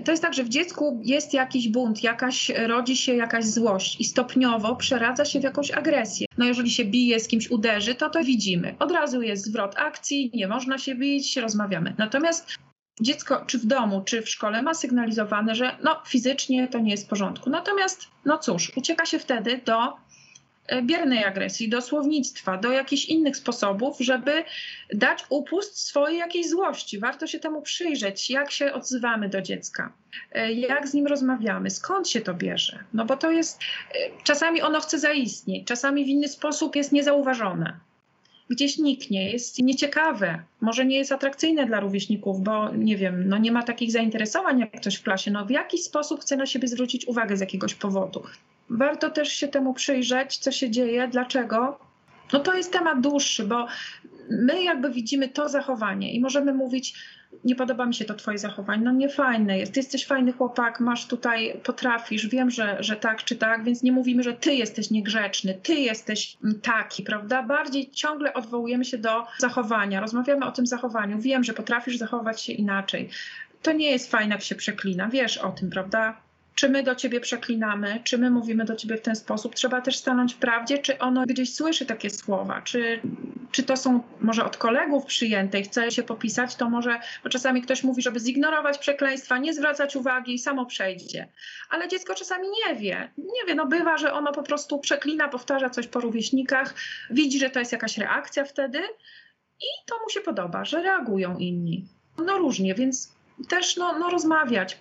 To 0.05 0.11
jest 0.11 0.23
tak, 0.23 0.35
że 0.35 0.45
w 0.45 0.49
dziecku 0.49 1.01
jest 1.05 1.35
jakiś 1.35 1.69
bunt, 1.69 2.03
jakaś, 2.03 2.53
rodzi 2.67 2.97
się 2.97 3.15
jakaś 3.15 3.45
złość 3.45 4.01
i 4.01 4.05
stopniowo 4.05 4.77
przeradza 4.77 5.25
się 5.25 5.41
w 5.41 5.43
jakąś 5.43 5.71
agresję. 5.71 6.27
No 6.39 6.45
jeżeli 6.45 6.71
się 6.71 6.85
bije, 6.85 7.21
z 7.21 7.29
kimś 7.29 7.51
uderzy, 7.51 7.95
to 7.95 8.11
to 8.11 8.25
widzimy. 8.25 8.75
Od 8.79 8.93
razu 8.93 9.23
jest 9.23 9.45
zwrot 9.45 9.75
akcji, 9.79 10.31
nie 10.35 10.49
można 10.49 10.79
się 10.79 10.95
bić, 10.95 11.37
rozmawiamy. 11.37 11.95
Natomiast 11.99 12.47
dziecko 13.01 13.45
czy 13.47 13.59
w 13.59 13.67
domu, 13.67 14.03
czy 14.05 14.23
w 14.23 14.29
szkole 14.29 14.63
ma 14.63 14.75
sygnalizowane, 14.75 15.55
że 15.55 15.77
no 15.83 16.03
fizycznie 16.07 16.69
to 16.69 16.79
nie 16.79 16.91
jest 16.91 17.07
w 17.07 17.09
porządku. 17.09 17.51
Natomiast, 17.51 18.07
no 18.25 18.39
cóż, 18.39 18.73
ucieka 18.77 19.07
się 19.07 19.19
wtedy 19.19 19.61
do 19.65 19.97
e, 20.67 20.83
biernej 20.83 21.25
agresji, 21.25 21.69
do 21.69 21.83
słownictwa, 21.83 22.57
do 22.57 22.73
jakichś 22.73 23.05
innych 23.05 23.37
sposobów, 23.37 23.97
żeby 24.01 24.45
dać 24.93 25.25
upust 25.29 25.79
swojej 25.79 26.19
jakiejś 26.19 26.49
złości. 26.49 26.99
Warto 26.99 27.27
się 27.27 27.39
temu 27.39 27.63
przyjrzeć, 27.63 28.31
jak 28.31 28.51
się 28.51 28.73
odzywamy 28.73 29.29
do 29.29 29.43
dziecka, 29.43 29.93
e, 30.33 30.53
jak 30.53 30.89
z 30.89 30.95
nim 30.95 31.07
rozmawiamy, 31.07 31.71
skąd 31.71 32.09
się 32.09 32.21
to 32.21 32.35
bierze. 32.35 32.79
No 32.95 33.05
bo 33.05 33.17
to 33.17 33.31
jest, 33.31 33.61
e, 33.61 34.23
czasami 34.25 34.63
ono 34.63 34.81
chce 34.81 34.99
zaistnieć, 34.99 35.67
czasami 35.67 36.05
w 36.05 36.09
inny 36.09 36.29
sposób 36.29 36.77
jest 36.77 36.93
niezauważone 36.93 37.87
gdzieś 38.51 38.79
niknie, 38.79 39.33
jest 39.33 39.63
nieciekawe, 39.63 40.43
może 40.61 40.87
nie 40.87 40.97
jest 40.97 41.13
atrakcyjne 41.13 41.67
dla 41.67 41.81
rówieśników, 41.81 42.41
bo 42.41 42.75
nie 42.75 42.97
wiem, 42.97 43.29
no 43.29 43.39
nie 43.39 43.53
ma 43.53 43.63
takich 43.63 43.93
zainteresowań 43.93 44.59
jak 44.59 44.81
ktoś 44.81 44.97
w 44.97 45.03
klasie, 45.03 45.31
no 45.31 45.47
w 45.47 45.51
jakiś 45.51 45.83
sposób 45.83 46.21
chce 46.21 46.37
na 46.37 46.47
siebie 46.47 46.69
zwrócić 46.69 47.09
uwagę 47.09 47.37
z 47.37 47.41
jakiegoś 47.41 47.75
powodu. 47.75 48.23
Warto 48.71 49.11
też 49.11 49.29
się 49.33 49.49
temu 49.49 49.75
przyjrzeć, 49.75 50.39
co 50.39 50.53
się 50.53 50.71
dzieje, 50.71 51.09
dlaczego. 51.09 51.79
No 52.33 52.41
to 52.41 52.55
jest 52.55 52.73
temat 52.73 53.01
dłuższy, 53.01 53.45
bo 53.45 53.67
my 54.31 54.63
jakby 54.63 54.91
widzimy 54.91 55.29
to 55.29 55.49
zachowanie 55.49 56.13
i 56.13 56.21
możemy 56.21 56.55
mówić, 56.55 56.95
nie 57.45 57.55
podoba 57.55 57.87
mi 57.87 57.95
się 57.95 58.05
to 58.05 58.15
twoje 58.15 58.39
zachowanie, 58.39 58.83
no 58.83 58.93
nie 58.93 59.09
fajne 59.09 59.59
jest, 59.59 59.73
ty 59.73 59.81
jesteś 59.81 60.07
fajny 60.07 60.33
chłopak, 60.33 60.81
masz 60.81 61.07
tutaj, 61.07 61.61
potrafisz, 61.65 62.27
wiem, 62.27 62.51
że, 62.51 62.77
że 62.81 62.97
tak 62.97 63.25
czy 63.25 63.37
tak, 63.37 63.65
więc 63.65 63.83
nie 63.83 63.93
mówimy, 63.93 64.23
że 64.23 64.33
ty 64.33 64.55
jesteś 64.55 64.91
niegrzeczny, 64.91 65.55
ty 65.55 65.75
jesteś 65.75 66.37
taki, 66.63 67.03
prawda? 67.03 67.43
Bardziej 67.43 67.91
ciągle 67.91 68.35
odwołujemy 68.35 68.85
się 68.85 68.99
do 68.99 69.27
zachowania, 69.39 70.01
rozmawiamy 70.01 70.47
o 70.47 70.53
tym 70.53 70.67
zachowaniu, 70.67 71.19
wiem, 71.19 71.45
że 71.45 71.53
potrafisz 71.53 71.97
zachować 71.97 72.43
się 72.43 72.53
inaczej. 72.53 73.09
To 73.63 73.73
nie 73.73 73.91
jest 73.91 74.11
fajne, 74.11 74.35
jak 74.35 74.43
się 74.43 74.55
przeklina, 74.55 75.09
wiesz 75.09 75.39
o 75.39 75.53
tym, 75.53 75.71
prawda? 75.71 76.26
Czy 76.57 76.69
my 76.69 76.83
do 76.83 76.95
ciebie 76.95 77.21
przeklinamy, 77.21 78.01
czy 78.05 78.19
my 78.19 78.31
mówimy 78.31 78.65
do 78.65 78.77
ciebie 78.77 78.97
w 78.97 79.01
ten 79.01 79.17
sposób. 79.17 79.55
Trzeba 79.55 79.81
też 79.81 79.97
stanąć 79.97 80.35
w 80.35 80.37
prawdzie, 80.37 80.79
czy 80.79 80.99
ono 80.99 81.27
gdzieś 81.27 81.55
słyszy 81.55 81.87
takie 81.87 82.11
słowa, 82.11 82.63
czy, 82.63 83.01
czy 83.51 83.63
to 83.63 83.77
są 83.77 84.03
może 84.21 84.45
od 84.45 84.57
kolegów 84.57 85.05
przyjęte 85.05 85.61
i 85.61 85.63
chce 85.63 85.91
się 85.91 86.03
popisać, 86.03 86.57
to 86.57 86.71
może, 86.71 87.01
bo 87.25 87.31
czasami 87.31 87.63
ktoś 87.63 87.83
mówi, 87.85 88.03
żeby 88.03 88.21
zignorować 88.21 88.79
przekleństwa, 88.79 89.39
nie 89.39 89.55
zwracać 89.55 89.97
uwagi 89.97 90.35
i 90.35 90.39
samo 90.39 90.67
przejdzie. 90.67 91.29
Ale 91.71 91.89
dziecko 91.89 92.15
czasami 92.15 92.49
nie 92.49 92.77
wie. 92.77 93.11
Nie 93.19 93.47
wie, 93.47 93.55
no 93.55 93.67
bywa, 93.67 93.99
że 93.99 94.13
ono 94.13 94.33
po 94.33 94.43
prostu 94.43 94.79
przeklina, 94.79 95.29
powtarza 95.29 95.71
coś 95.71 95.87
po 95.87 96.01
rówieśnikach, 96.01 96.75
widzi, 97.11 97.39
że 97.39 97.51
to 97.51 97.59
jest 97.59 97.73
jakaś 97.73 97.99
reakcja 97.99 98.45
wtedy 98.45 98.79
i 99.61 99.87
to 99.87 99.95
mu 100.03 100.11
się 100.11 100.21
podoba, 100.21 100.65
że 100.65 100.83
reagują 100.83 101.39
inni. 101.39 101.85
No 102.19 102.39
różnie, 102.39 102.75
więc 102.75 103.16
też 103.49 103.77
no, 103.77 103.99
no, 103.99 104.11
rozmawiać, 104.11 104.79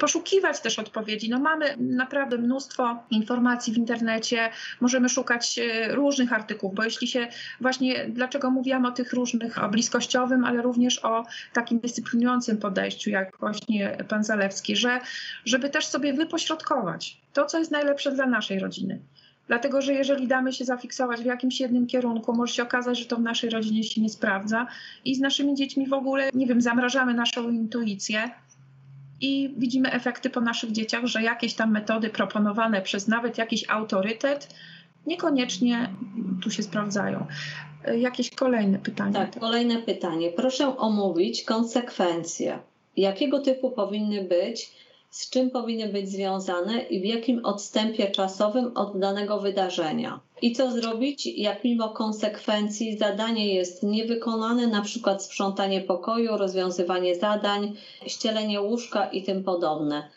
poszukiwać 0.00 0.60
też 0.60 0.78
odpowiedzi. 0.78 1.30
No, 1.30 1.38
mamy 1.38 1.76
naprawdę 1.78 2.38
mnóstwo 2.38 3.02
informacji 3.10 3.72
w 3.72 3.76
internecie, 3.76 4.50
możemy 4.80 5.08
szukać 5.08 5.58
e, 5.58 5.94
różnych 5.94 6.32
artykułów, 6.32 6.74
bo 6.74 6.84
jeśli 6.84 7.08
się 7.08 7.28
właśnie, 7.60 8.06
dlaczego 8.08 8.50
mówiłam 8.50 8.84
o 8.84 8.90
tych 8.90 9.12
różnych, 9.12 9.64
o 9.64 9.68
bliskościowym, 9.68 10.44
ale 10.44 10.62
również 10.62 11.04
o 11.04 11.24
takim 11.52 11.80
dyscyplinującym 11.80 12.58
podejściu, 12.58 13.10
jak 13.10 13.38
właśnie 13.38 13.96
pan 14.08 14.24
Zalewski, 14.24 14.76
że 14.76 15.00
żeby 15.44 15.70
też 15.70 15.86
sobie 15.86 16.12
wypośrodkować 16.12 17.20
to, 17.32 17.44
co 17.44 17.58
jest 17.58 17.70
najlepsze 17.70 18.12
dla 18.12 18.26
naszej 18.26 18.58
rodziny. 18.58 19.00
Dlatego, 19.48 19.82
że 19.82 19.94
jeżeli 19.94 20.28
damy 20.28 20.52
się 20.52 20.64
zafiksować 20.64 21.20
w 21.20 21.24
jakimś 21.24 21.60
jednym 21.60 21.86
kierunku, 21.86 22.32
może 22.32 22.54
się 22.54 22.62
okazać, 22.62 22.98
że 22.98 23.04
to 23.04 23.16
w 23.16 23.20
naszej 23.20 23.50
rodzinie 23.50 23.84
się 23.84 24.00
nie 24.00 24.08
sprawdza 24.08 24.66
i 25.04 25.14
z 25.14 25.20
naszymi 25.20 25.54
dziećmi 25.54 25.86
w 25.86 25.92
ogóle, 25.92 26.30
nie 26.34 26.46
wiem, 26.46 26.60
zamrażamy 26.60 27.14
naszą 27.14 27.50
intuicję 27.50 28.30
i 29.20 29.54
widzimy 29.56 29.92
efekty 29.92 30.30
po 30.30 30.40
naszych 30.40 30.72
dzieciach, 30.72 31.06
że 31.06 31.22
jakieś 31.22 31.54
tam 31.54 31.72
metody 31.72 32.10
proponowane 32.10 32.82
przez 32.82 33.08
nawet 33.08 33.38
jakiś 33.38 33.70
autorytet 33.70 34.54
niekoniecznie 35.06 35.90
tu 36.42 36.50
się 36.50 36.62
sprawdzają. 36.62 37.26
Jakieś 37.96 38.30
kolejne 38.30 38.78
pytanie? 38.78 39.12
Tak, 39.12 39.38
kolejne 39.40 39.78
pytanie. 39.78 40.30
Proszę 40.30 40.76
omówić 40.76 41.44
konsekwencje. 41.44 42.58
Jakiego 42.96 43.38
typu 43.38 43.70
powinny 43.70 44.24
być 44.24 44.70
z 45.10 45.30
czym 45.30 45.50
powinny 45.50 45.88
być 45.88 46.08
związane 46.08 46.82
i 46.82 47.00
w 47.00 47.04
jakim 47.04 47.44
odstępie 47.44 48.10
czasowym 48.10 48.76
od 48.76 48.98
danego 48.98 49.40
wydarzenia. 49.40 50.20
I 50.42 50.52
co 50.52 50.70
zrobić, 50.70 51.26
jak 51.26 51.64
mimo 51.64 51.88
konsekwencji 51.88 52.98
zadanie 52.98 53.54
jest 53.54 53.82
niewykonane, 53.82 54.66
na 54.66 54.82
przykład 54.82 55.24
sprzątanie 55.24 55.80
pokoju, 55.80 56.36
rozwiązywanie 56.36 57.14
zadań, 57.16 57.76
ścielenie 58.06 58.60
łóżka 58.60 59.10
i 59.10 59.22
tym 59.22 59.44
podobne. 59.44 60.10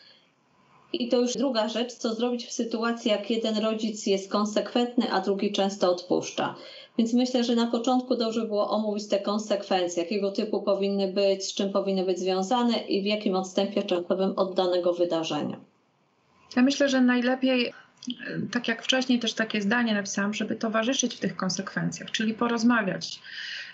I 0.92 1.08
to 1.08 1.20
już 1.20 1.32
druga 1.32 1.68
rzecz, 1.68 1.92
co 1.92 2.14
zrobić 2.14 2.46
w 2.46 2.52
sytuacji, 2.52 3.10
jak 3.10 3.30
jeden 3.30 3.58
rodzic 3.58 4.06
jest 4.06 4.32
konsekwentny, 4.32 5.12
a 5.12 5.20
drugi 5.20 5.52
często 5.52 5.90
odpuszcza. 5.90 6.54
Więc 6.98 7.12
myślę, 7.12 7.44
że 7.44 7.54
na 7.54 7.66
początku 7.66 8.16
dobrze 8.16 8.46
było 8.46 8.70
omówić 8.70 9.08
te 9.08 9.20
konsekwencje, 9.20 10.02
jakiego 10.02 10.32
typu 10.32 10.62
powinny 10.62 11.12
być, 11.12 11.44
z 11.44 11.54
czym 11.54 11.72
powinny 11.72 12.04
być 12.04 12.18
związane 12.18 12.78
i 12.78 13.02
w 13.02 13.04
jakim 13.04 13.34
odstępie 13.34 13.82
czasowym 13.82 14.32
od 14.36 14.54
danego 14.54 14.92
wydarzenia. 14.92 15.56
Ja 16.56 16.62
myślę, 16.62 16.88
że 16.88 17.00
najlepiej 17.00 17.72
tak 18.52 18.68
jak 18.68 18.82
wcześniej 18.82 19.18
też 19.18 19.34
takie 19.34 19.62
zdanie 19.62 19.94
napisałam, 19.94 20.34
żeby 20.34 20.56
towarzyszyć 20.56 21.14
w 21.14 21.20
tych 21.20 21.36
konsekwencjach, 21.36 22.10
czyli 22.10 22.34
porozmawiać. 22.34 23.20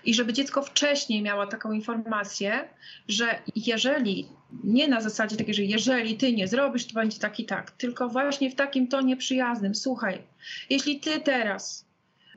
I 0.05 0.15
żeby 0.15 0.33
dziecko 0.33 0.63
wcześniej 0.63 1.23
miało 1.23 1.47
taką 1.47 1.73
informację, 1.73 2.69
że 3.09 3.27
jeżeli, 3.57 4.29
nie 4.65 4.89
na 4.89 5.01
zasadzie 5.01 5.37
takiej, 5.37 5.55
że 5.55 5.63
jeżeli 5.63 6.17
ty 6.17 6.33
nie 6.33 6.49
zrobisz, 6.49 6.87
to 6.87 6.95
będzie 6.95 7.19
tak 7.19 7.41
i 7.41 7.45
tak, 7.45 7.71
tylko 7.71 8.09
właśnie 8.09 8.51
w 8.51 8.55
takim 8.55 8.89
tonie 8.89 9.17
przyjaznym. 9.17 9.75
Słuchaj, 9.75 10.23
jeśli 10.71 11.01
ty 11.01 11.21
teraz 11.21 11.88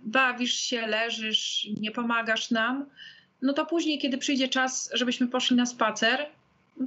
bawisz 0.03 0.53
się, 0.53 0.87
leżysz, 0.87 1.67
nie 1.79 1.91
pomagasz 1.91 2.51
nam, 2.51 2.85
no 3.41 3.53
to 3.53 3.65
później, 3.65 3.99
kiedy 3.99 4.17
przyjdzie 4.17 4.47
czas, 4.47 4.89
żebyśmy 4.93 5.27
poszli 5.27 5.55
na 5.55 5.65
spacer, 5.65 6.29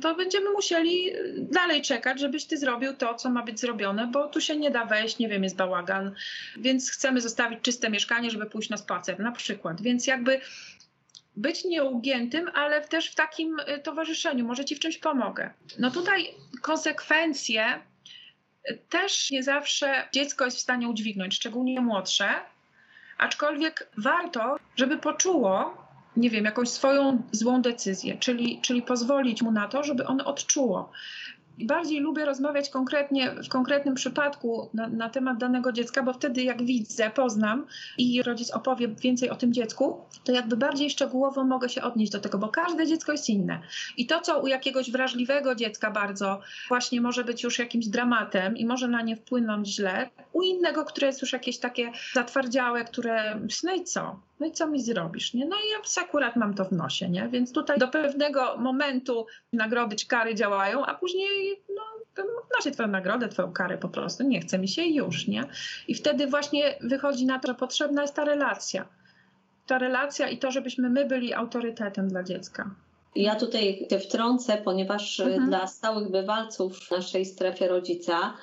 to 0.03 0.15
będziemy 0.15 0.51
musieli 0.51 1.11
dalej 1.37 1.83
czekać, 1.83 2.21
żebyś 2.21 2.45
ty 2.45 2.59
zrobił 2.59 2.93
to, 2.93 3.15
co 3.15 3.31
ma 3.31 3.43
być 3.43 3.61
zrobione, 3.61 4.07
bo 4.07 4.29
tu 4.29 4.41
się 4.41 4.57
nie 4.57 4.71
da 4.71 4.85
wejść, 4.85 5.19
nie 5.19 5.29
wiem, 5.29 5.45
jest 5.45 5.57
bałagan, 5.57 6.15
więc 6.57 6.91
chcemy 6.91 7.21
zostawić 7.21 7.61
czyste 7.63 7.91
mieszkanie, 7.91 8.31
żeby 8.31 8.47
pójść 8.47 8.71
na 8.71 8.77
spacer 8.77 9.21
na 9.21 9.33
przykład. 9.33 9.83
Więc 9.83 10.07
jakby 10.07 10.41
być 11.37 11.65
nieugiętym, 11.65 12.51
ale 12.55 12.81
też 12.81 13.07
w 13.11 13.15
takim 13.15 13.61
y, 13.61 13.79
towarzyszeniu, 13.79 14.45
może 14.45 14.65
ci 14.65 14.77
w 14.77 14.81
czymś 14.81 14.99
pomogę. 14.99 15.51
No 15.79 15.91
tutaj 15.91 16.35
konsekwencje 16.63 17.81
też 18.89 19.31
nie 19.31 19.43
zawsze 19.43 20.09
dziecko 20.13 20.45
jest 20.45 20.57
w 20.57 20.61
stanie 20.61 20.89
udźwignąć, 20.89 21.35
szczególnie 21.35 21.81
młodsze, 21.81 22.29
aczkolwiek 23.19 23.89
warto, 23.99 24.57
żeby 24.77 24.99
poczuło, 24.99 25.77
nie 26.17 26.31
wiem, 26.31 26.45
jakąś 26.45 26.69
swoją 26.69 27.23
złą 27.33 27.63
decyzję, 27.63 28.17
czyli, 28.19 28.61
czyli 28.61 28.83
pozwolić 28.83 29.43
mu 29.43 29.53
na 29.53 29.69
to, 29.69 29.83
żeby 29.83 30.07
on 30.07 30.21
odczuło. 30.21 30.91
Bardziej 31.59 32.01
lubię 32.01 32.25
rozmawiać 32.25 32.71
konkretnie, 32.71 33.31
w 33.31 33.49
konkretnym 33.49 33.95
przypadku 33.95 34.71
na, 34.75 34.89
na, 34.89 35.11
temat 35.11 35.39
danego 35.39 35.73
dziecka, 35.73 36.03
bo 36.03 36.13
wtedy 36.13 36.43
jak 36.43 36.63
widzę, 36.63 37.11
poznam 37.11 37.67
i 37.99 38.23
rodzic 38.23 38.51
opowie 38.51 38.89
więcej 38.89 39.31
o 39.31 39.37
tym 39.37 39.53
dziecku, 39.53 40.01
to 40.25 40.33
jakby 40.33 40.57
bardziej 40.57 40.91
szczegółowo 40.91 41.45
mogę 41.45 41.69
się 41.69 41.83
odnieść 41.83 42.13
do 42.13 42.21
tego, 42.21 42.39
bo 42.39 42.49
każde 42.49 42.87
dziecko 42.87 43.13
jest 43.13 43.29
inne. 43.29 43.61
I 43.97 44.07
to, 44.07 44.21
co 44.21 44.41
u 44.41 44.47
jakiegoś 44.47 44.91
wrażliwego 44.91 45.55
dziecka 45.55 45.91
bardzo 45.91 46.41
właśnie 46.69 47.01
może 47.01 47.25
być 47.25 47.43
już 47.43 47.59
jakimś 47.59 47.87
dramatem 47.87 48.57
i 48.57 48.67
może 48.67 48.89
na 48.89 49.03
nie 49.03 49.17
wpłynąć 49.17 49.69
źle, 49.69 50.11
u 50.33 50.43
innego, 50.43 50.85
które 50.85 51.07
jest 51.07 51.23
już 51.23 51.33
jakieś 51.33 51.59
takie 51.59 51.93
zatwardziałe, 52.13 52.85
które 52.85 53.41
no 53.65 53.75
i 53.75 53.85
co? 53.85 54.21
No 54.41 54.47
i 54.47 54.53
co 54.53 54.67
mi 54.67 54.83
zrobisz, 54.83 55.35
nie? 55.35 55.47
No 55.47 55.57
i 55.57 55.71
ja 55.71 56.03
akurat 56.03 56.37
mam 56.37 56.55
to 56.55 56.65
w 56.65 56.73
nosie, 56.73 57.09
nie? 57.09 57.29
Więc 57.29 57.53
tutaj 57.53 57.79
do 57.79 57.89
pewnego 57.89 58.57
momentu 58.59 59.27
nagrody 59.53 59.97
czy 59.97 60.07
kary 60.07 60.35
działają, 60.35 60.87
a 60.87 60.95
później 60.95 61.63
no, 61.77 61.83
noszę 62.57 62.71
twoją 62.71 62.89
nagrodę, 62.89 63.29
twoją 63.29 63.53
karę 63.53 63.79
po 63.79 63.89
prostu, 63.89 64.23
nie 64.23 64.41
chce 64.41 64.59
mi 64.59 64.69
się 64.69 64.83
już, 64.83 65.29
nie? 65.29 65.45
I 65.89 65.95
wtedy 65.95 66.27
właśnie 66.27 66.79
wychodzi 66.81 67.27
na 67.27 67.39
to, 67.39 67.49
że 67.49 67.55
potrzebna 67.55 68.03
jest 68.03 68.15
ta 68.15 68.25
relacja. 68.25 68.89
Ta 69.67 69.79
relacja 69.79 70.29
i 70.29 70.39
to, 70.39 70.51
żebyśmy 70.51 70.91
my 70.91 71.05
byli 71.05 71.35
autorytetem 71.35 72.09
dla 72.09 72.23
dziecka. 72.23 72.71
Ja 73.17 73.35
tutaj 73.35 73.87
się 73.91 73.99
wtrącę, 73.99 74.57
ponieważ 74.57 75.21
mhm. 75.21 75.47
dla 75.47 75.67
stałych 75.67 76.11
bywalców 76.11 76.79
w 76.79 76.91
naszej 76.91 77.25
strefie 77.25 77.69
rodzica 77.69 78.35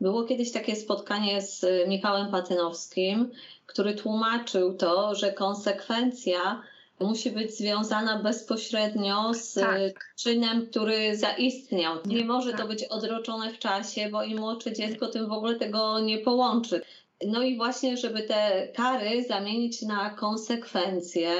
było 0.00 0.24
kiedyś 0.24 0.52
takie 0.52 0.76
spotkanie 0.76 1.42
z 1.42 1.66
Michałem 1.88 2.30
Patynowskim, 2.30 3.30
który 3.68 3.94
tłumaczył 3.94 4.74
to, 4.74 5.14
że 5.14 5.32
konsekwencja 5.32 6.62
musi 7.00 7.30
być 7.30 7.56
związana 7.56 8.22
bezpośrednio 8.22 9.34
z 9.34 9.54
tak. 9.54 10.14
czynem, 10.16 10.66
który 10.66 11.16
zaistniał. 11.16 11.96
Nie 12.06 12.24
może 12.24 12.52
to 12.52 12.58
tak. 12.58 12.68
być 12.68 12.84
odroczone 12.84 13.52
w 13.52 13.58
czasie, 13.58 14.08
bo 14.10 14.22
im 14.22 14.38
młodsze 14.38 14.72
dziecko, 14.72 15.08
tym 15.08 15.28
w 15.28 15.32
ogóle 15.32 15.54
tego 15.54 16.00
nie 16.00 16.18
połączy. 16.18 16.82
No 17.26 17.42
i 17.42 17.56
właśnie, 17.56 17.96
żeby 17.96 18.22
te 18.22 18.68
kary 18.74 19.24
zamienić 19.24 19.82
na 19.82 20.10
konsekwencje, 20.10 21.34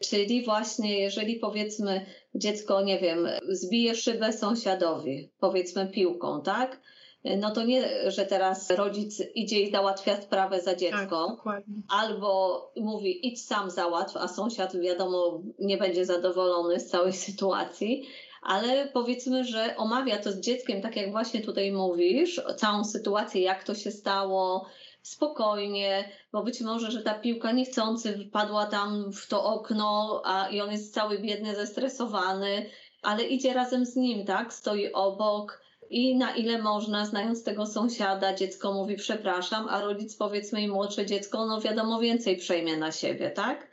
czyli 0.00 0.44
właśnie 0.44 1.00
jeżeli 1.00 1.36
powiedzmy 1.36 2.06
dziecko, 2.34 2.82
nie 2.82 2.98
wiem, 2.98 3.28
zbije 3.48 3.94
szybę 3.94 4.32
sąsiadowi, 4.32 5.30
powiedzmy 5.40 5.86
piłką, 5.86 6.42
tak? 6.42 6.80
No 7.24 7.50
to 7.50 7.62
nie, 7.62 8.10
że 8.10 8.26
teraz 8.26 8.70
rodzic 8.70 9.22
idzie 9.34 9.60
i 9.60 9.70
załatwia 9.70 10.22
sprawę 10.22 10.60
za 10.60 10.74
dziecko, 10.74 11.36
tak, 11.44 11.62
albo 11.88 12.72
mówi 12.76 13.28
idź 13.28 13.46
sam 13.46 13.70
załatw, 13.70 14.16
a 14.16 14.28
sąsiad 14.28 14.76
wiadomo 14.76 15.40
nie 15.58 15.76
będzie 15.76 16.04
zadowolony 16.04 16.80
z 16.80 16.86
całej 16.86 17.12
sytuacji, 17.12 18.08
ale 18.42 18.88
powiedzmy, 18.88 19.44
że 19.44 19.76
omawia 19.76 20.18
to 20.18 20.32
z 20.32 20.40
dzieckiem, 20.40 20.82
tak 20.82 20.96
jak 20.96 21.12
właśnie 21.12 21.40
tutaj 21.40 21.72
mówisz, 21.72 22.40
całą 22.56 22.84
sytuację, 22.84 23.42
jak 23.42 23.64
to 23.64 23.74
się 23.74 23.90
stało, 23.90 24.66
spokojnie, 25.02 26.08
bo 26.32 26.42
być 26.42 26.60
może, 26.60 26.90
że 26.90 27.02
ta 27.02 27.14
piłka 27.14 27.52
niechcący 27.52 28.18
wpadła 28.28 28.66
tam 28.66 29.12
w 29.12 29.26
to 29.28 29.44
okno, 29.44 30.22
a 30.24 30.48
i 30.48 30.60
on 30.60 30.72
jest 30.72 30.94
cały 30.94 31.18
biedny, 31.18 31.54
zestresowany, 31.54 32.70
ale 33.02 33.24
idzie 33.24 33.52
razem 33.52 33.86
z 33.86 33.96
nim, 33.96 34.26
tak? 34.26 34.54
Stoi 34.54 34.92
obok 34.92 35.63
i 35.90 36.16
na 36.16 36.36
ile 36.36 36.58
można, 36.58 37.06
znając 37.06 37.44
tego 37.44 37.66
sąsiada, 37.66 38.34
dziecko 38.34 38.72
mówi 38.72 38.96
przepraszam, 38.96 39.68
a 39.68 39.80
rodzic 39.80 40.16
powiedzmy 40.16 40.62
i 40.62 40.68
młodsze 40.68 41.06
dziecko, 41.06 41.46
no 41.46 41.60
wiadomo, 41.60 42.00
więcej 42.00 42.36
przejmie 42.36 42.76
na 42.76 42.92
siebie, 42.92 43.30
tak? 43.30 43.68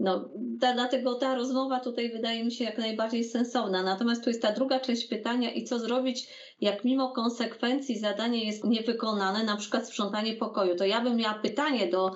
No, 0.00 0.28
ta, 0.60 0.74
dlatego 0.74 1.14
ta 1.14 1.34
rozmowa 1.34 1.80
tutaj 1.80 2.10
wydaje 2.10 2.44
mi 2.44 2.52
się 2.52 2.64
jak 2.64 2.78
najbardziej 2.78 3.24
sensowna. 3.24 3.82
Natomiast 3.82 4.24
tu 4.24 4.30
jest 4.30 4.42
ta 4.42 4.52
druga 4.52 4.80
część 4.80 5.06
pytania 5.06 5.50
i 5.50 5.64
co 5.64 5.78
zrobić, 5.78 6.28
jak 6.60 6.84
mimo 6.84 7.12
konsekwencji 7.12 7.98
zadanie 7.98 8.44
jest 8.44 8.64
niewykonane, 8.64 9.44
na 9.44 9.56
przykład 9.56 9.88
sprzątanie 9.88 10.32
pokoju. 10.32 10.76
To 10.76 10.84
ja 10.84 11.00
bym 11.00 11.16
miała 11.16 11.34
pytanie 11.34 11.86
do 11.86 12.10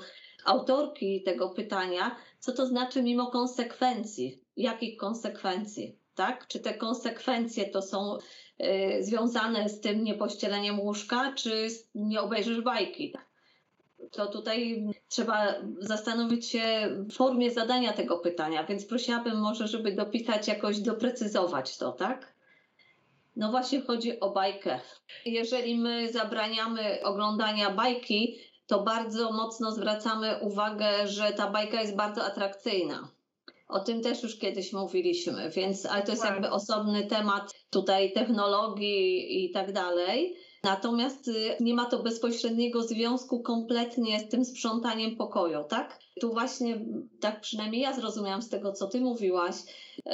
autorki 0.45 1.23
tego 1.23 1.49
pytania, 1.49 2.17
co 2.39 2.53
to 2.53 2.67
znaczy 2.67 3.03
mimo 3.03 3.27
konsekwencji? 3.27 4.45
Jakich 4.57 4.97
konsekwencji? 4.97 5.99
Tak? 6.15 6.47
Czy 6.47 6.61
te 6.61 6.75
konsekwencje 6.75 7.67
to 7.67 7.83
są 7.83 8.19
związane 9.01 9.69
z 9.69 9.81
tym 9.81 10.05
niepościeleniem 10.05 10.81
łóżka, 10.81 11.33
czy 11.37 11.69
nie 11.95 12.21
obejrzysz 12.21 12.61
bajki? 12.61 13.13
to 14.13 14.27
tutaj 14.27 14.87
trzeba 15.09 15.55
zastanowić 15.79 16.47
się 16.47 16.89
w 16.91 17.13
formie 17.13 17.51
zadania 17.51 17.93
tego 17.93 18.19
pytania, 18.19 18.65
więc 18.65 18.87
prosiłabym 18.87 19.41
może, 19.41 19.69
żeby 19.69 19.93
dopisać 19.93 20.49
jakoś, 20.49 20.81
doprecyzować 20.81 21.79
to, 21.79 21.93
tak? 21.93 22.35
No 23.37 23.51
właśnie 23.51 23.81
chodzi 23.81 24.21
o 24.21 24.31
bajkę. 24.31 24.81
Jeżeli 25.25 25.79
my 25.79 26.13
zabraniamy 26.13 26.99
oglądania 27.05 27.71
bajki, 27.71 28.39
to 28.67 28.83
bardzo 28.83 29.33
mocno 29.33 29.73
zwracamy 29.73 30.39
uwagę, 30.41 31.09
że 31.09 31.33
ta 31.33 31.51
bajka 31.51 31.81
jest 31.81 31.97
bardzo 31.97 32.25
atrakcyjna. 32.25 33.09
O 33.71 33.81
tym 33.81 34.03
też 34.03 34.23
już 34.23 34.39
kiedyś 34.39 34.73
mówiliśmy, 34.73 35.51
więc 35.51 35.87
ale 35.87 36.03
to 36.03 36.11
jest 36.11 36.25
jakby 36.25 36.51
osobny 36.51 37.07
temat 37.07 37.55
tutaj 37.71 38.13
technologii 38.13 39.45
i 39.45 39.51
tak 39.51 39.73
dalej. 39.73 40.37
Natomiast 40.63 41.29
y, 41.29 41.57
nie 41.61 41.75
ma 41.75 41.85
to 41.87 42.03
bezpośredniego 42.03 42.83
związku 42.83 43.43
kompletnie 43.43 44.21
z 44.21 44.29
tym 44.29 44.45
sprzątaniem 44.45 45.17
pokoju, 45.17 45.65
tak? 45.69 45.99
Tu 46.21 46.33
właśnie, 46.33 46.85
tak 47.21 47.41
przynajmniej 47.41 47.83
ja 47.83 47.93
zrozumiałam 47.93 48.43
z 48.43 48.49
tego, 48.49 48.73
co 48.73 48.87
ty 48.87 49.01
mówiłaś, 49.01 49.55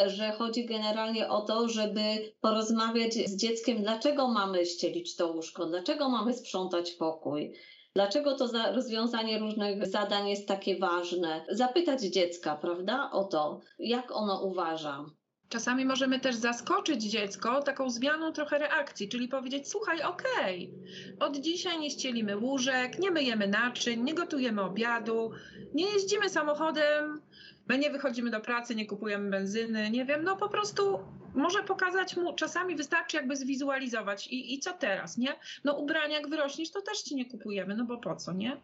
że 0.07 0.33
chodzi 0.33 0.67
generalnie 0.67 1.29
o 1.29 1.41
to, 1.41 1.69
żeby 1.69 2.01
porozmawiać 2.41 3.15
z 3.15 3.37
dzieckiem, 3.37 3.83
dlaczego 3.83 4.29
mamy 4.29 4.67
ścielić 4.67 5.17
to 5.17 5.33
łóżko, 5.33 5.67
dlaczego 5.67 6.09
mamy 6.09 6.33
sprzątać 6.35 6.91
pokój. 6.91 7.53
Dlaczego 7.97 8.35
to 8.35 8.73
rozwiązanie 8.75 9.39
różnych 9.39 9.87
zadań 9.87 10.29
jest 10.29 10.49
takie 10.49 10.79
ważne? 10.79 11.45
Zapytać 11.49 12.03
dziecka, 12.03 12.57
prawda, 12.57 13.11
o 13.13 13.25
to, 13.25 13.61
jak 13.79 14.13
ono 14.13 14.43
uważa. 14.43 15.05
Czasami 15.49 15.85
możemy 15.85 16.21
też 16.21 16.37
zaskoczyć 16.37 17.03
dziecko 17.03 17.63
taką 17.63 17.91
zmianą 17.91 18.33
trochę 18.33 18.59
reakcji, 18.59 19.09
czyli 19.09 19.29
powiedzieć: 19.29 19.71
Słuchaj, 19.71 20.03
okej, 20.03 20.75
okay, 21.17 21.29
od 21.29 21.37
dzisiaj 21.37 21.79
nie 21.81 21.91
ścielimy 21.91 22.37
łóżek, 22.37 22.99
nie 22.99 23.11
myjemy 23.11 23.49
naczyń, 23.49 24.03
nie 24.03 24.15
gotujemy 24.15 24.63
obiadu, 24.63 25.31
nie 25.75 25.85
jeździmy 25.85 26.31
samochodem, 26.31 27.21
my 27.69 27.79
nie 27.79 27.91
wychodzimy 27.91 28.31
do 28.31 28.41
pracy, 28.41 28.75
nie 28.75 28.87
kupujemy 28.87 29.31
benzyny, 29.31 29.91
nie 29.91 30.05
wiem, 30.05 30.25
no 30.25 30.37
po 30.37 30.49
prostu 30.49 30.99
może 31.35 31.63
pokazać 31.63 32.17
mu, 32.17 32.35
czasami 32.35 32.77
wystarczy 32.77 33.17
jakby 33.17 33.37
zwizualizować 33.37 34.27
i, 34.27 34.55
i 34.55 34.59
co 34.59 34.73
teraz, 34.73 35.19
nie? 35.19 35.33
No 35.65 35.77
ubrania 35.77 36.17
jak 36.17 36.29
wyrośniesz, 36.29 36.71
to 36.71 36.83
też 36.83 37.03
ci 37.03 37.17
nie 37.17 37.27
kupujemy, 37.27 37.77
no 37.77 37.85
bo 37.85 37.99
po 37.99 38.17
co, 38.17 38.33
nie? 38.33 38.57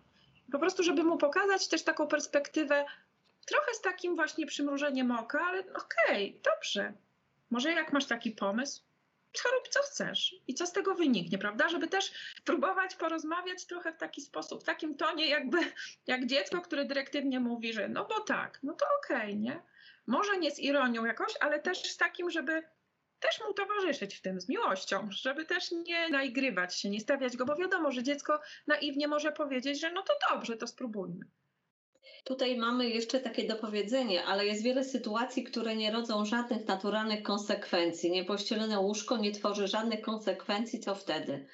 Po 0.52 0.58
prostu, 0.58 0.82
żeby 0.82 1.04
mu 1.04 1.18
pokazać 1.18 1.68
też 1.68 1.82
taką 1.82 2.06
perspektywę, 2.06 2.84
trochę 3.46 3.74
z 3.74 3.80
takim 3.80 4.16
właśnie 4.16 4.46
przymrużeniem 4.46 5.10
oka, 5.10 5.40
ale 5.40 5.60
okej, 5.60 6.30
okay, 6.30 6.40
dobrze. 6.54 6.92
Może 7.50 7.72
jak 7.72 7.92
masz 7.92 8.06
taki 8.06 8.30
pomysł, 8.30 8.82
rób 9.52 9.68
co 9.68 9.82
chcesz 9.82 10.34
i 10.48 10.54
co 10.54 10.66
z 10.66 10.72
tego 10.72 10.94
wyniknie, 10.94 11.38
prawda? 11.38 11.68
Żeby 11.68 11.88
też 11.88 12.12
próbować 12.44 12.94
porozmawiać 12.94 13.66
trochę 13.66 13.92
w 13.92 13.96
taki 13.96 14.20
sposób, 14.20 14.62
w 14.62 14.64
takim 14.64 14.96
tonie 14.96 15.28
jakby 15.28 15.58
jak 16.06 16.26
dziecko, 16.26 16.60
które 16.60 16.84
dyrektywnie 16.84 17.40
mówi, 17.40 17.72
że 17.72 17.88
no 17.88 18.04
bo 18.04 18.20
tak, 18.20 18.58
no 18.62 18.72
to 18.72 18.86
okej, 18.98 19.16
okay, 19.16 19.36
nie? 19.36 19.62
Może 20.06 20.38
nie 20.38 20.50
z 20.50 20.58
ironią 20.58 21.04
jakoś, 21.04 21.32
ale 21.40 21.60
też 21.60 21.82
z 21.82 21.96
takim, 21.96 22.30
żeby 22.30 22.62
też 23.20 23.40
mu 23.40 23.54
towarzyszyć 23.54 24.14
w 24.14 24.20
tym 24.20 24.40
z 24.40 24.48
miłością, 24.48 25.08
żeby 25.10 25.44
też 25.44 25.70
nie 25.70 26.08
naigrywać 26.08 26.80
się, 26.80 26.90
nie 26.90 27.00
stawiać 27.00 27.36
go, 27.36 27.44
bo 27.44 27.56
wiadomo, 27.56 27.90
że 27.90 28.02
dziecko 28.02 28.40
naiwnie 28.66 29.08
może 29.08 29.32
powiedzieć, 29.32 29.80
że 29.80 29.92
no 29.92 30.02
to 30.02 30.12
dobrze, 30.30 30.56
to 30.56 30.66
spróbujmy. 30.66 31.24
Tutaj 32.24 32.56
mamy 32.56 32.88
jeszcze 32.88 33.20
takie 33.20 33.48
dopowiedzenie, 33.48 34.24
ale 34.24 34.46
jest 34.46 34.62
wiele 34.62 34.84
sytuacji, 34.84 35.44
które 35.44 35.76
nie 35.76 35.90
rodzą 35.90 36.24
żadnych 36.24 36.66
naturalnych 36.66 37.22
konsekwencji. 37.22 38.10
Niepościelone 38.10 38.80
łóżko 38.80 39.16
nie 39.16 39.32
tworzy 39.32 39.68
żadnych 39.68 40.00
konsekwencji, 40.00 40.80
co 40.80 40.94
wtedy? 40.94 41.46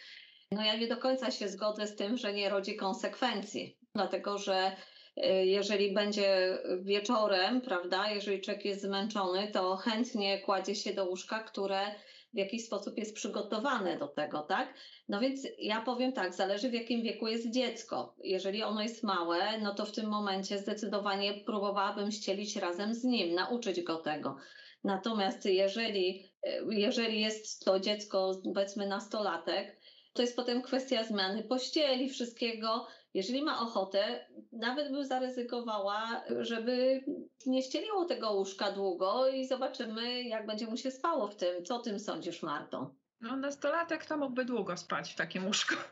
No 0.52 0.64
ja 0.64 0.76
nie 0.76 0.88
do 0.88 0.96
końca 0.96 1.30
się 1.30 1.48
zgodzę 1.48 1.86
z 1.86 1.96
tym, 1.96 2.16
że 2.16 2.32
nie 2.32 2.48
rodzi 2.48 2.76
konsekwencji, 2.76 3.78
dlatego 3.94 4.38
że 4.38 4.76
y, 5.16 5.46
jeżeli 5.46 5.94
będzie 5.94 6.58
wieczorem, 6.80 7.60
prawda, 7.60 8.10
jeżeli 8.10 8.40
człowiek 8.40 8.64
jest 8.64 8.82
zmęczony, 8.82 9.50
to 9.52 9.76
chętnie 9.76 10.40
kładzie 10.40 10.74
się 10.74 10.94
do 10.94 11.04
łóżka, 11.04 11.42
które 11.42 11.94
w 12.34 12.38
jakiś 12.38 12.66
sposób 12.66 12.98
jest 12.98 13.14
przygotowane 13.14 13.98
do 13.98 14.08
tego, 14.08 14.42
tak? 14.42 14.74
No 15.08 15.20
więc 15.20 15.40
ja 15.58 15.82
powiem 15.82 16.12
tak, 16.12 16.34
zależy 16.34 16.68
w 16.68 16.74
jakim 16.74 17.02
wieku 17.02 17.28
jest 17.28 17.50
dziecko. 17.50 18.16
Jeżeli 18.24 18.62
ono 18.62 18.82
jest 18.82 19.02
małe, 19.02 19.58
no 19.60 19.74
to 19.74 19.86
w 19.86 19.92
tym 19.92 20.06
momencie 20.06 20.58
zdecydowanie 20.58 21.34
próbowałabym 21.34 22.10
ścielić 22.12 22.56
razem 22.56 22.94
z 22.94 23.04
nim, 23.04 23.34
nauczyć 23.34 23.82
go 23.82 23.96
tego. 23.96 24.36
Natomiast 24.84 25.44
jeżeli, 25.44 26.32
jeżeli 26.70 27.20
jest 27.20 27.64
to 27.64 27.80
dziecko, 27.80 28.40
powiedzmy 28.54 28.86
nastolatek, 28.86 29.80
to 30.12 30.22
jest 30.22 30.36
potem 30.36 30.62
kwestia 30.62 31.04
zmiany 31.04 31.42
pościeli, 31.42 32.08
wszystkiego. 32.08 32.86
Jeżeli 33.14 33.42
ma 33.42 33.60
ochotę, 33.60 34.28
nawet 34.52 34.92
bym 34.92 35.04
zaryzykowała, 35.04 36.24
żeby 36.40 37.04
nie 37.46 37.62
ścieliło 37.62 38.04
tego 38.04 38.32
łóżka 38.32 38.72
długo 38.72 39.28
i 39.28 39.46
zobaczymy, 39.46 40.22
jak 40.22 40.46
będzie 40.46 40.66
mu 40.66 40.76
się 40.76 40.90
spało 40.90 41.28
w 41.28 41.36
tym. 41.36 41.64
Co 41.64 41.76
o 41.76 41.82
tym 41.82 42.00
sądzisz, 42.00 42.42
Marto? 42.42 42.94
No, 43.20 43.36
nastolatek 43.36 44.06
to 44.06 44.16
mógłby 44.16 44.44
długo 44.44 44.76
spać 44.76 45.12
w 45.12 45.16
takim 45.16 45.46
łóżku. 45.46 45.74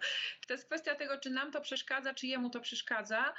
To 0.47 0.55
jest 0.55 0.67
kwestia 0.67 0.95
tego, 0.95 1.19
czy 1.19 1.31
nam 1.31 1.53
to 1.53 1.61
przeszkadza, 1.61 2.15
czy 2.15 2.27
jemu 2.27 2.51
to 2.51 2.61
przeszkadza. 2.61 3.35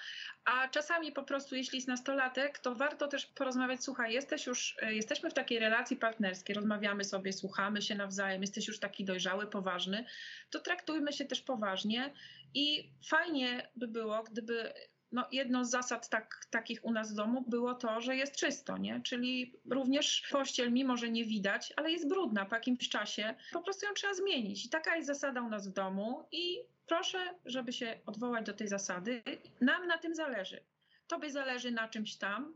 A 0.46 0.68
czasami 0.68 1.12
po 1.12 1.24
prostu, 1.24 1.56
jeśli 1.56 1.78
jest 1.78 1.88
nastolatek, 1.88 2.60
to 2.60 2.76
warto 2.76 3.08
też 3.08 3.26
porozmawiać. 3.26 3.84
Słuchaj, 3.84 4.14
jesteś 4.14 4.46
już, 4.46 4.78
e, 4.82 4.94
jesteśmy 4.94 5.30
w 5.30 5.34
takiej 5.34 5.60
relacji 5.60 5.98
partnerskiej, 5.98 6.56
rozmawiamy 6.56 7.04
sobie, 7.04 7.34
słuchamy 7.34 7.82
się 7.82 7.96
nawzajem, 7.96 8.42
jesteś 8.42 8.68
już 8.68 8.80
taki 8.80 9.06
dojrzały, 9.06 9.48
poważny, 9.48 10.06
to 10.50 10.60
traktujmy 10.60 11.14
się 11.14 11.26
też 11.26 11.42
poważnie. 11.42 12.14
I 12.54 12.92
fajnie 13.10 13.70
by 13.76 13.88
było, 13.88 14.24
gdyby 14.24 14.74
no, 15.12 15.28
jedną 15.32 15.66
z 15.66 15.70
zasad 15.70 16.10
tak, 16.10 16.46
takich 16.50 16.86
u 16.86 16.92
nas 16.92 17.12
w 17.12 17.16
domu 17.16 17.46
było 17.48 17.74
to, 17.74 18.02
że 18.02 18.16
jest 18.16 18.36
czysto, 18.36 18.78
nie? 18.78 19.02
Czyli 19.02 19.60
również 19.70 20.28
pościel, 20.32 20.74
mimo 20.74 20.98
że 20.98 21.10
nie 21.10 21.26
widać, 21.26 21.74
ale 21.76 21.92
jest 21.92 22.10
brudna 22.10 22.46
po 22.46 22.56
jakimś 22.56 22.90
czasie, 22.90 23.36
po 23.54 23.62
prostu 23.62 23.86
ją 23.86 23.94
trzeba 23.94 24.14
zmienić. 24.14 24.66
I 24.66 24.70
taka 24.70 24.96
jest 24.96 25.08
zasada 25.08 25.42
u 25.42 25.50
nas 25.50 25.68
w 25.68 25.74
domu 25.74 26.28
i 26.32 26.60
proszę, 26.86 27.36
żeby 27.46 27.74
się 27.74 28.00
odwołać 28.06 28.46
do 28.46 28.54
tej 28.54 28.68
zasady. 28.68 29.24
Nam 29.62 29.88
na 29.88 29.98
tym 29.98 30.16
zależy. 30.16 30.64
Tobie 31.08 31.30
zależy 31.30 31.72
na 31.72 31.88
czymś 31.88 32.16
tam, 32.16 32.56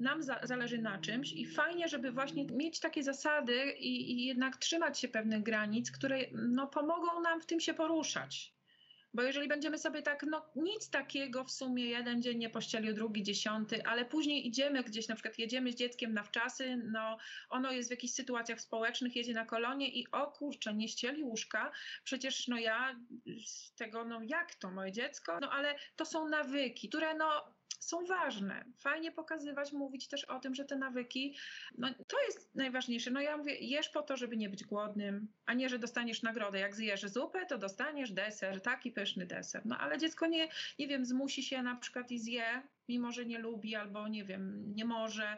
nam 0.00 0.22
za 0.22 0.40
zależy 0.42 0.78
na 0.78 0.98
czymś 0.98 1.32
i 1.32 1.46
fajnie, 1.46 1.88
żeby 1.88 2.12
właśnie 2.12 2.44
mieć 2.44 2.80
takie 2.80 3.02
zasady 3.02 3.72
i, 3.72 4.12
i, 4.12 4.26
jednak 4.26 4.56
trzymać 4.56 4.98
się 4.98 5.08
pewnych 5.08 5.42
granic, 5.42 5.90
które 5.90 6.18
no, 6.32 6.66
pomogą 6.66 7.20
nam 7.20 7.40
w 7.40 7.46
tym 7.46 7.60
się 7.60 7.74
poruszać. 7.74 8.57
Bo 9.14 9.22
jeżeli 9.22 9.48
będziemy 9.48 9.78
sobie 9.78 10.02
tak, 10.02 10.22
no 10.22 10.50
nic 10.56 10.90
takiego 10.90 11.44
w 11.44 11.50
sumie, 11.50 11.84
jeden 11.84 12.22
dzień 12.22 12.38
nie 12.38 12.50
pościelił, 12.50 12.94
drugi, 12.94 13.22
dziesiąty, 13.22 13.84
ale 13.84 14.04
później 14.04 14.46
idziemy 14.48 14.82
gdzieś, 14.82 15.08
na 15.08 15.14
przykład 15.14 15.38
jedziemy 15.38 15.72
z 15.72 15.74
dzieckiem 15.74 16.14
na 16.14 16.22
wczasy, 16.22 16.76
no 16.92 17.18
ono 17.50 17.72
jest 17.72 17.88
w 17.88 17.90
jakichś 17.90 18.12
sytuacjach 18.12 18.60
społecznych, 18.60 19.16
jedzie 19.16 19.34
na 19.34 19.44
kolonie 19.44 19.88
i 19.88 20.10
o 20.12 20.26
kurczę, 20.26 20.74
nie 20.74 20.88
ścieli 20.88 21.22
łóżka, 21.22 21.72
przecież 22.04 22.48
no 22.48 22.58
ja 22.58 23.00
z 23.46 23.74
tego, 23.74 24.04
no 24.04 24.20
jak 24.22 24.54
to, 24.54 24.70
moje 24.70 24.92
dziecko? 24.92 25.40
No 25.40 25.50
ale 25.50 25.74
to 25.96 26.04
są 26.04 26.28
nawyki, 26.28 26.88
które 26.88 27.14
no 27.14 27.57
są 27.78 28.04
ważne. 28.04 28.64
Fajnie 28.78 29.12
pokazywać, 29.12 29.72
mówić 29.72 30.08
też 30.08 30.24
o 30.24 30.40
tym, 30.40 30.54
że 30.54 30.64
te 30.64 30.76
nawyki, 30.76 31.36
no 31.78 31.88
to 32.06 32.16
jest 32.26 32.54
najważniejsze. 32.54 33.10
No 33.10 33.20
ja 33.20 33.36
mówię, 33.36 33.54
jesz 33.54 33.88
po 33.88 34.02
to, 34.02 34.16
żeby 34.16 34.36
nie 34.36 34.48
być 34.48 34.64
głodnym, 34.64 35.28
a 35.46 35.54
nie, 35.54 35.68
że 35.68 35.78
dostaniesz 35.78 36.22
nagrodę. 36.22 36.58
Jak 36.58 36.74
zjesz 36.74 37.02
zupę, 37.02 37.46
to 37.46 37.58
dostaniesz 37.58 38.12
deser, 38.12 38.60
taki 38.62 38.92
pyszny 38.92 39.26
deser. 39.26 39.62
No 39.64 39.78
ale 39.78 39.98
dziecko 39.98 40.26
nie, 40.26 40.48
nie 40.78 40.88
wiem, 40.88 41.04
zmusi 41.04 41.42
się 41.42 41.62
na 41.62 41.76
przykład 41.76 42.10
i 42.10 42.18
zje, 42.18 42.62
mimo 42.88 43.12
że 43.12 43.26
nie 43.26 43.38
lubi 43.38 43.74
albo 43.74 44.08
nie 44.08 44.24
wiem, 44.24 44.74
nie 44.74 44.84
może, 44.84 45.36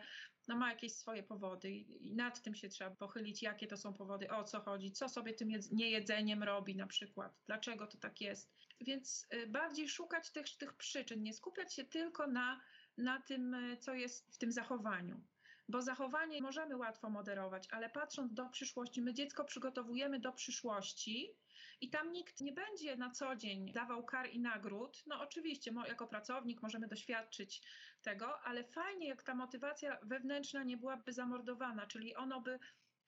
no 0.48 0.56
ma 0.56 0.70
jakieś 0.70 0.92
swoje 0.92 1.22
powody 1.22 1.70
i 1.70 2.14
nad 2.14 2.42
tym 2.42 2.54
się 2.54 2.68
trzeba 2.68 2.90
pochylić, 2.90 3.42
jakie 3.42 3.66
to 3.66 3.76
są 3.76 3.94
powody, 3.94 4.30
o 4.30 4.44
co 4.44 4.60
chodzi, 4.60 4.92
co 4.92 5.08
sobie 5.08 5.34
tym 5.34 5.48
niejedzeniem 5.72 6.42
robi 6.42 6.76
na 6.76 6.86
przykład, 6.86 7.32
dlaczego 7.46 7.86
to 7.86 7.98
tak 7.98 8.20
jest. 8.20 8.52
Więc 8.80 9.26
y, 9.34 9.46
bardziej 9.46 9.88
szukać 9.88 10.30
tych, 10.30 10.56
tych 10.56 10.74
przyczyn, 10.74 11.22
nie 11.22 11.34
skupiać 11.34 11.74
się 11.74 11.84
tylko 11.84 12.26
na, 12.26 12.60
na 12.98 13.20
tym, 13.20 13.54
y, 13.54 13.76
co 13.76 13.94
jest 13.94 14.34
w 14.34 14.38
tym 14.38 14.52
zachowaniu. 14.52 15.20
Bo 15.68 15.82
zachowanie 15.82 16.42
możemy 16.42 16.76
łatwo 16.76 17.10
moderować, 17.10 17.68
ale 17.70 17.90
patrząc 17.90 18.34
do 18.34 18.48
przyszłości, 18.48 19.02
my 19.02 19.14
dziecko 19.14 19.44
przygotowujemy 19.44 20.20
do 20.20 20.32
przyszłości 20.32 21.34
i 21.80 21.90
tam 21.90 22.12
nikt 22.12 22.40
nie 22.40 22.52
będzie 22.52 22.96
na 22.96 23.10
co 23.10 23.36
dzień 23.36 23.72
dawał 23.72 24.04
kar 24.04 24.30
i 24.30 24.40
nagród. 24.40 25.02
No 25.06 25.20
oczywiście, 25.20 25.72
jako 25.88 26.06
pracownik 26.06 26.62
możemy 26.62 26.88
doświadczyć 26.88 27.62
tego, 28.02 28.40
ale 28.40 28.64
fajnie, 28.64 29.08
jak 29.08 29.22
ta 29.22 29.34
motywacja 29.34 29.98
wewnętrzna 30.02 30.62
nie 30.62 30.76
byłaby 30.76 31.12
zamordowana, 31.12 31.86
czyli 31.86 32.16
ono 32.16 32.40
by 32.40 32.58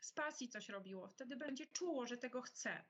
z 0.01 0.13
pasji 0.13 0.49
coś 0.49 0.69
robiło. 0.69 1.09
Wtedy 1.09 1.37
będzie 1.37 1.67
czuło, 1.67 2.07
że 2.07 2.19
tego 2.19 2.43
chce 2.43 2.85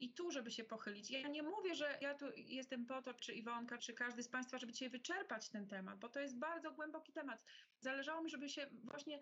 i 0.00 0.12
tu, 0.12 0.30
żeby 0.30 0.50
się 0.50 0.64
pochylić. 0.64 1.10
Ja 1.10 1.28
nie 1.28 1.42
mówię, 1.42 1.74
że 1.74 1.98
ja 2.00 2.14
tu 2.14 2.26
jestem 2.36 2.86
po 2.86 3.02
to, 3.02 3.14
czy 3.14 3.34
Iwonka, 3.34 3.78
czy 3.78 3.94
każdy 3.94 4.22
z 4.22 4.28
Państwa, 4.28 4.58
żeby 4.58 4.72
dzisiaj 4.72 4.90
wyczerpać 4.90 5.48
ten 5.48 5.68
temat, 5.68 5.98
bo 5.98 6.08
to 6.08 6.20
jest 6.20 6.38
bardzo 6.38 6.72
głęboki 6.72 7.12
temat. 7.12 7.44
Zależało 7.80 8.22
mi, 8.22 8.30
żeby 8.30 8.48
się 8.48 8.70
właśnie 8.84 9.20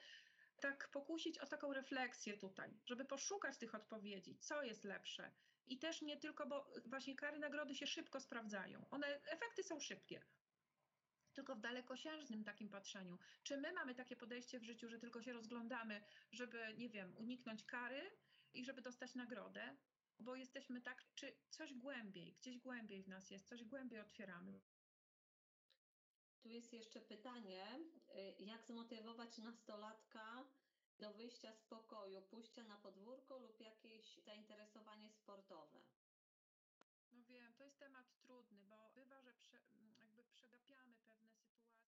tak 0.61 0.89
pokusić 0.89 1.39
o 1.39 1.47
taką 1.47 1.73
refleksję 1.73 2.39
tutaj, 2.39 2.79
żeby 2.87 3.05
poszukać 3.05 3.59
tych 3.59 3.75
odpowiedzi, 3.75 4.37
co 4.39 4.63
jest 4.63 4.85
lepsze. 4.85 5.31
I 5.71 5.79
też 5.79 6.03
nie 6.03 6.17
tylko, 6.17 6.47
bo 6.47 6.73
właśnie 6.87 7.17
kary 7.17 7.39
nagrody 7.39 7.75
się 7.75 7.87
szybko 7.87 8.21
sprawdzają. 8.21 8.87
One, 8.91 9.07
efekty 9.07 9.63
są 9.63 9.81
szybkie. 9.81 10.23
Tylko 11.33 11.57
w 11.57 11.61
dalekosiężnym 11.61 12.45
takim 12.45 12.69
patrzeniu. 12.69 13.19
Czy 13.43 13.57
my 13.57 13.73
mamy 13.73 13.95
takie 13.95 14.17
podejście 14.17 14.61
w 14.61 14.65
życiu, 14.65 14.89
że 14.89 14.99
tylko 14.99 15.23
się 15.23 15.33
rozglądamy, 15.33 16.03
żeby, 16.33 16.75
nie 16.79 16.89
wiem, 16.89 17.17
uniknąć 17.17 17.65
kary 17.65 18.11
i 18.55 18.65
żeby 18.65 18.83
dostać 18.83 19.15
nagrodę? 19.15 19.77
bo 20.21 20.37
jesteśmy 20.37 20.81
tak, 20.81 21.05
czy 21.15 21.37
coś 21.51 21.75
głębiej, 21.75 22.33
gdzieś 22.33 22.59
głębiej 22.59 23.03
w 23.03 23.09
nas 23.09 23.31
jest, 23.31 23.49
coś 23.49 23.65
głębiej 23.65 24.01
otwieramy. 24.01 24.61
Tu 26.41 26.49
jest 26.49 26.73
jeszcze 26.73 27.01
pytanie, 27.01 27.81
y, 28.39 28.43
jak 28.43 28.65
zmotywować 28.65 29.39
nastolatka 29.39 30.45
do 31.01 31.13
wyjścia 31.13 31.53
z 31.55 31.63
pokoju, 31.65 32.23
pójścia 32.31 32.63
na 32.65 32.77
podwórko 32.77 33.39
lub 33.39 33.61
jakieś 33.61 34.05
zainteresowanie 34.27 35.11
sportowe? 35.11 35.79
No 37.13 37.19
wiem, 37.29 37.53
to 37.59 37.65
jest 37.65 37.79
temat 37.79 38.05
trudny, 38.23 38.59
bo 38.71 38.91
bywa, 38.95 39.17
że 39.23 39.31
prze, 39.43 39.59
jakby 40.01 40.23
przegapiamy 40.35 40.95
pewne 41.09 41.31
sytuacje. 41.31 41.81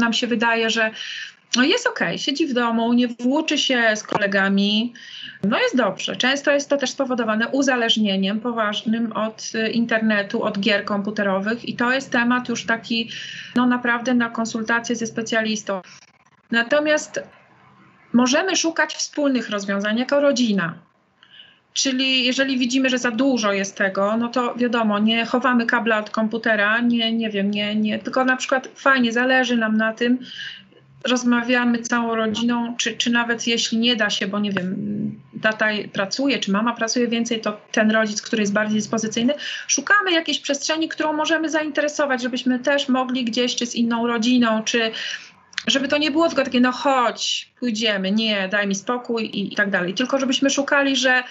Nam 0.00 0.12
się 0.12 0.26
wydaje, 0.26 0.70
że 0.70 0.90
no 1.56 1.62
jest 1.64 1.86
ok, 1.86 2.00
siedzi 2.16 2.46
w 2.46 2.52
domu, 2.52 2.92
nie 2.92 3.08
włóczy 3.08 3.58
się 3.58 3.96
z 3.96 4.02
kolegami, 4.02 4.94
no 5.44 5.58
jest 5.58 5.76
dobrze. 5.76 6.16
Często 6.16 6.50
jest 6.50 6.70
to 6.70 6.76
też 6.76 6.90
spowodowane 6.90 7.48
uzależnieniem 7.48 8.40
poważnym 8.40 9.12
od 9.12 9.52
y, 9.54 9.70
internetu, 9.70 10.42
od 10.42 10.58
gier 10.58 10.84
komputerowych 10.84 11.68
i 11.68 11.76
to 11.76 11.92
jest 11.92 12.12
temat 12.12 12.48
już 12.48 12.66
taki, 12.66 13.10
no 13.54 13.66
naprawdę 13.66 14.14
na 14.14 14.30
konsultacje 14.30 14.96
ze 14.96 15.06
specjalistą. 15.06 15.80
Natomiast 16.50 17.20
możemy 18.16 18.56
szukać 18.56 18.94
wspólnych 18.94 19.50
rozwiązań 19.50 19.98
jako 19.98 20.20
rodzina. 20.20 20.74
Czyli 21.72 22.24
jeżeli 22.24 22.58
widzimy, 22.58 22.88
że 22.88 22.98
za 22.98 23.10
dużo 23.10 23.52
jest 23.52 23.76
tego, 23.76 24.16
no 24.16 24.28
to 24.28 24.54
wiadomo, 24.54 24.98
nie 24.98 25.26
chowamy 25.26 25.66
kabla 25.66 25.98
od 25.98 26.10
komputera, 26.10 26.80
nie, 26.80 27.12
nie 27.12 27.30
wiem, 27.30 27.50
nie, 27.50 27.74
nie, 27.74 27.98
tylko 27.98 28.24
na 28.24 28.36
przykład 28.36 28.68
fajnie, 28.74 29.12
zależy 29.12 29.56
nam 29.56 29.76
na 29.76 29.92
tym, 29.92 30.18
rozmawiamy 31.04 31.78
całą 31.78 32.14
rodziną, 32.14 32.76
czy, 32.76 32.96
czy 32.96 33.10
nawet 33.10 33.46
jeśli 33.46 33.78
nie 33.78 33.96
da 33.96 34.10
się, 34.10 34.26
bo 34.26 34.38
nie 34.38 34.52
wiem, 34.52 34.76
tata 35.42 35.66
pracuje, 35.92 36.38
czy 36.38 36.50
mama 36.50 36.74
pracuje 36.74 37.08
więcej, 37.08 37.40
to 37.40 37.60
ten 37.72 37.90
rodzic, 37.90 38.22
który 38.22 38.42
jest 38.42 38.52
bardziej 38.52 38.78
dyspozycyjny, 38.78 39.34
szukamy 39.66 40.12
jakiejś 40.12 40.40
przestrzeni, 40.40 40.88
którą 40.88 41.12
możemy 41.12 41.50
zainteresować, 41.50 42.22
żebyśmy 42.22 42.58
też 42.58 42.88
mogli 42.88 43.24
gdzieś, 43.24 43.56
czy 43.56 43.66
z 43.66 43.74
inną 43.74 44.06
rodziną, 44.06 44.62
czy 44.62 44.90
żeby 45.66 45.88
to 45.88 45.98
nie 45.98 46.10
było 46.10 46.28
tylko 46.28 46.44
takie, 46.44 46.60
no 46.60 46.72
chodź, 46.72 47.52
pójdziemy, 47.60 48.12
nie, 48.12 48.48
daj 48.48 48.66
mi 48.66 48.74
spokój 48.74 49.24
i, 49.24 49.52
i 49.52 49.56
tak 49.56 49.70
dalej. 49.70 49.94
Tylko 49.94 50.18
żebyśmy 50.18 50.50
szukali, 50.50 50.96
że 50.96 51.22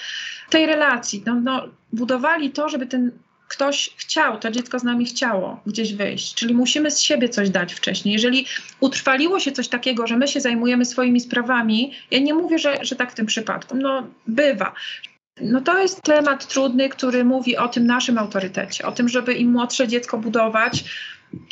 tej 0.49 0.65
relacji, 0.65 1.23
no, 1.25 1.35
no, 1.35 1.67
budowali 1.93 2.51
to, 2.51 2.69
żeby 2.69 2.87
ten 2.87 3.11
ktoś 3.47 3.89
chciał, 3.97 4.39
to 4.39 4.51
dziecko 4.51 4.79
z 4.79 4.83
nami 4.83 5.05
chciało 5.05 5.59
gdzieś 5.65 5.93
wyjść, 5.93 6.33
czyli 6.33 6.53
musimy 6.53 6.91
z 6.91 6.99
siebie 6.99 7.29
coś 7.29 7.49
dać 7.49 7.73
wcześniej. 7.73 8.13
Jeżeli 8.13 8.45
utrwaliło 8.79 9.39
się 9.39 9.51
coś 9.51 9.67
takiego, 9.67 10.07
że 10.07 10.17
my 10.17 10.27
się 10.27 10.41
zajmujemy 10.41 10.85
swoimi 10.85 11.19
sprawami, 11.19 11.93
ja 12.11 12.19
nie 12.19 12.33
mówię, 12.33 12.59
że, 12.59 12.77
że 12.81 12.95
tak 12.95 13.11
w 13.11 13.15
tym 13.15 13.25
przypadku, 13.25 13.77
no 13.77 14.07
bywa. 14.27 14.73
No 15.41 15.61
to 15.61 15.81
jest 15.81 16.01
temat 16.01 16.47
trudny, 16.47 16.89
który 16.89 17.25
mówi 17.25 17.57
o 17.57 17.67
tym 17.67 17.87
naszym 17.87 18.17
autorytecie, 18.17 18.85
o 18.85 18.91
tym, 18.91 19.09
żeby 19.09 19.33
im 19.33 19.51
młodsze 19.51 19.87
dziecko 19.87 20.17
budować, 20.17 20.83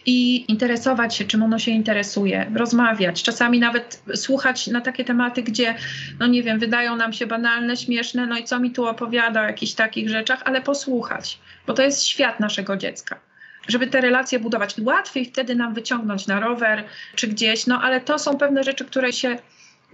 i 0.05 0.51
interesować 0.51 1.15
się, 1.15 1.25
czym 1.25 1.43
ono 1.43 1.59
się 1.59 1.71
interesuje, 1.71 2.51
rozmawiać, 2.55 3.23
czasami 3.23 3.59
nawet 3.59 4.03
słuchać 4.15 4.67
na 4.67 4.81
takie 4.81 5.05
tematy, 5.05 5.43
gdzie, 5.43 5.75
no 6.19 6.27
nie 6.27 6.43
wiem, 6.43 6.59
wydają 6.59 6.95
nam 6.95 7.13
się 7.13 7.27
banalne, 7.27 7.77
śmieszne, 7.77 8.25
no 8.25 8.37
i 8.37 8.43
co 8.43 8.59
mi 8.59 8.71
tu 8.71 8.85
opowiada 8.85 9.41
o 9.41 9.45
jakichś 9.45 9.73
takich 9.73 10.09
rzeczach, 10.09 10.41
ale 10.45 10.61
posłuchać, 10.61 11.39
bo 11.67 11.73
to 11.73 11.81
jest 11.81 12.03
świat 12.03 12.39
naszego 12.39 12.77
dziecka. 12.77 13.19
Żeby 13.67 13.87
te 13.87 14.01
relacje 14.01 14.39
budować, 14.39 14.75
łatwiej 14.81 15.25
wtedy 15.25 15.55
nam 15.55 15.73
wyciągnąć 15.73 16.27
na 16.27 16.39
rower 16.39 16.83
czy 17.15 17.27
gdzieś, 17.27 17.67
no 17.67 17.81
ale 17.81 18.01
to 18.01 18.19
są 18.19 18.37
pewne 18.37 18.63
rzeczy, 18.63 18.85
które 18.85 19.13
się 19.13 19.37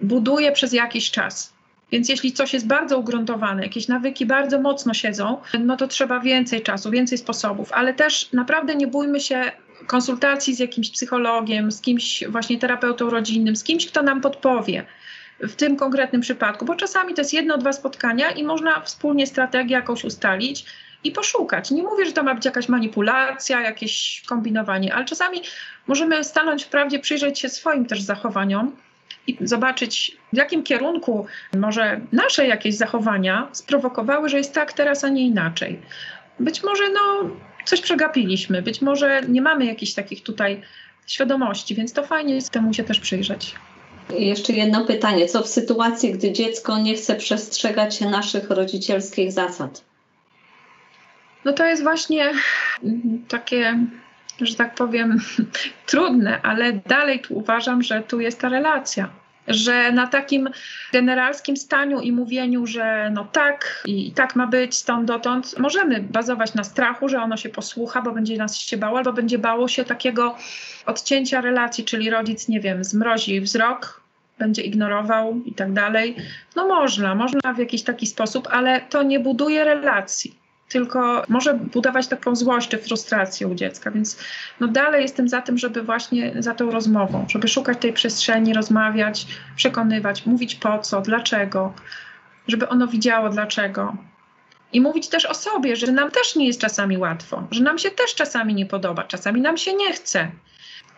buduje 0.02 0.52
przez 0.52 0.74
jakiś 0.74 1.12
czas. 1.12 1.54
Więc 1.92 2.10
jeśli 2.10 2.32
coś 2.32 2.54
jest 2.54 2.68
bardzo 2.68 3.00
ugruntowane, 3.00 3.64
jakieś 3.64 3.88
nawyki 3.88 4.26
bardzo 4.26 4.62
mocno 4.62 4.94
siedzą, 4.94 5.38
no 5.60 5.78
to 5.78 5.88
trzeba 5.88 6.20
więcej 6.20 6.62
czasu, 6.62 6.92
więcej 6.92 7.18
sposobów, 7.18 7.74
ale 7.74 7.94
też 7.94 8.34
naprawdę 8.34 8.76
nie 8.76 8.88
bójmy 8.88 9.20
się 9.20 9.52
konsultacji 9.88 10.56
z 10.56 10.60
jakimś 10.60 10.92
psychologiem, 10.92 11.72
z 11.72 11.82
kimś 11.82 12.24
właśnie 12.30 12.58
terapeutą 12.60 13.10
rodzinnym, 13.10 13.56
z 13.56 13.64
kimś, 13.64 13.88
kto 13.88 14.04
nam 14.04 14.22
podpowie 14.22 14.86
w 15.40 15.56
tym 15.56 15.76
konkretnym 15.76 16.22
przypadku, 16.22 16.66
bo 16.66 16.76
czasami 16.76 17.14
to 17.14 17.22
jest 17.22 17.34
jedno, 17.34 17.58
dwa 17.58 17.74
spotkania 17.74 18.32
i 18.32 18.44
można 18.44 18.82
wspólnie 18.82 19.28
strategię 19.28 19.76
jakąś 19.76 20.04
ustalić 20.04 20.66
i 21.04 21.12
poszukać. 21.12 21.72
Nie 21.72 21.84
mówię, 21.84 22.06
że 22.06 22.12
to 22.12 22.24
ma 22.24 22.36
być 22.36 22.46
jakaś 22.46 22.70
manipulacja, 22.70 23.62
jakieś 23.62 24.24
kombinowanie, 24.28 24.94
ale 24.94 25.06
czasami 25.06 25.42
możemy 25.88 26.24
stanąć 26.24 26.64
w 26.64 26.68
prawdzie, 26.68 27.00
przyjrzeć 27.00 27.40
się 27.40 27.50
swoim 27.50 27.86
też 27.86 28.02
zachowaniom 28.02 28.76
i 29.28 29.38
zobaczyć, 29.42 30.18
w 30.34 30.38
jakim 30.38 30.64
kierunku 30.64 31.26
może 31.58 32.00
nasze 32.12 32.48
jakieś 32.48 32.76
zachowania 32.76 33.48
sprowokowały, 33.52 34.30
że 34.30 34.38
jest 34.38 34.54
tak 34.54 34.74
teraz, 34.74 35.04
a 35.04 35.10
nie 35.10 35.26
inaczej. 35.26 35.80
Być 36.40 36.64
może 36.64 36.84
no, 36.90 37.30
coś 37.66 37.82
przegapiliśmy, 37.82 38.62
być 38.62 38.82
może 38.82 39.22
nie 39.28 39.42
mamy 39.42 39.66
jakichś 39.66 39.94
takich 39.94 40.24
tutaj 40.24 40.62
świadomości, 41.08 41.76
więc 41.76 41.94
to 41.94 42.04
fajnie 42.04 42.36
jest 42.36 42.50
temu 42.50 42.74
się 42.74 42.84
też 42.84 43.00
przyjrzeć. 43.00 43.56
Jeszcze 44.10 44.54
jedno 44.54 44.86
pytanie. 44.86 45.28
Co 45.28 45.44
w 45.44 45.48
sytuacji, 45.48 46.12
gdy 46.12 46.32
dziecko 46.32 46.78
nie 46.78 46.96
chce 46.96 47.16
przestrzegać 47.16 48.02
naszych 48.02 48.50
rodzicielskich 48.50 49.32
zasad? 49.32 49.84
No 51.46 51.54
to 51.54 51.66
jest 51.66 51.84
właśnie 51.84 52.32
takie, 53.28 53.80
że 54.42 54.56
tak 54.56 54.76
powiem, 54.76 55.22
trudne, 55.86 56.42
ale 56.42 56.74
dalej 56.74 57.20
tu 57.20 57.38
uważam, 57.38 57.84
że 57.84 58.04
tu 58.04 58.20
jest 58.20 58.40
ta 58.40 58.50
relacja 58.50 59.10
że 59.50 59.92
na 59.92 60.08
takim 60.08 60.50
generalskim 60.92 61.58
staniu 61.58 62.00
i 62.00 62.12
mówieniu, 62.12 62.68
że 62.68 63.12
no 63.14 63.28
tak 63.32 63.84
i 63.86 64.12
tak 64.12 64.36
ma 64.36 64.48
być 64.48 64.76
stąd 64.76 65.08
dotąd, 65.08 65.60
możemy 65.60 66.02
bazować 66.02 66.54
na 66.54 66.64
strachu, 66.64 67.10
że 67.10 67.22
ono 67.22 67.38
się 67.38 67.50
posłucha, 67.50 68.02
bo 68.02 68.12
będzie 68.12 68.38
nas 68.38 68.58
się 68.58 68.78
bało, 68.78 68.98
albo 68.98 69.14
będzie 69.14 69.38
bało 69.38 69.68
się 69.68 69.86
takiego 69.86 70.36
odcięcia 70.86 71.42
relacji, 71.42 71.86
czyli 71.86 72.10
rodzic, 72.10 72.48
nie 72.48 72.60
wiem, 72.60 72.84
zmrozi 72.84 73.42
wzrok, 73.42 74.02
będzie 74.40 74.62
ignorował 74.62 75.42
i 75.46 75.54
tak 75.54 75.74
dalej. 75.74 76.16
No 76.56 76.68
można, 76.68 77.16
można 77.16 77.54
w 77.54 77.60
jakiś 77.60 77.84
taki 77.84 78.08
sposób, 78.08 78.48
ale 78.52 78.82
to 78.82 79.04
nie 79.04 79.20
buduje 79.20 79.64
relacji 79.64 80.40
tylko 80.70 81.24
może 81.28 81.54
budować 81.54 82.08
taką 82.08 82.36
złość 82.36 82.70
czy 82.70 82.78
frustrację 82.78 83.48
u 83.48 83.56
dziecka. 83.56 83.92
Więc 83.92 84.18
no 84.60 84.68
dalej 84.68 85.02
jestem 85.02 85.30
za 85.30 85.42
tym, 85.42 85.58
żeby 85.58 85.82
właśnie 85.82 86.34
za 86.40 86.54
tą 86.54 86.72
rozmową, 86.72 87.26
żeby 87.30 87.48
szukać 87.48 87.78
tej 87.82 87.94
przestrzeni, 87.94 88.54
rozmawiać, 88.54 89.28
przekonywać, 89.56 90.26
mówić 90.26 90.56
po 90.56 90.80
co, 90.80 91.02
dlaczego, 91.02 91.74
żeby 92.48 92.70
ono 92.70 92.88
widziało 92.88 93.30
dlaczego. 93.30 93.96
I 94.74 94.82
mówić 94.82 95.08
też 95.08 95.26
o 95.26 95.34
sobie, 95.34 95.76
że 95.76 95.92
nam 95.92 96.12
też 96.12 96.36
nie 96.36 96.48
jest 96.48 96.62
czasami 96.62 96.98
łatwo, 96.98 97.48
że 97.52 97.64
nam 97.64 97.78
się 97.78 97.92
też 97.92 98.16
czasami 98.16 98.54
nie 98.54 98.66
podoba, 98.66 99.04
czasami 99.04 99.42
nam 99.42 99.58
się 99.58 99.74
nie 99.74 99.94
chce. 99.94 100.32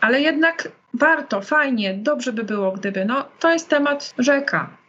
Ale 0.02 0.22
jednak 0.22 0.72
warto, 0.94 1.42
fajnie, 1.42 1.94
dobrze 1.94 2.34
by 2.34 2.44
było, 2.44 2.72
gdyby. 2.72 3.06
No, 3.06 3.26
to 3.40 3.52
jest 3.52 3.70
temat 3.70 4.14
rzeka 4.18 4.81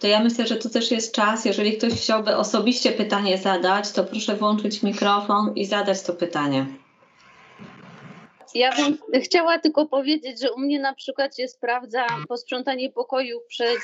to 0.00 0.06
ja 0.06 0.20
myślę, 0.20 0.46
że 0.46 0.56
to 0.56 0.68
też 0.68 0.90
jest 0.90 1.14
czas, 1.14 1.44
jeżeli 1.44 1.78
ktoś 1.78 1.92
chciałby 1.92 2.36
osobiście 2.36 2.92
pytanie 2.92 3.38
zadać, 3.38 3.92
to 3.92 4.04
proszę 4.04 4.36
włączyć 4.36 4.82
mikrofon 4.82 5.52
i 5.56 5.66
zadać 5.66 6.02
to 6.02 6.12
pytanie. 6.12 6.66
Ja 8.54 8.76
bym 8.76 8.98
chciała 9.22 9.58
tylko 9.58 9.86
powiedzieć, 9.86 10.40
że 10.40 10.52
u 10.52 10.58
mnie 10.58 10.80
na 10.80 10.94
przykład 10.94 11.36
się 11.36 11.48
sprawdza 11.48 12.06
posprzątanie 12.28 12.90
pokoju 12.90 13.40
przez 13.48 13.78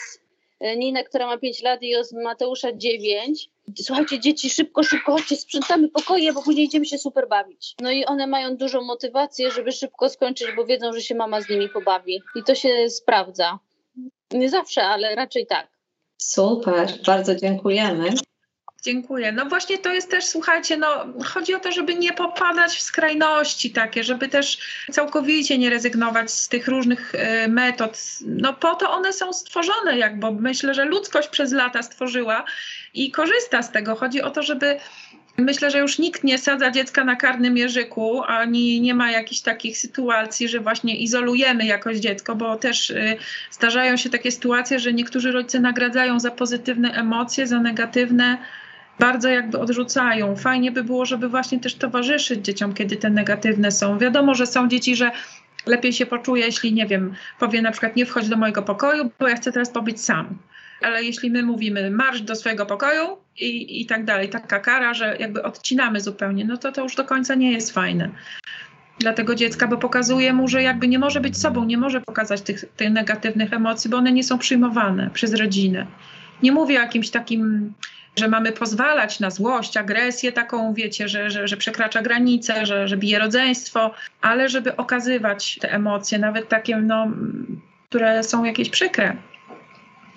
e, 0.60 0.76
Ninę, 0.76 1.04
która 1.04 1.26
ma 1.26 1.38
5 1.38 1.62
lat 1.62 1.82
i 1.82 1.96
od 1.96 2.06
Mateusza 2.12 2.72
9. 2.72 3.50
Słuchajcie, 3.82 4.20
dzieci, 4.20 4.50
szybko, 4.50 4.82
szybko, 4.82 5.12
chodźcie, 5.12 5.36
sprzątamy 5.36 5.88
pokoje, 5.88 6.32
bo 6.32 6.42
później 6.42 6.66
idziemy 6.66 6.86
się 6.86 6.98
super 6.98 7.28
bawić. 7.28 7.74
No 7.80 7.90
i 7.90 8.04
one 8.04 8.26
mają 8.26 8.56
dużą 8.56 8.82
motywację, 8.82 9.50
żeby 9.50 9.72
szybko 9.72 10.08
skończyć, 10.08 10.48
bo 10.56 10.66
wiedzą, 10.66 10.92
że 10.92 11.00
się 11.00 11.14
mama 11.14 11.40
z 11.40 11.48
nimi 11.48 11.68
pobawi. 11.68 12.22
I 12.34 12.42
to 12.42 12.54
się 12.54 12.90
sprawdza. 12.90 13.58
Nie 14.30 14.50
zawsze, 14.50 14.82
ale 14.82 15.14
raczej 15.14 15.46
tak. 15.46 15.76
Super, 16.18 16.88
bardzo 17.06 17.34
dziękujemy. 17.34 18.10
Dziękuję. 18.86 19.32
No 19.32 19.46
właśnie 19.46 19.78
to 19.78 19.92
jest 19.92 20.10
też, 20.10 20.24
słuchajcie, 20.24 20.76
no 20.76 21.06
chodzi 21.24 21.54
o 21.54 21.60
to, 21.60 21.72
żeby 21.72 21.94
nie 21.94 22.12
popadać 22.12 22.76
w 22.76 22.82
skrajności 22.82 23.70
takie, 23.70 24.04
żeby 24.04 24.28
też 24.28 24.58
całkowicie 24.92 25.58
nie 25.58 25.70
rezygnować 25.70 26.30
z 26.30 26.48
tych 26.48 26.68
różnych 26.68 27.14
y, 27.14 27.48
metod. 27.48 27.98
No 28.26 28.54
po 28.54 28.74
to 28.74 28.90
one 28.90 29.12
są 29.12 29.32
stworzone, 29.32 29.98
jak, 29.98 30.20
bo 30.20 30.32
myślę, 30.32 30.74
że 30.74 30.84
ludzkość 30.84 31.28
przez 31.28 31.52
lata 31.52 31.82
stworzyła 31.82 32.44
i 32.94 33.10
korzysta 33.10 33.62
z 33.62 33.72
tego. 33.72 33.96
Chodzi 33.96 34.22
o 34.22 34.30
to, 34.30 34.42
żeby 34.42 34.78
Myślę, 35.39 35.70
że 35.70 35.78
już 35.78 35.99
nikt 35.99 36.24
nie 36.24 36.39
sadza 36.39 36.70
dziecka 36.70 37.05
na 37.05 37.16
karnym 37.16 37.57
jeżyku, 37.57 38.22
ani 38.22 38.80
nie 38.80 38.95
ma 38.95 39.11
jakichś 39.11 39.41
takich 39.41 39.78
sytuacji, 39.78 40.49
że 40.49 40.61
właśnie 40.61 40.97
izolujemy 40.97 41.66
jakoś 41.66 41.97
dziecko, 41.97 42.37
bo 42.37 42.57
też 42.57 42.91
y, 42.91 43.16
zdarzają 43.51 43.97
się 43.97 44.11
takie 44.11 44.32
sytuacje, 44.32 44.78
że 44.78 44.93
niektórzy 44.93 45.32
rodzice 45.32 45.61
nagradzają 45.61 46.20
za 46.20 46.30
pozytywne 46.30 46.93
emocje, 46.93 47.47
za 47.47 47.61
negatywne 47.61 48.39
bardzo 48.99 49.28
jakby 49.28 49.59
odrzucają. 49.59 50.37
Fajnie 50.37 50.72
by 50.72 50.84
było, 50.84 51.07
żeby 51.07 51.28
właśnie 51.28 51.61
też 51.61 51.74
towarzyszyć 51.74 52.45
dzieciom, 52.45 52.74
kiedy 52.74 52.97
te 52.97 53.11
negatywne 53.11 53.70
są. 53.70 53.99
Wiadomo, 53.99 54.34
że 54.34 54.47
są 54.47 54.68
dzieci, 54.68 54.97
że 54.97 55.11
lepiej 55.66 55.93
się 55.93 56.07
poczuje, 56.07 56.47
jeśli 56.47 56.72
nie 56.72 56.87
wiem, 56.87 57.14
powie 57.39 57.62
na 57.62 57.70
przykład 57.70 57.97
nie 57.97 58.07
wchodź 58.07 58.28
do 58.28 58.37
mojego 58.37 58.62
pokoju, 58.62 59.11
bo 59.18 59.28
ja 59.28 59.37
chcę 59.37 59.53
teraz 59.53 59.70
pobyć 59.70 60.01
sam 60.01 60.39
ale 60.80 61.05
jeśli 61.05 61.30
my 61.30 61.43
mówimy 61.43 61.91
marsz 61.91 62.20
do 62.20 62.37
swojego 62.37 62.66
pokoju 62.66 63.18
i, 63.39 63.80
i 63.80 63.87
tak 63.87 64.05
dalej, 64.05 64.28
taka 64.28 64.61
kara, 64.61 64.95
że 64.95 65.16
jakby 65.20 65.43
odcinamy 65.43 66.01
zupełnie, 66.01 66.45
no 66.45 66.57
to 66.57 66.72
to 66.72 66.82
już 66.82 66.95
do 66.95 67.05
końca 67.05 67.34
nie 67.34 67.53
jest 67.53 67.72
fajne 67.72 68.11
dla 68.99 69.12
tego 69.12 69.34
dziecka, 69.34 69.66
bo 69.66 69.76
pokazuje 69.76 70.32
mu, 70.32 70.49
że 70.49 70.62
jakby 70.62 70.89
nie 70.89 70.99
może 70.99 71.20
być 71.20 71.39
sobą, 71.39 71.64
nie 71.64 71.78
może 71.78 72.01
pokazać 72.01 72.43
tych, 72.43 72.64
tych 72.76 72.91
negatywnych 72.91 73.53
emocji, 73.53 73.91
bo 73.91 73.97
one 73.97 74.12
nie 74.12 74.24
są 74.24 74.39
przyjmowane 74.39 75.11
przez 75.11 75.34
rodzinę. 75.34 75.87
Nie 76.43 76.53
mówię 76.53 76.78
o 76.78 76.82
jakimś 76.82 77.11
takim, 77.11 77.72
że 78.16 78.28
mamy 78.28 78.53
pozwalać 78.53 79.20
na 79.20 79.30
złość, 79.30 79.76
agresję 79.76 80.32
taką, 80.32 80.74
wiecie, 80.74 81.09
że, 81.09 81.30
że, 81.30 81.49
że 81.49 81.57
przekracza 81.57 82.03
granice, 82.03 82.66
że, 82.66 82.89
że 82.89 82.97
bije 82.97 83.18
rodzeństwo, 83.18 83.95
ale 84.20 84.49
żeby 84.49 84.76
okazywać 84.76 85.59
te 85.61 85.72
emocje, 85.72 86.18
nawet 86.18 86.49
takie, 86.49 86.76
no, 86.76 87.09
które 87.89 88.22
są 88.22 88.45
jakieś 88.45 88.70
przykre, 88.70 89.16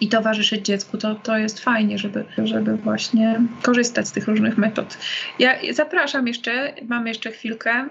i 0.01 0.07
towarzyszyć 0.07 0.65
dziecku, 0.65 0.97
to, 0.97 1.15
to 1.15 1.37
jest 1.37 1.59
fajnie, 1.59 1.97
żeby, 1.97 2.25
żeby 2.43 2.75
właśnie 2.75 3.41
korzystać 3.61 4.07
z 4.07 4.11
tych 4.11 4.27
różnych 4.27 4.57
metod. 4.57 4.97
Ja 5.39 5.55
zapraszam 5.71 6.27
jeszcze, 6.27 6.73
mamy 6.87 7.09
jeszcze 7.09 7.31
chwilkę. 7.31 7.87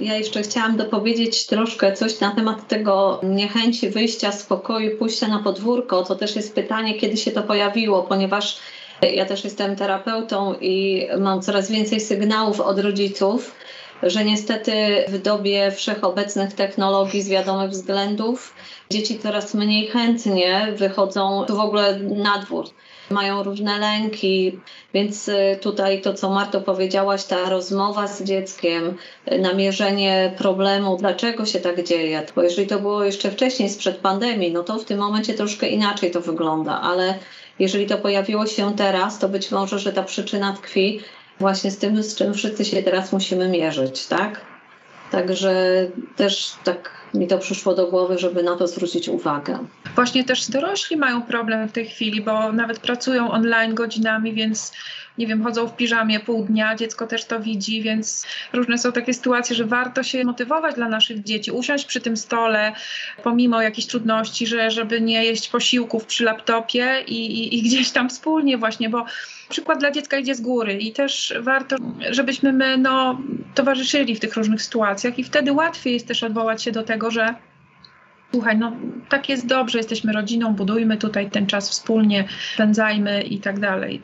Ja 0.00 0.14
jeszcze 0.14 0.42
chciałam 0.42 0.76
dopowiedzieć 0.76 1.46
troszkę 1.46 1.92
coś 1.92 2.20
na 2.20 2.34
temat 2.34 2.68
tego 2.68 3.20
niechęci 3.22 3.90
wyjścia 3.90 4.32
z 4.32 4.46
pokoju, 4.46 4.98
pójścia 4.98 5.28
na 5.28 5.38
podwórko. 5.38 6.02
To 6.02 6.16
też 6.16 6.36
jest 6.36 6.54
pytanie, 6.54 6.94
kiedy 6.94 7.16
się 7.16 7.30
to 7.30 7.42
pojawiło, 7.42 8.02
ponieważ 8.02 8.60
ja 9.02 9.24
też 9.24 9.44
jestem 9.44 9.76
terapeutą 9.76 10.54
i 10.60 11.06
mam 11.18 11.42
coraz 11.42 11.70
więcej 11.70 12.00
sygnałów 12.00 12.60
od 12.60 12.78
rodziców, 12.78 13.54
że 14.02 14.24
niestety 14.24 15.04
w 15.08 15.18
dobie 15.18 15.70
wszechobecnych 15.70 16.52
technologii 16.52 17.22
z 17.22 17.28
wiadomych 17.28 17.70
względów 17.70 18.54
dzieci 18.90 19.18
coraz 19.18 19.54
mniej 19.54 19.86
chętnie 19.86 20.68
wychodzą 20.76 21.44
w 21.48 21.60
ogóle 21.60 21.98
na 21.98 22.38
dwór. 22.38 22.66
Mają 23.10 23.42
różne 23.42 23.78
lęki, 23.78 24.58
więc 24.94 25.28
y, 25.28 25.58
tutaj 25.62 26.00
to, 26.00 26.14
co 26.14 26.30
Marto 26.30 26.60
powiedziałaś, 26.60 27.24
ta 27.24 27.50
rozmowa 27.50 28.06
z 28.06 28.22
dzieckiem, 28.22 28.96
y, 29.32 29.38
namierzenie 29.38 30.34
problemu, 30.38 30.96
dlaczego 30.96 31.46
się 31.46 31.60
tak 31.60 31.82
dzieje. 31.82 32.26
Bo 32.36 32.42
jeżeli 32.42 32.66
to 32.66 32.78
było 32.78 33.04
jeszcze 33.04 33.30
wcześniej, 33.30 33.68
sprzed 33.68 33.96
pandemii, 33.96 34.52
no 34.52 34.62
to 34.62 34.78
w 34.78 34.84
tym 34.84 34.98
momencie 34.98 35.34
troszkę 35.34 35.68
inaczej 35.68 36.10
to 36.10 36.20
wygląda, 36.20 36.80
ale 36.80 37.14
jeżeli 37.58 37.86
to 37.86 37.98
pojawiło 37.98 38.46
się 38.46 38.76
teraz, 38.76 39.18
to 39.18 39.28
być 39.28 39.50
może, 39.50 39.78
że 39.78 39.92
ta 39.92 40.02
przyczyna 40.02 40.52
tkwi 40.52 41.00
właśnie 41.40 41.70
z 41.70 41.78
tym, 41.78 42.02
z 42.02 42.14
czym 42.14 42.34
wszyscy 42.34 42.64
się 42.64 42.82
teraz 42.82 43.12
musimy 43.12 43.48
mierzyć, 43.48 44.06
tak? 44.06 44.40
Także 45.10 45.86
też 46.16 46.52
tak 46.64 46.90
mi 47.14 47.26
to 47.26 47.38
przyszło 47.38 47.74
do 47.74 47.86
głowy, 47.86 48.18
żeby 48.18 48.42
na 48.42 48.56
to 48.56 48.66
zwrócić 48.66 49.08
uwagę. 49.08 49.58
Właśnie 49.94 50.24
też 50.24 50.50
dorośli 50.50 50.96
mają 50.96 51.22
problem 51.22 51.68
w 51.68 51.72
tej 51.72 51.86
chwili, 51.86 52.20
bo 52.20 52.52
nawet 52.52 52.78
pracują 52.78 53.30
online 53.30 53.74
godzinami, 53.74 54.34
więc 54.34 54.72
nie 55.20 55.26
wiem, 55.26 55.42
chodzą 55.42 55.68
w 55.68 55.76
piżamie 55.76 56.20
pół 56.20 56.44
dnia, 56.44 56.74
dziecko 56.74 57.06
też 57.06 57.24
to 57.24 57.40
widzi, 57.40 57.82
więc 57.82 58.26
różne 58.52 58.78
są 58.78 58.92
takie 58.92 59.14
sytuacje, 59.14 59.56
że 59.56 59.64
warto 59.64 60.02
się 60.02 60.24
motywować 60.24 60.74
dla 60.74 60.88
naszych 60.88 61.22
dzieci, 61.22 61.50
usiąść 61.50 61.84
przy 61.84 62.00
tym 62.00 62.16
stole, 62.16 62.72
pomimo 63.22 63.62
jakichś 63.62 63.86
trudności, 63.86 64.46
że, 64.46 64.70
żeby 64.70 65.00
nie 65.00 65.24
jeść 65.24 65.48
posiłków 65.48 66.06
przy 66.06 66.24
laptopie 66.24 67.04
i, 67.06 67.26
i, 67.26 67.58
i 67.58 67.62
gdzieś 67.62 67.90
tam 67.90 68.08
wspólnie 68.08 68.58
właśnie, 68.58 68.90
bo 68.90 69.04
przykład 69.48 69.78
dla 69.78 69.90
dziecka 69.90 70.18
idzie 70.18 70.34
z 70.34 70.40
góry 70.40 70.78
i 70.78 70.92
też 70.92 71.34
warto, 71.40 71.76
żebyśmy 72.10 72.52
my 72.52 72.78
no, 72.78 73.20
towarzyszyli 73.54 74.16
w 74.16 74.20
tych 74.20 74.36
różnych 74.36 74.62
sytuacjach 74.62 75.18
i 75.18 75.24
wtedy 75.24 75.52
łatwiej 75.52 75.92
jest 75.94 76.08
też 76.08 76.22
odwołać 76.22 76.62
się 76.62 76.72
do 76.72 76.82
tego, 76.82 77.10
że 77.10 77.34
słuchaj, 78.32 78.58
no 78.58 78.72
tak 79.08 79.28
jest 79.28 79.46
dobrze, 79.46 79.78
jesteśmy 79.78 80.12
rodziną, 80.12 80.54
budujmy 80.54 80.96
tutaj 80.96 81.30
ten 81.30 81.46
czas 81.46 81.70
wspólnie, 81.70 82.24
spędzajmy 82.54 83.22
i 83.22 83.40
tak 83.40 83.60
dalej. 83.60 84.02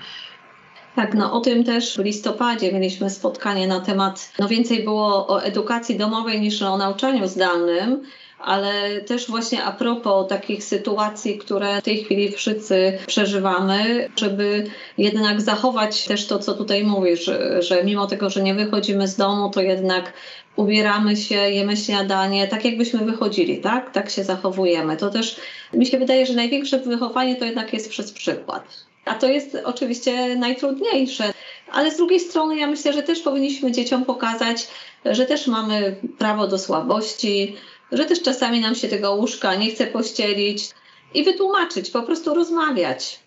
Tak, 0.97 1.14
no 1.14 1.32
o 1.32 1.40
tym 1.40 1.64
też 1.64 1.97
w 1.97 2.05
listopadzie 2.05 2.72
mieliśmy 2.72 3.11
spotkanie 3.11 3.66
na 3.66 3.80
temat, 3.80 4.32
no 4.38 4.49
więcej 4.49 4.84
było 4.84 5.28
o 5.28 5.42
edukacji 5.42 5.97
domowej 5.97 6.40
niż 6.40 6.62
o 6.62 6.76
nauczaniu 6.76 7.28
zdalnym 7.28 8.07
ale 8.38 9.01
też 9.01 9.26
właśnie 9.26 9.64
a 9.64 9.72
propos 9.72 10.28
takich 10.28 10.64
sytuacji, 10.64 11.38
które 11.38 11.80
w 11.80 11.84
tej 11.84 12.05
chwili 12.05 12.32
wszyscy 12.32 12.99
przeżywamy, 13.07 14.09
żeby 14.16 14.66
jednak 14.99 15.40
zachować 15.40 16.05
też 16.05 16.26
to, 16.26 16.38
co 16.38 16.55
tutaj 16.55 16.84
mówisz, 16.84 17.30
że, 17.59 17.84
mimo 17.84 18.07
tego, 18.07 18.30
że 18.30 18.42
nie 18.42 18.55
wychodzimy 18.55 19.09
z 19.09 19.16
domu, 19.16 19.51
to 19.51 19.61
jednak 19.61 20.12
ubieramy 20.57 21.16
się, 21.16 21.34
jemy 21.34 21.76
śniadanie, 21.76 22.49
tak 22.49 22.64
jakbyśmy 22.64 23.05
wychodzili, 23.05 23.59
tak? 23.59 23.92
Tak 23.92 24.11
się 24.11 24.24
zachowujemy. 24.24 24.97
To 24.97 25.11
też 25.11 25.36
mi 25.72 25.86
się 25.86 25.99
wydaje, 25.99 26.26
że 26.26 26.32
największe 26.32 26.78
wychowanie 26.78 27.36
to 27.36 27.44
jednak 27.44 27.72
jest 27.72 27.90
przez 27.90 28.12
przykład. 28.12 28.86
A 29.07 29.14
to 29.14 29.28
jest 29.28 29.59
oczywiście 29.64 30.36
najtrudniejsze, 30.36 31.32
ale 31.72 31.90
z 31.90 31.96
drugiej 31.96 32.20
strony 32.20 32.57
ja 32.57 32.66
myślę, 32.66 32.92
że 32.92 33.02
też 33.02 33.20
powinniśmy 33.20 33.72
dzieciom 33.72 34.04
pokazać, 34.04 34.68
że 35.04 35.26
też 35.26 35.46
mamy 35.46 35.96
prawo 36.18 36.48
do 36.48 36.59
słabości, 36.59 37.57
że 37.92 38.04
też 38.04 38.22
czasami 38.22 38.61
nam 38.61 38.74
się 38.74 38.88
tego 38.88 39.14
łóżka 39.14 39.54
nie 39.54 39.70
chce 39.70 39.86
pościelić 39.86 40.70
i 41.14 41.24
wytłumaczyć, 41.24 41.90
po 41.90 42.02
prostu 42.02 42.34
rozmawiać. 42.34 43.20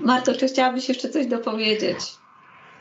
Marto, 0.00 0.34
czy 0.34 0.48
chciałabyś 0.48 0.88
jeszcze 0.88 1.08
coś 1.08 1.26
dopowiedzieć? 1.26 1.98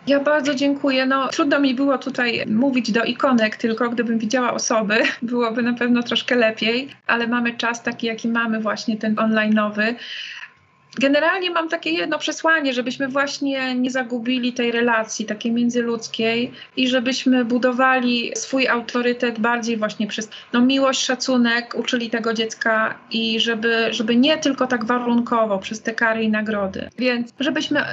Ja 0.08 0.20
bardzo 0.20 0.56
dziękuję. 0.56 1.06
No, 1.06 1.28
trudno 1.28 1.60
mi 1.60 1.76
było 1.76 1.98
tutaj 1.98 2.44
mówić 2.48 2.92
do 2.92 3.04
ikonek, 3.04 3.56
tylko 3.56 3.90
gdybym 3.90 4.20
widziała 4.20 4.54
osoby, 4.54 5.04
byłoby 5.22 5.62
na 5.62 5.74
pewno 5.74 6.04
troszkę 6.04 6.36
lepiej, 6.36 6.90
ale 7.08 7.28
mamy 7.28 7.58
czas 7.58 7.84
taki, 7.84 8.08
jaki 8.08 8.28
mamy, 8.28 8.60
właśnie 8.60 8.98
ten 8.98 9.20
onlineowy. 9.20 9.96
Generalnie 11.00 11.52
mam 11.52 11.70
takie 11.70 11.90
jedno 11.90 12.20
przesłanie, 12.20 12.74
żebyśmy 12.74 13.08
właśnie 13.08 13.76
nie 13.76 13.92
zagubili 13.92 14.54
tej 14.54 14.72
relacji 14.72 15.26
takiej 15.26 15.52
międzyludzkiej 15.52 16.52
i 16.78 16.88
żebyśmy 16.88 17.46
budowali 17.46 18.32
swój 18.36 18.68
autorytet 18.68 19.40
bardziej 19.40 19.78
właśnie 19.78 20.08
przez 20.08 20.30
no, 20.54 20.62
miłość, 20.62 21.06
szacunek, 21.06 21.76
uczyli 21.78 22.10
tego 22.10 22.34
dziecka 22.34 23.00
i 23.12 23.40
żeby, 23.40 23.94
żeby 23.94 24.16
nie 24.16 24.38
tylko 24.38 24.68
tak 24.68 24.86
warunkowo 24.86 25.60
przez 25.60 25.82
te 25.82 25.94
kary 25.94 26.24
i 26.24 26.30
nagrody. 26.30 26.90
Więc 26.98 27.34
żebyśmy 27.40 27.80
y, 27.80 27.84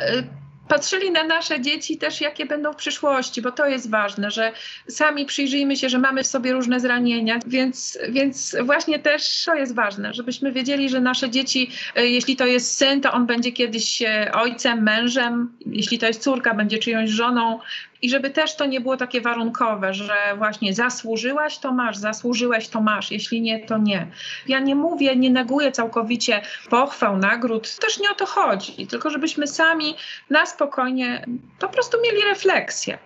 patrzyli 0.69 1.11
na 1.11 1.25
nasze 1.25 1.61
dzieci 1.61 1.99
też, 1.99 2.21
jakie 2.21 2.47
będą 2.47 2.73
w 2.73 2.77
przyszłości, 2.77 3.43
bo 3.43 3.53
to 3.53 3.67
jest 3.67 3.91
ważne, 3.91 4.31
że 4.31 4.53
sami 4.89 5.27
przyjrzyjmy 5.27 5.77
się, 5.77 5.89
że 5.89 5.99
mamy 5.99 6.23
w 6.23 6.27
sobie 6.27 6.53
różne 6.53 6.81
zranienia, 6.81 7.39
więc, 7.47 7.99
więc 8.09 8.57
właśnie 8.65 8.99
też 8.99 9.45
to 9.45 9.55
jest 9.55 9.75
ważne, 9.75 10.15
żebyśmy 10.15 10.53
wiedzieli, 10.53 10.89
że 10.89 11.01
nasze 11.01 11.31
dzieci, 11.31 11.71
e, 11.97 12.07
jeśli 12.07 12.37
to 12.37 12.47
jest 12.47 12.77
syn, 12.77 13.01
to 13.01 13.13
on 13.13 13.27
będzie 13.27 13.53
kiedyś 13.53 14.03
e, 14.03 14.33
ojcem, 14.33 14.83
mężem, 14.83 15.53
jeśli 15.67 15.99
to 15.99 16.07
jest 16.07 16.23
córka, 16.23 16.55
będzie 16.55 16.79
czyjąś 16.79 17.11
żoną, 17.11 17.59
i 18.03 18.11
żeby 18.11 18.31
też 18.31 18.57
to 18.57 18.67
nie 18.67 18.81
było 18.81 18.97
takie 18.97 19.21
warunkowe, 19.21 19.95
że 19.95 20.15
właśnie 20.37 20.75
zasłużyłaś, 20.75 21.59
to 21.59 21.73
masz, 21.73 21.97
zasłużyłeś, 21.97 22.69
to 22.69 22.81
masz, 22.81 23.11
jeśli 23.11 23.41
nie, 23.41 23.67
to 23.67 23.79
nie. 23.79 24.07
Ja 24.49 24.59
nie 24.59 24.75
mówię, 24.75 25.17
nie 25.17 25.31
neguję 25.31 25.73
całkowicie 25.73 26.43
pochwał, 26.71 27.17
nagród, 27.17 27.77
też 27.77 28.01
nie 28.01 28.11
o 28.11 28.15
to 28.15 28.27
chodzi, 28.27 28.87
tylko 28.87 29.11
żebyśmy 29.11 29.47
sami 29.47 29.95
na 30.31 30.47
spokojnie 30.47 31.27
po 31.59 31.69
prostu 31.69 31.99
mieli 32.03 32.25
refleksję. 32.25 32.99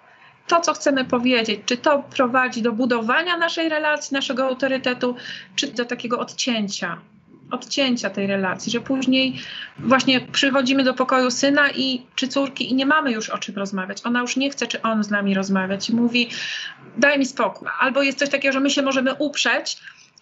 To, 0.47 0.61
co 0.61 0.75
chcemy 0.75 1.05
powiedzieć, 1.05 1.61
czy 1.67 1.77
to 1.77 2.03
prowadzi 2.17 2.63
do 2.63 2.73
budowania 2.73 3.37
naszej 3.37 3.69
relacji, 3.69 4.15
naszego 4.15 4.45
autorytetu, 4.45 5.17
czy 5.57 5.67
do 5.67 5.85
takiego 5.85 6.19
odcięcia 6.19 6.99
odcięcia 7.51 8.11
tej 8.11 8.27
relacji, 8.27 8.73
że 8.73 8.81
później 8.81 9.41
właśnie 9.79 10.21
przychodzimy 10.21 10.85
do 10.85 10.95
pokoju 10.95 11.31
syna 11.31 11.71
i 11.71 12.03
czy 12.15 12.29
córki 12.29 12.71
i 12.71 12.75
nie 12.75 12.87
mamy 12.87 13.13
już 13.13 13.31
o 13.31 13.39
czym 13.39 13.57
rozmawiać. 13.57 14.01
Ona 14.05 14.21
już 14.21 14.37
nie 14.37 14.51
chce, 14.51 14.67
czy 14.67 14.83
on 14.83 15.05
z 15.05 15.11
nami 15.11 15.35
rozmawiać. 15.35 15.91
Mówi, 15.91 16.29
daj 16.97 17.19
mi 17.19 17.27
spokój. 17.27 17.69
Albo 17.81 18.03
jest 18.03 18.19
coś 18.19 18.29
takiego, 18.29 18.53
że 18.53 18.61
my 18.61 18.71
się 18.71 18.83
możemy 18.83 19.15
uprzeć 19.15 19.77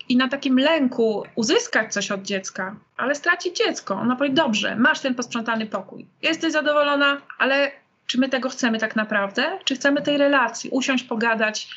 i 0.09 0.17
na 0.17 0.29
takim 0.29 0.59
lęku 0.59 1.25
uzyskać 1.35 1.93
coś 1.93 2.11
od 2.11 2.23
dziecka, 2.23 2.77
ale 2.97 3.15
stracić 3.15 3.57
dziecko. 3.57 3.95
Ona 3.95 4.17
powie, 4.17 4.31
dobrze, 4.31 4.77
masz 4.77 5.01
ten 5.01 5.15
posprzątany 5.15 5.67
pokój. 5.67 6.07
Jesteś 6.23 6.53
zadowolona, 6.53 7.21
ale 7.39 7.71
czy 8.07 8.21
my 8.21 8.29
tego 8.29 8.49
chcemy 8.49 8.79
tak 8.79 8.97
naprawdę? 8.97 9.59
Czy 9.65 9.75
chcemy 9.75 10.03
tej 10.03 10.19
relacji? 10.19 10.71
Usiąść, 10.71 11.05
pogadać, 11.05 11.69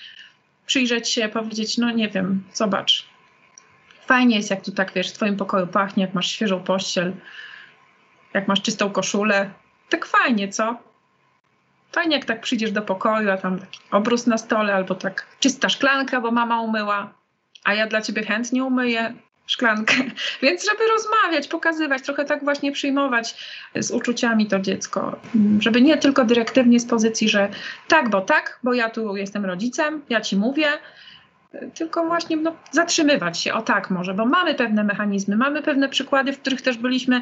przyjrzeć 0.66 1.10
się, 1.10 1.30
powiedzieć, 1.30 1.78
no 1.78 1.92
nie 1.92 2.10
wiem, 2.10 2.44
zobacz, 2.54 3.06
fajnie 4.10 4.36
jest, 4.38 4.50
jak 4.50 4.66
tu 4.66 4.72
tak 4.72 4.94
wiesz, 4.94 5.10
w 5.10 5.14
twoim 5.14 5.38
pokoju 5.38 5.68
pachnie, 5.68 6.04
jak 6.04 6.14
masz 6.14 6.32
świeżą 6.32 6.64
pościel, 6.64 7.14
jak 8.34 8.48
masz 8.48 8.62
czystą 8.62 8.90
koszulę. 8.90 9.50
Tak 9.90 10.06
fajnie, 10.06 10.48
co? 10.48 10.78
Fajnie, 11.92 12.16
jak 12.16 12.26
tak 12.26 12.42
przyjdziesz 12.42 12.72
do 12.72 12.82
pokoju, 12.82 13.32
a 13.32 13.38
tam 13.38 13.60
taki 13.60 13.80
obrus 13.92 14.28
na 14.28 14.38
stole, 14.38 14.74
albo 14.74 14.96
tak 14.96 15.26
czysta 15.40 15.70
szklanka, 15.70 16.22
bo 16.22 16.32
mama 16.32 16.62
umyła, 16.62 17.14
a 17.64 17.74
ja 17.74 17.88
dla 17.88 18.02
ciebie 18.02 18.24
chętnie 18.24 18.64
umyję 18.64 19.14
szklankę. 19.48 19.96
Więc 20.44 20.66
żeby 20.66 20.84
rozmawiać, 20.88 21.48
pokazywać, 21.48 22.02
trochę 22.02 22.26
tak 22.26 22.44
właśnie 22.44 22.72
przyjmować 22.72 23.36
z 23.76 23.92
uczuciami 23.92 24.48
to 24.48 24.60
dziecko. 24.60 25.20
Żeby 25.60 25.82
nie 25.82 25.98
tylko 25.98 26.26
dyrektywnie 26.26 26.80
z 26.80 26.86
pozycji, 26.86 27.30
że 27.30 27.50
tak, 27.88 28.10
bo 28.10 28.22
tak, 28.22 28.60
bo 28.64 28.74
ja 28.74 28.90
tu 28.90 29.16
jestem 29.16 29.46
rodzicem, 29.46 30.02
ja 30.10 30.22
ci 30.22 30.38
mówię, 30.38 30.68
tylko 31.74 32.06
właśnie 32.06 32.38
no, 32.38 32.56
zatrzymywać 32.72 33.40
się, 33.40 33.54
o 33.54 33.62
tak 33.62 33.90
może, 33.90 34.14
bo 34.14 34.26
mamy 34.26 34.56
pewne 34.56 34.84
mechanizmy, 34.84 35.38
mamy 35.38 35.62
pewne 35.62 35.90
przykłady, 35.90 36.34
w 36.34 36.40
których 36.40 36.62
też 36.62 36.78
byliśmy 36.78 37.22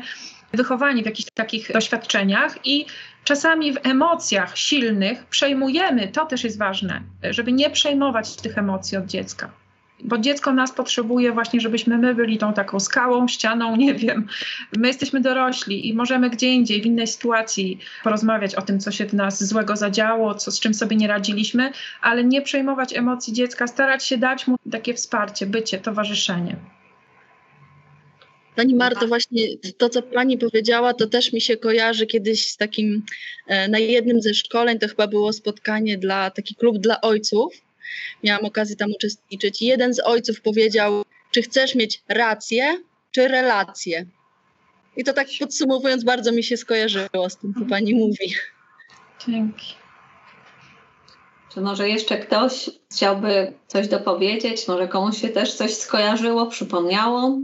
wychowani 0.53 1.03
w 1.03 1.05
jakichś 1.05 1.30
takich 1.34 1.71
doświadczeniach 1.73 2.67
i 2.67 2.86
czasami 3.23 3.73
w 3.73 3.78
emocjach 3.84 4.57
silnych 4.57 5.25
przejmujemy, 5.25 6.07
to 6.07 6.25
też 6.25 6.43
jest 6.43 6.57
ważne, 6.57 7.01
żeby 7.23 7.51
nie 7.51 7.69
przejmować 7.69 8.36
tych 8.36 8.57
emocji 8.57 8.97
od 8.97 9.05
dziecka 9.05 9.49
bo 10.03 10.17
dziecko 10.17 10.53
nas 10.53 10.71
potrzebuje 10.71 11.31
właśnie, 11.31 11.59
żebyśmy 11.61 11.97
my 11.97 12.15
byli 12.15 12.37
tą 12.37 12.53
taką 12.53 12.79
skałą, 12.79 13.27
ścianą, 13.27 13.75
nie 13.85 13.93
wiem. 13.93 14.27
My 14.77 14.87
jesteśmy 14.87 15.21
dorośli 15.21 15.87
i 15.87 15.93
możemy 15.93 16.29
gdzie 16.29 16.47
indziej, 16.53 16.81
w 16.81 16.85
innej 16.85 17.07
sytuacji 17.07 17.79
porozmawiać 18.03 18.55
o 18.55 18.61
tym, 18.61 18.79
co 18.79 18.91
się 18.91 19.05
w 19.05 19.13
nas 19.13 19.43
złego 19.43 19.75
zadziało, 19.75 20.35
co, 20.35 20.51
z 20.51 20.59
czym 20.59 20.73
sobie 20.73 20.95
nie 20.95 21.07
radziliśmy, 21.07 21.71
ale 22.01 22.23
nie 22.23 22.41
przejmować 22.41 22.97
emocji 22.97 23.33
dziecka, 23.33 23.67
starać 23.67 24.05
się 24.05 24.17
dać 24.17 24.47
mu 24.47 24.55
takie 24.71 24.93
wsparcie, 24.93 25.45
bycie, 25.45 25.77
towarzyszenie. 25.77 26.55
Pani 28.55 28.75
Marto, 28.75 29.07
właśnie 29.07 29.41
to, 29.77 29.89
co 29.89 30.01
Pani 30.01 30.37
powiedziała, 30.37 30.93
to 30.93 31.07
też 31.07 31.33
mi 31.33 31.41
się 31.41 31.57
kojarzy 31.57 32.05
kiedyś 32.05 32.47
z 32.47 32.57
takim, 32.57 33.03
e, 33.47 33.67
na 33.67 33.79
jednym 33.79 34.21
ze 34.21 34.33
szkoleń, 34.33 34.79
to 34.79 34.87
chyba 34.87 35.07
było 35.07 35.33
spotkanie 35.33 35.97
dla, 35.97 36.31
taki 36.31 36.55
klub 36.55 36.77
dla 36.77 37.01
ojców, 37.01 37.66
miałam 38.23 38.45
okazję 38.45 38.75
tam 38.75 38.91
uczestniczyć. 38.91 39.61
Jeden 39.61 39.93
z 39.93 39.99
ojców 39.99 40.41
powiedział, 40.41 41.03
czy 41.31 41.41
chcesz 41.41 41.75
mieć 41.75 42.03
rację, 42.09 42.81
czy 43.11 43.27
relację. 43.27 44.05
I 44.97 45.03
to 45.03 45.13
tak 45.13 45.27
podsumowując, 45.39 46.03
bardzo 46.03 46.31
mi 46.31 46.43
się 46.43 46.57
skojarzyło 46.57 47.29
z 47.29 47.38
tym, 47.38 47.53
co 47.53 47.65
pani 47.65 47.95
mówi. 47.95 48.35
Dzięki. 49.27 49.73
Czy 51.53 51.61
może 51.61 51.89
jeszcze 51.89 52.17
ktoś 52.17 52.69
chciałby 52.91 53.53
coś 53.67 53.88
dopowiedzieć? 53.88 54.67
Może 54.67 54.88
komuś 54.88 55.21
się 55.21 55.29
też 55.29 55.53
coś 55.53 55.73
skojarzyło, 55.73 56.45
przypomniało? 56.45 57.39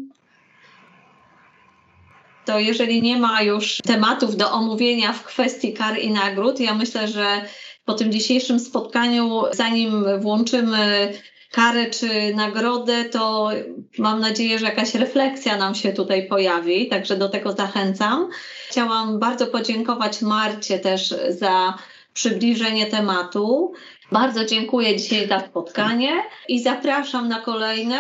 To 2.45 2.59
jeżeli 2.59 3.01
nie 3.01 3.17
ma 3.17 3.41
już 3.41 3.77
tematów 3.77 4.37
do 4.37 4.51
omówienia 4.51 5.13
w 5.13 5.23
kwestii 5.23 5.73
kar 5.73 5.99
i 5.99 6.11
nagród, 6.11 6.59
ja 6.59 6.73
myślę, 6.73 7.07
że 7.07 7.41
po 7.85 7.93
tym 7.93 8.11
dzisiejszym 8.11 8.59
spotkaniu, 8.59 9.41
zanim 9.51 10.21
włączymy 10.21 11.13
karę 11.51 11.89
czy 11.89 12.35
nagrodę, 12.35 13.05
to 13.05 13.49
mam 13.97 14.19
nadzieję, 14.19 14.59
że 14.59 14.65
jakaś 14.65 14.95
refleksja 14.95 15.57
nam 15.57 15.75
się 15.75 15.93
tutaj 15.93 16.27
pojawi, 16.27 16.87
także 16.87 17.17
do 17.17 17.29
tego 17.29 17.51
zachęcam. 17.51 18.29
Chciałam 18.69 19.19
bardzo 19.19 19.47
podziękować 19.47 20.21
Marcie 20.21 20.79
też 20.79 21.15
za 21.29 21.77
przybliżenie 22.13 22.85
tematu. 22.85 23.73
Bardzo 24.13 24.45
dziękuję 24.45 24.97
dzisiaj 24.97 25.27
za 25.27 25.39
spotkanie 25.39 26.09
i 26.47 26.63
zapraszam 26.63 27.29
na 27.29 27.39
kolejne. 27.39 27.97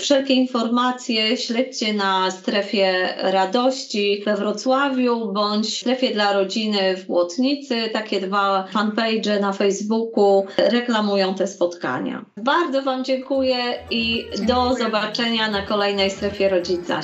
Wszelkie 0.00 0.34
informacje 0.34 1.36
śledźcie 1.36 1.92
na 1.92 2.30
strefie 2.30 3.08
radości 3.16 4.22
we 4.26 4.36
Wrocławiu 4.36 5.32
bądź 5.32 5.78
strefie 5.78 6.10
dla 6.10 6.32
rodziny 6.32 6.96
w 6.96 7.06
Błotnicy. 7.06 7.90
Takie 7.92 8.20
dwa 8.20 8.66
fanpage 8.72 9.40
na 9.40 9.52
Facebooku 9.52 10.46
reklamują 10.56 11.34
te 11.34 11.46
spotkania. 11.46 12.24
Bardzo 12.36 12.82
Wam 12.82 13.04
dziękuję 13.04 13.58
i 13.90 14.24
dziękuję. 14.36 14.46
do 14.46 14.74
zobaczenia 14.74 15.50
na 15.50 15.62
kolejnej 15.62 16.10
strefie 16.10 16.48
rodzica. 16.48 17.00